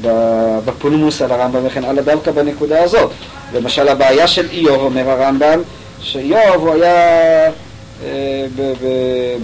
[0.00, 3.10] שבפולמוס על הרמב"ם וכן הלאה, דווקא בנקודה הזאת.
[3.54, 5.62] למשל, הבעיה של איוב, אומר הרמב"ם,
[6.00, 7.50] שאיוב הוא היה
[8.04, 8.46] אה,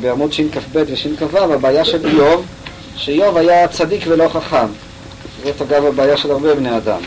[0.01, 2.45] בעמוד שכ"ב ושכ"ו, הבעיה של איוב,
[2.97, 4.67] שאיוב היה צדיק ולא חכם.
[5.45, 7.01] זאת אגב הבעיה של הרבה בני אדם.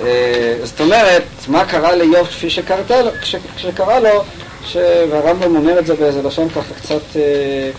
[0.00, 4.22] אה, זאת אומרת, מה קרה לאיוב כפי שקרה לו?
[5.10, 7.70] והרמב"ם אומר את זה באיזה לשון ככה קצת אה,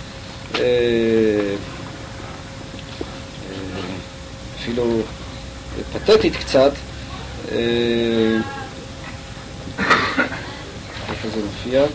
[0.56, 1.56] אה,
[4.61, 5.02] אפילו
[5.94, 6.72] פתטית קצת.
[11.10, 11.86] איפה זה מופיע?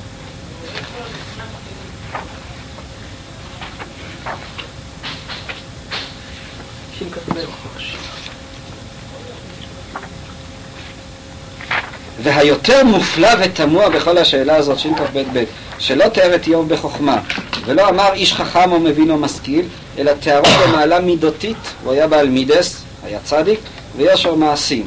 [12.23, 15.45] והיותר מופלא ותמוה בכל השאלה הזאת, שכ"ב,
[15.78, 17.19] שלא תיאר את איוב בחוכמה,
[17.66, 19.66] ולא אמר איש חכם או מבין או משכיל,
[19.99, 23.61] אלא תיארו במעלה מידותית, הוא היה בעל מידס, היה צדיק,
[23.97, 24.86] ויושר מעשים.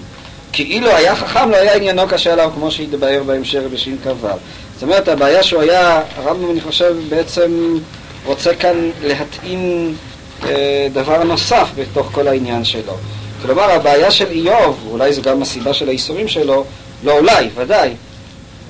[0.51, 4.27] כי אילו היה חכם לא היה עניינו קשה עליו כמו שהתבהר בהמשך בשכ"ו.
[4.73, 7.77] זאת אומרת, הבעיה שהוא היה, הרמב"ם אני חושב בעצם
[8.25, 9.93] רוצה כאן להתאים
[10.43, 12.93] אה, דבר נוסף בתוך כל העניין שלו.
[13.41, 16.65] כלומר, הבעיה של איוב, אולי זו גם הסיבה של האיסורים שלו,
[17.03, 17.93] לא אולי, ודאי,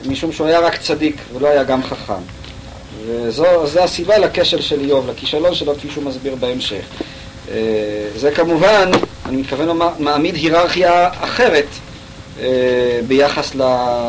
[0.05, 2.21] משום שהוא היה רק צדיק ולא היה גם חכם.
[3.05, 6.83] וזו הסיבה לכשל של איוב, לכישלון שלו, כפי שהוא מסביר בהמשך.
[7.51, 7.55] אה,
[8.15, 8.91] זה כמובן,
[9.25, 11.65] אני מתכוון לומר, מעמיד היררכיה אחרת
[12.39, 14.03] אה, ביחס ל, אה,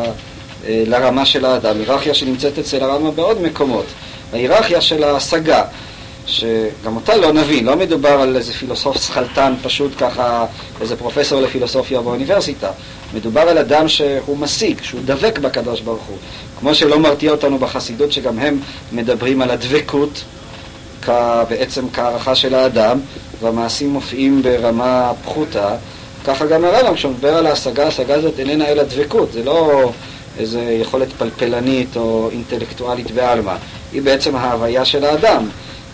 [0.67, 3.87] לרמה של האדם, היררכיה שנמצאת אצל הרמב"ם בעוד מקומות.
[4.33, 5.65] ההיררכיה של ההשגה,
[6.27, 10.47] שגם אותה לא נבין, לא מדובר על איזה פילוסוף שכלתן פשוט ככה,
[10.81, 12.71] איזה פרופסור לפילוסופיה באוניברסיטה.
[13.15, 16.17] מדובר על אדם שהוא משיג, שהוא דבק בקדוש ברוך הוא.
[16.61, 18.61] כמו שלא מרתיע אותנו בחסידות, שגם הם
[18.93, 20.25] מדברים על הדבקות,
[21.03, 21.11] כ...
[21.49, 22.99] בעצם כהערכה של האדם,
[23.41, 25.77] והמעשים מופיעים ברמה פחותה,
[26.25, 29.91] ככה גם הרמב"ם, כשהוא מדבר על ההשגה, ההשגה הזאת איננה אלא דבקות, זה לא
[30.39, 33.55] איזו יכולת פלפלנית או אינטלקטואלית בעלמא,
[33.93, 35.49] היא בעצם ההוויה של האדם,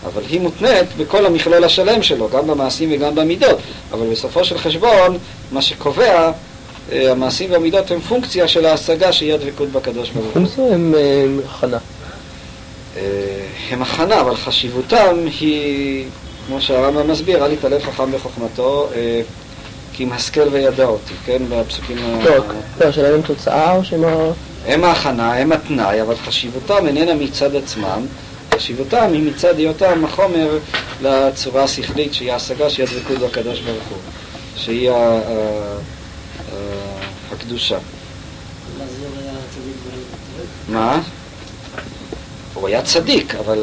[0.05, 3.57] אבל היא מותנית בכל המכלול השלם שלו, גם במעשים וגם במידות,
[3.91, 5.17] אבל בסופו של חשבון,
[5.51, 6.31] מה שקובע,
[6.91, 10.33] המעשים והמידות הם פונקציה של ההשגה שהיא הדבקות בקדוש ברוך הוא.
[10.33, 10.95] פונקציה הם
[11.49, 11.77] הכנה.
[12.97, 13.01] אה,
[13.69, 16.05] הם הכנה, אבל חשיבותם היא,
[16.47, 18.89] כמו שהרמב"ם מסביר, אל יתעלף חכם בחוכמתו.
[18.95, 19.21] אה,
[19.93, 21.41] כי אם השכל וידע אותי, כן?
[21.49, 21.97] בפסוקים...
[22.23, 22.37] לא,
[22.79, 24.31] לא, השאלה אם תוצאה או שהם ה...
[24.65, 28.05] הם ההכנה, הם התנאי, אבל חשיבותם איננה מצד עצמם,
[28.55, 30.57] חשיבותם היא מצד היותם החומר
[31.01, 33.97] לצורה השכלית, שהיא ההשגה, שהיא הדבקות בקדוש ברוך הוא,
[34.55, 34.91] שהיא
[37.39, 37.77] הקדושה.
[40.69, 41.01] מה?
[42.53, 43.59] הוא היה צדיק, אבל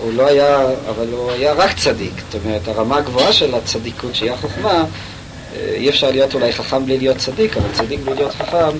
[0.00, 2.12] הוא לא היה, אבל הוא היה רק צדיק.
[2.32, 4.84] זאת אומרת, הרמה הגבוהה של הצדיקות, שהיא החוכמה,
[5.56, 8.70] אי אפשר להיות אולי חכם בלי להיות צדיק, אבל צדיק בלי להיות חכם אה,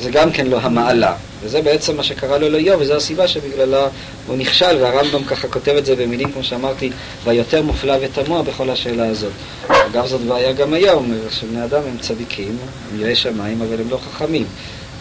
[0.00, 1.14] זה גם כן לא המעלה.
[1.42, 3.88] וזה בעצם מה שקרה לו לאיוב, וזו הסיבה שבגללה
[4.26, 6.90] הוא נכשל, והרמב"ם ככה כותב את זה במילים, כמו שאמרתי,
[7.24, 9.32] והיותר מופלא ותמוה בכל השאלה הזאת.
[9.68, 12.56] אגב, זאת בעיה גם היום, שבני אדם הם צדיקים,
[12.92, 14.44] הם יראי שמיים, אבל הם לא חכמים.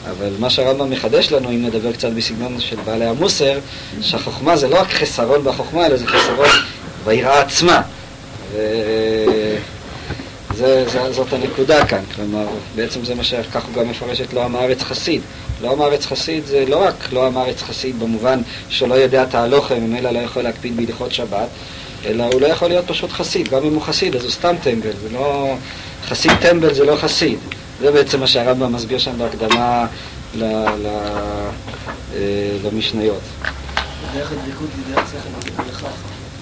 [0.10, 3.60] אבל מה שהרמב"ם מחדש לנו, אם נדבר קצת בסגנון של בעלי המוסר,
[4.02, 6.50] שהחוכמה זה לא רק חסרון בחוכמה, אלא זה חסרון
[7.06, 7.82] ביראה עצמה.
[10.60, 14.84] וזאת הנקודה כאן, כלומר, בעצם זה מה שכך הוא גם מפרש את לא עם הארץ
[14.84, 15.22] חסיד.
[15.62, 19.76] לא עם הארץ חסיד זה לא רק לא עם הארץ חסיד במובן שלא יודע תהלוכה,
[19.76, 21.48] ממילא לא יכול להקפיד בהלכות שבת,
[22.06, 24.92] אלא הוא לא יכול להיות פשוט חסיד, גם אם הוא חסיד, אז הוא סתם טמבל,
[25.02, 25.56] זה לא...
[26.08, 27.40] חסיד טמבל זה לא חסיד.
[27.80, 29.88] זה בעצם מה שהרמב"ם מסביר שם בהקדמה
[30.36, 30.44] ל...
[30.84, 30.88] ל...
[32.16, 33.22] אה, למשניות.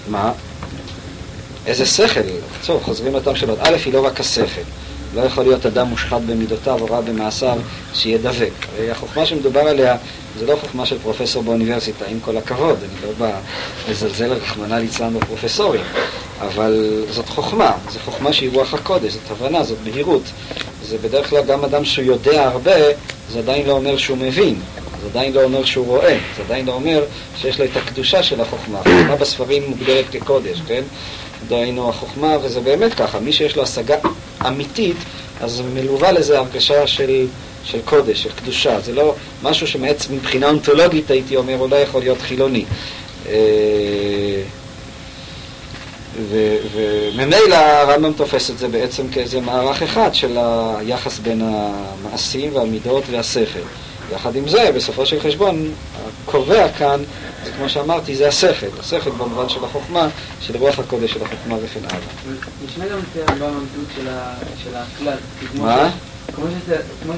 [0.07, 0.31] מה?
[1.67, 2.21] איזה שכל?
[2.65, 3.59] טוב, חוזרים לאותן שאלות.
[3.61, 4.61] א', היא לא רק השכל.
[5.15, 7.57] לא יכול להיות אדם מושחת במידותיו או רע במעשיו
[7.93, 8.51] שיהיה דבק.
[8.77, 9.97] הרי החוכמה שמדובר עליה
[10.39, 13.39] זה לא חוכמה של פרופסור באוניברסיטה, עם כל הכבוד, אני לא בא
[13.89, 15.81] לזלזל רחמנא ליצלן בפרופסורים,
[16.41, 20.23] אבל זאת חוכמה, זו חוכמה שהיא רוח הקודש, זאת הבנה, זאת בהירות.
[20.83, 22.75] זה בדרך כלל גם אדם שהוא יודע הרבה,
[23.31, 24.55] זה עדיין לא אומר שהוא מבין,
[25.01, 27.03] זה עדיין לא אומר שהוא רואה, זה עדיין לא אומר
[27.37, 28.79] שיש לו את הקדושה של החוכמה.
[28.79, 30.83] החוכמה בספרים מוגדרת כקודש, כן?
[31.47, 33.95] דהיינו החוכמה, וזה באמת ככה, מי שיש לו השגה
[34.47, 34.97] אמיתית,
[35.41, 37.27] אז מלווה לזה הרגשה של,
[37.63, 38.79] של קודש, של קדושה.
[38.79, 42.65] זה לא משהו שמעץ מבחינה אונתולוגית, הייתי אומר, הוא לא יכול להיות חילוני.
[43.29, 43.33] אה,
[46.75, 50.37] וממילא הרמב"ם תופס את זה בעצם כאיזה מערך אחד של
[50.77, 53.59] היחס בין המעשים והמידות והשכל.
[54.11, 55.71] יחד עם זה, בסופו של חשבון,
[56.25, 57.03] הקובע כאן
[57.45, 60.07] זה כמו שאמרתי, זה השכל, השכל במובן של החוכמה,
[60.41, 62.37] של רוח הקודש של החוכמה וכן הלאה.
[62.65, 63.87] נשמע גם את המציאות
[64.63, 65.17] של הכלל.
[65.53, 65.89] מה?
[66.35, 66.45] כמו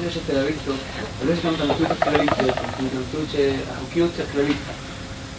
[0.02, 0.72] שיש אצל אריסטו,
[1.20, 4.56] אבל יש גם את המציאות הכללית, המציאות של החוקיות הכללית.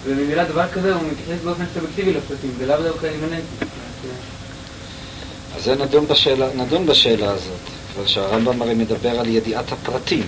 [0.05, 3.65] וממילא דבר כזה הוא מתייחס באופן סובייקטיבי לפרטים, ולאו דווקא אימננטי.
[5.55, 7.59] אז זה נדון בשאלה, נדון בשאלה הזאת,
[7.95, 10.23] אבל שהרמב"ם הרי מדבר על ידיעת הפרטים.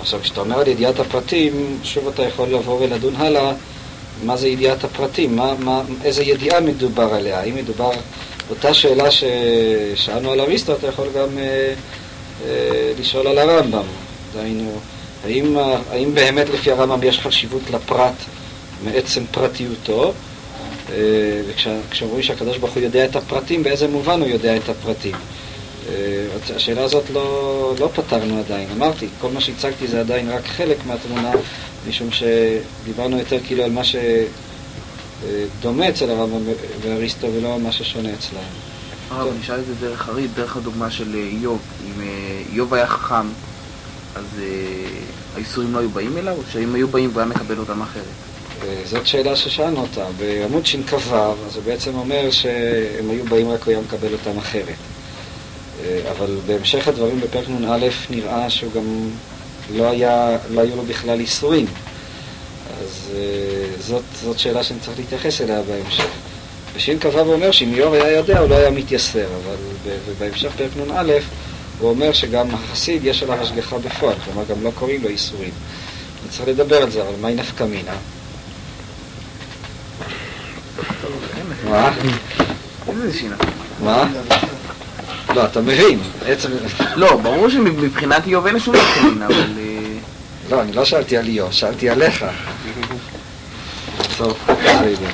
[0.00, 3.52] עכשיו, כשאתה אומר על ידיעת הפרטים, שוב אתה יכול לבוא ולדון הלאה
[4.24, 7.90] מה זה ידיעת הפרטים, מה, מה, איזה ידיעה מדובר עליה, האם מדובר,
[8.50, 11.74] אותה שאלה ששאלנו על אריסטו, אתה יכול גם אה,
[12.44, 13.82] אה, לשאול על הרמב"ם.
[14.34, 14.80] דהיינו,
[15.24, 15.56] האם,
[15.90, 18.14] האם באמת לפי הרמב"ם יש חשיבות לפרט
[18.84, 20.12] מעצם פרטיותו,
[20.92, 20.96] אה,
[21.48, 25.14] וכשאומרים שהקדוש ברוך הוא יודע את הפרטים, באיזה מובן הוא יודע את הפרטים?
[25.90, 28.68] אה, השאלה הזאת לא, לא פתרנו עדיין.
[28.76, 31.32] אמרתי, כל מה שהצגתי זה עדיין רק חלק מהתמונה,
[31.88, 33.82] משום שדיברנו יותר כאילו על מה
[35.60, 36.42] שדומה אצל הרמב"ם
[36.80, 38.40] ואריסטו ולא על מה ששונה אצלם.
[39.10, 41.58] הרב, נשאל את זה דרך הריד, דרך הדוגמה של אה, איוב.
[41.86, 42.06] אם אה,
[42.52, 43.26] איוב היה חכם,
[44.14, 44.24] אז
[45.34, 48.04] האיסורים לא היו באים אליו, או שאם היו באים הוא היה מקבל אותם אחרת?
[48.84, 50.04] זאת שאלה ששאלנו אותה.
[50.18, 54.74] בעמוד שכ"ו, אז הוא בעצם אומר שהם היו באים רק הוא היה מקבל אותם אחרת.
[55.84, 59.10] אה, אבל בהמשך הדברים בפרק נ"א נראה שהוא גם
[59.74, 61.66] לא, היה, לא היו לו בכלל איסורים.
[62.80, 63.20] אז אה,
[63.80, 66.06] זאת, זאת שאלה שאני צריך להתייחס אליה בהמשך.
[66.76, 69.56] בשין קבע ואומר שאם ליאור היה יודע הוא לא היה מתייסר, אבל
[70.18, 71.12] בהמשך פרק נ"א
[71.78, 75.50] הוא אומר שגם החסיד יש עליו השגחה בפועל, כלומר גם לא קוראים לו איסורים.
[76.22, 77.92] אני צריך לדבר על זה, אבל מהי נפקא מינה?
[81.70, 81.92] מה?
[83.84, 84.08] מה?
[85.34, 86.48] לא, אתה מבין, עצם...
[86.96, 89.34] לא, ברור שמבחינת איוב אין שום נפקא אבל...
[89.34, 89.80] אה,
[90.50, 92.24] לא, אני לא שאלתי על איוב, שאלתי עליך.
[94.16, 95.10] טוב, בסדר.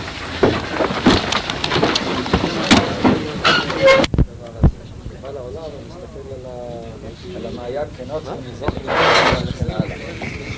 [7.36, 9.97] על המעיין כנות ומזרח וכן הלאה.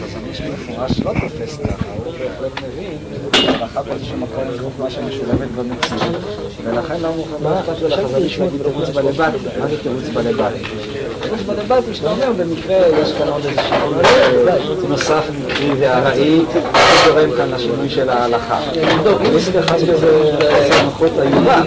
[0.04, 2.98] אז מי שמפורש לא תופס ככה, הוא בהחלט מבין,
[3.48, 6.22] הלכה באיזשהו מקום לראות מה שמשולמת במציאות,
[6.64, 9.30] ולכן לא מוכן לא אכפת לו לחז"ל להגיד תירוץ בלבד.
[9.60, 10.50] מה זה תירוץ בלבד?
[11.22, 16.40] תירוץ בלבד זה שאתה אומר במקרה יש כאן עוד איזשהו נוסף מקרי וארעי,
[17.04, 18.60] שגורם כאן לשינוי של ההלכה.
[19.86, 20.32] בזה
[20.70, 21.62] סמכות איומה.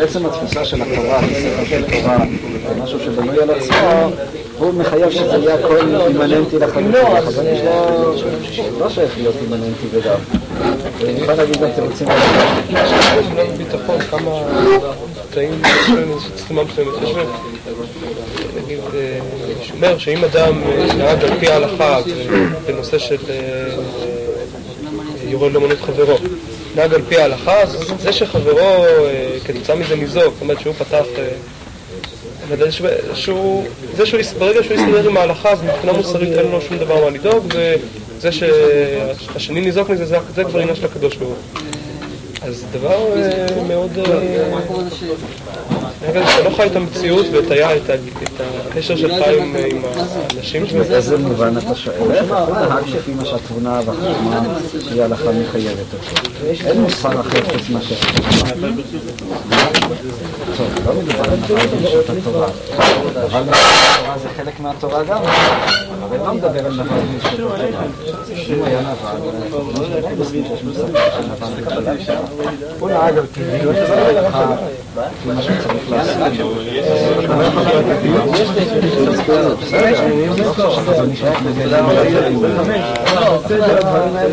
[0.00, 1.20] עצם התפיסה של התורה,
[1.64, 1.84] של
[2.82, 4.10] משהו שבנוי על עצמו,
[4.58, 6.94] הוא מחייב שזה יהיה הכל אימננטי לחלוטין.
[7.52, 7.60] יש
[8.58, 9.86] לו, לא שייך להיות אימננטי
[10.58, 11.20] וגם.
[11.20, 12.08] נוכל להגיד גם תירוצים
[12.70, 14.42] יש לנו ביטחון כמה
[15.30, 16.92] קטעים, יש איזושהי סתימה מסוימת.
[17.02, 17.26] יש להם,
[18.56, 19.18] נגיד, אה,
[19.62, 21.98] שומר שאם אדם אה, נהג על פי ההלכה
[22.66, 23.74] בנושא של אה,
[25.28, 26.16] יורד לאמנות חברו,
[26.76, 31.04] נהג על פי ההלכה, אז זה שחברו אה, כתוצאה מזה ניזוק, זאת אומרת שהוא פתח...
[32.58, 32.70] זה
[33.14, 33.64] שהוא,
[34.38, 37.54] ברגע שהוא יסתדר עם ההלכה, אז מבחינה מוסרית אין לו שום דבר מה לדאוג,
[38.16, 41.38] וזה שהשני ניזוק מזה, זה, זה כבר עניין של הקדוש ברוך.
[42.42, 43.98] אז דבר אה, מאוד...
[46.02, 47.60] רגע, שאתה לא חי את המציאות ואת
[48.70, 49.54] הקשר שלך עם
[50.34, 50.86] האנשים שלך.
[50.86, 52.12] באיזה מובן אתה שואל?
[52.12, 56.38] איך הוא נהג לפי מה שהתבונה והחוכמה שהיא הלכה מחייבת אותו.
[56.66, 57.94] אין מוסר אחר חוץ מאשר
[60.86, 61.36] לא מדובר על
[61.66, 62.46] בנשות התורה.
[62.46, 65.22] בנשות התורה זה חלק מהתורה גם.
[66.08, 67.56] אבל לא מדבר על נבל בנשות התורה.
[68.48, 69.18] אם היה נבל,
[69.50, 69.58] לא
[72.78, 74.56] הוא נהג על טבעיות ההלכה,
[74.96, 76.16] לפי מה שצריך לעשות.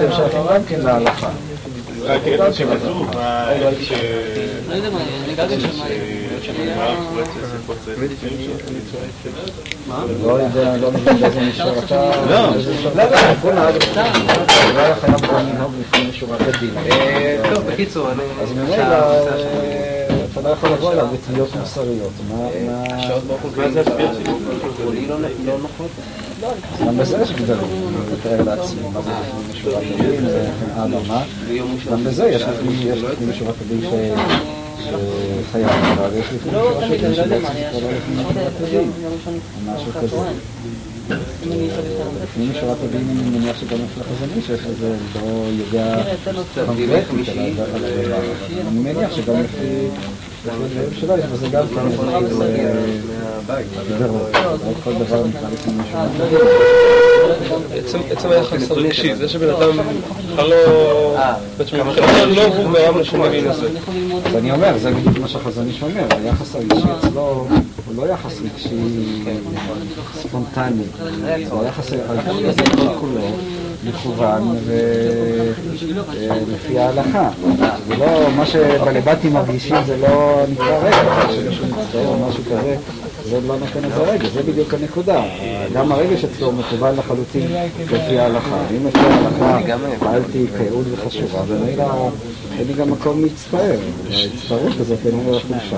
[0.10, 1.30] שייכים גם כן להלכה.
[2.10, 3.12] הקטע שכתוב,
[3.82, 3.94] ש...
[4.74, 5.00] לא מה.
[10.24, 12.12] לא יודע, לא מבין באיזה מישור אתה...
[12.30, 12.50] לא.
[13.42, 13.76] בוא נהג.
[14.76, 16.74] לא היה חייב לנהוג לפני משורת הדין.
[17.54, 18.24] טוב, בקיצור, אני...
[18.42, 18.86] אז ממילא
[20.34, 22.12] אתה לא יכול לבוא אליו בתביעות מוסריות.
[22.30, 24.12] מה זה התביעות
[25.46, 25.88] לא נכון.
[26.88, 31.24] גם בזה יש גדלים, אני מתאר לעצמי, מה זה לפני משורת הדין, וכן הלאה, מה?
[31.92, 33.82] גם בזה יש לפני משורת הדין
[34.84, 37.80] שחייב, אבל יש לפני זה לפני או
[39.66, 40.18] משהו כזה.
[42.24, 46.04] לפנים משורת הדין אני מניח שגם יש לך איזה מישהו שזה לא יודע
[46.66, 47.58] קונקרטית הדבר,
[48.68, 49.88] אני מניח שגם לפי
[50.46, 52.04] הדברים שלו יש בזה גם כן איזה
[54.84, 57.13] כל דבר נקרא לפנים משורת הדין.
[58.12, 59.70] עצם היחס הרגשי, זה שבן אדם
[60.34, 61.16] בכלל לא...
[62.36, 63.66] לא הוא גרם לשני להינשא.
[64.26, 64.92] אז אני אומר, זה
[65.22, 67.48] מה שהחזון איש אומר, היחס הרגשי אצלו
[67.96, 69.24] הוא לא יחס רגשי
[70.22, 70.84] ספונטני,
[71.22, 73.22] זה היחס הרגשי הזה כל כולו
[73.88, 74.58] מכוון
[76.26, 77.30] ולפי ההלכה.
[77.88, 82.76] זה לא, מה שבלבטים מרגישים זה לא נקרא רגע, שמישהו מצטער או משהו כזה,
[83.30, 85.24] זה לא נותן איזה רגע, זה בדיוק הנקודה.
[85.74, 87.48] גם הרגש אצלו מקובל לחלוטין
[87.82, 88.62] לפי ההלכה.
[88.78, 89.60] אם לפי ההלכה
[90.00, 92.10] פעלתי כייעוד וחשובה, ומילא
[92.60, 93.78] אין לי גם מקום להצטער.
[94.12, 95.78] ההצטערות הזאת איננה לחולשה.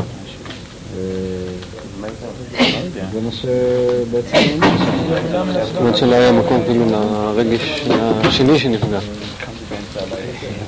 [3.13, 4.59] זה מה שבעצם.
[5.65, 7.85] זאת אומרת שלא היה מקום כאילו לרגש
[8.23, 8.99] השני שנפגע.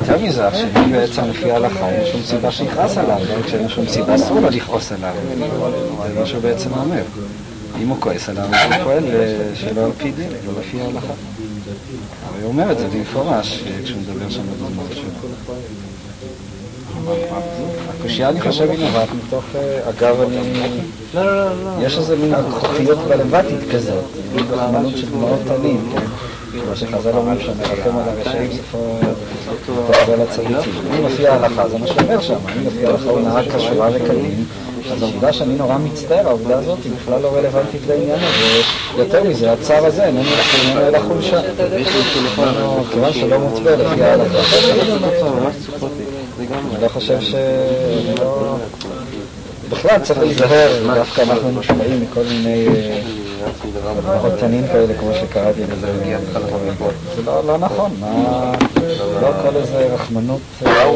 [0.01, 4.15] יותר מזה, השני בעצם לפי ההלכה אין שום סיבה שיכעס עליו, גם כשאין שום סיבה
[4.15, 5.13] אסור לו לכעוס עליו.
[6.07, 7.03] זה מה שהוא בעצם אומר.
[7.81, 9.03] אם הוא כועס עליו, הוא פועל
[9.55, 11.13] שלא על פי דין, לא לפי ההלכה.
[12.27, 15.29] הרי הוא אומר את זה במפורש כשהוא מדבר שם בדוגמאות שלו.
[17.99, 19.43] הקושייה אני חושב היא נובעת מתוך,
[19.89, 20.37] אגב אני,
[21.81, 24.03] יש איזה מין כוחיות בלבטית כזאת,
[24.49, 25.89] ברחמנות של דמעות תנים,
[26.69, 28.99] מה שחז"ל אומרים שמרחם על הרשעים סופו
[29.91, 30.71] תחזור לצדיקים.
[30.99, 34.45] אם לפי ההלכה, זה מה שאומר שם, אם לפי ההלכה הוא נהג כשורה וכדין,
[34.91, 38.61] אז העובדה שאני נורא מצטער, העובדה הזאת היא בכלל לא רלוונטית לעניין הזה.
[38.97, 40.29] יותר מזה, הצער הזה איננו
[40.77, 41.41] אלא חולשה.
[42.91, 44.39] כיוון שלא מוצבע לפי ההלכה.
[46.39, 47.35] אני לא חושב ש...
[49.69, 52.65] בכלל צריך להיזהר, דווקא אנחנו מושפעים מכל מיני
[54.39, 55.87] תנים כאלה, כמו שקראתי לזה.
[57.15, 57.91] זה לא נכון.
[59.21, 60.91] לא כל איזה רחמנות אה,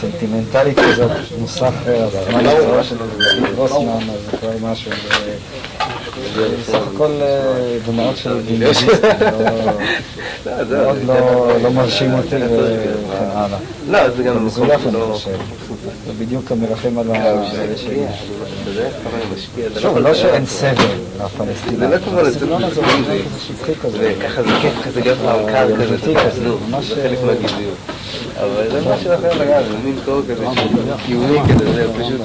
[0.00, 3.38] סנטימנטלית כזאת, מוסך אז זה
[4.40, 4.90] כבר משהו.
[6.60, 7.40] בסך הכל אה,
[7.86, 8.82] דמעות של גימליסט,
[10.70, 12.92] מאוד לא- לא מרשים אותי וכן
[13.32, 13.58] הלאה.
[13.90, 14.48] לא, זה גם
[14.92, 15.18] לא-.
[16.06, 17.42] זה בדיוק המרחם על ה...
[19.80, 20.73] שוב, לא שאין סבל.
[21.78, 22.48] זה לא כמו לצאת
[23.40, 24.14] שטחי כזה.
[24.18, 26.84] וככה זה כיף כזה להיות מלכ"ר כזה, זה ממש...
[26.88, 27.76] זה חלק מהגזעיות.
[28.40, 30.44] אבל זה משהו אחר לגמרי, זה מין קור כזה,
[31.06, 32.20] קיומי כזה, זה פשוט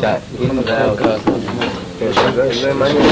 [0.00, 0.14] כאן.
[0.40, 1.04] אם זה היה אותו...
[2.60, 3.02] זה מעניין.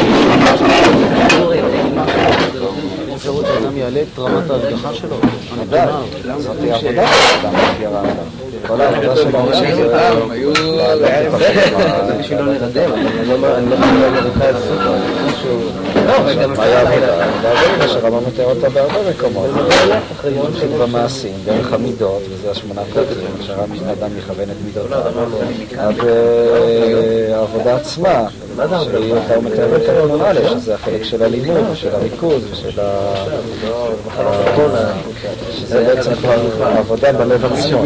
[3.14, 5.16] אפשרות שאדם יעלה את רמת ההרגחה שלו.
[6.38, 7.90] זאת היא עבודה של אדם להגיע
[8.66, 9.52] כל העבודה של העולם
[12.06, 12.52] זה בשביל לא
[13.34, 14.94] אבל אני לא לא על ארוחה סופר,
[15.26, 15.60] משהו...
[16.06, 16.12] לא,
[16.62, 17.24] היה עבודה?
[17.24, 19.50] העבודה שהרמב"ם מתאר אותה בהרבה מקומות.
[20.48, 25.02] מתחיל במעשים, דרך המידות, וזה השמונה פרקים, שהרב אדם יכוון את מידותיו,
[25.78, 28.24] עד אה, העבודה עצמה,
[28.56, 33.14] שהיא אותה מתארת את התמונה שזה החלק של הלימוד, של הריכוז ושל ה...
[35.50, 36.12] שזה בעצם
[36.60, 37.82] העבודה בלב עצמו,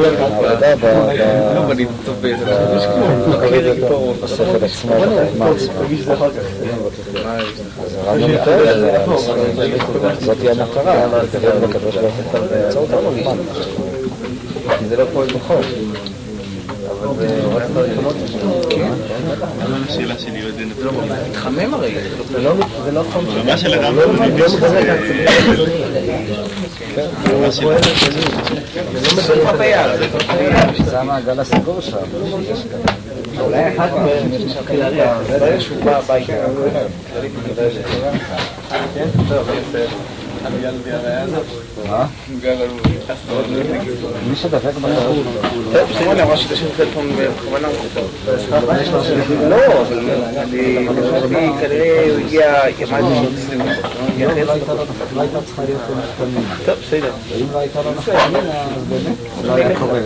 [0.63, 1.83] העבודה ב...
[2.21, 2.75] ב- ב-
[4.25, 5.47] בשכל עצמו, בחוכמה עצמה.
[8.09, 8.99] אז הרמב"ם מתאר את זה,
[10.21, 12.41] זאת היא המטרה, לקדם לקדוש ברוך הוא.
[12.51, 13.37] באמצעות הרמב"ם.
[14.79, 15.61] כי זה לא פועל בחוק.
[21.31, 21.95] מתחמם הרי.
[22.33, 22.53] זה לא
[22.93, 23.25] לא חום
[23.57, 24.17] של הרמב"ם
[29.21, 29.81] של- הבייר.
[30.85, 31.97] זה המעגל הסגור שם.
[33.41, 35.17] אולי אחת מהם מתחיל להריח.
[35.31, 36.33] ברגע שהוא בא הביתה?
[44.31, 44.73] מי שדבק.
[45.91, 47.69] בסדר, אני אמרה שתשאיר טלפון בכוונה
[49.49, 52.55] לא, אבל אני כנראה הוא הגיע,
[54.19, 54.37] ימד
[55.15, 56.55] לא הייתה צריכה להיות נפקמינה.
[56.67, 57.13] טוב, בסדר.
[57.41, 60.01] אם לא הייתה לו נפקמינה, אז באמת לא היה קורה.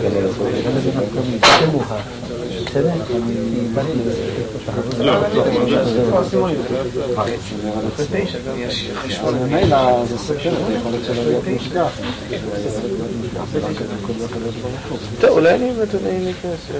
[15.19, 16.71] טוב, אולי אני באמת אולי ניכנס.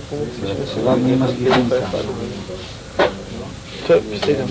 [0.64, 2.02] השאלה מי משגיחים כאן.
[3.88, 4.46] טוב, בסדר.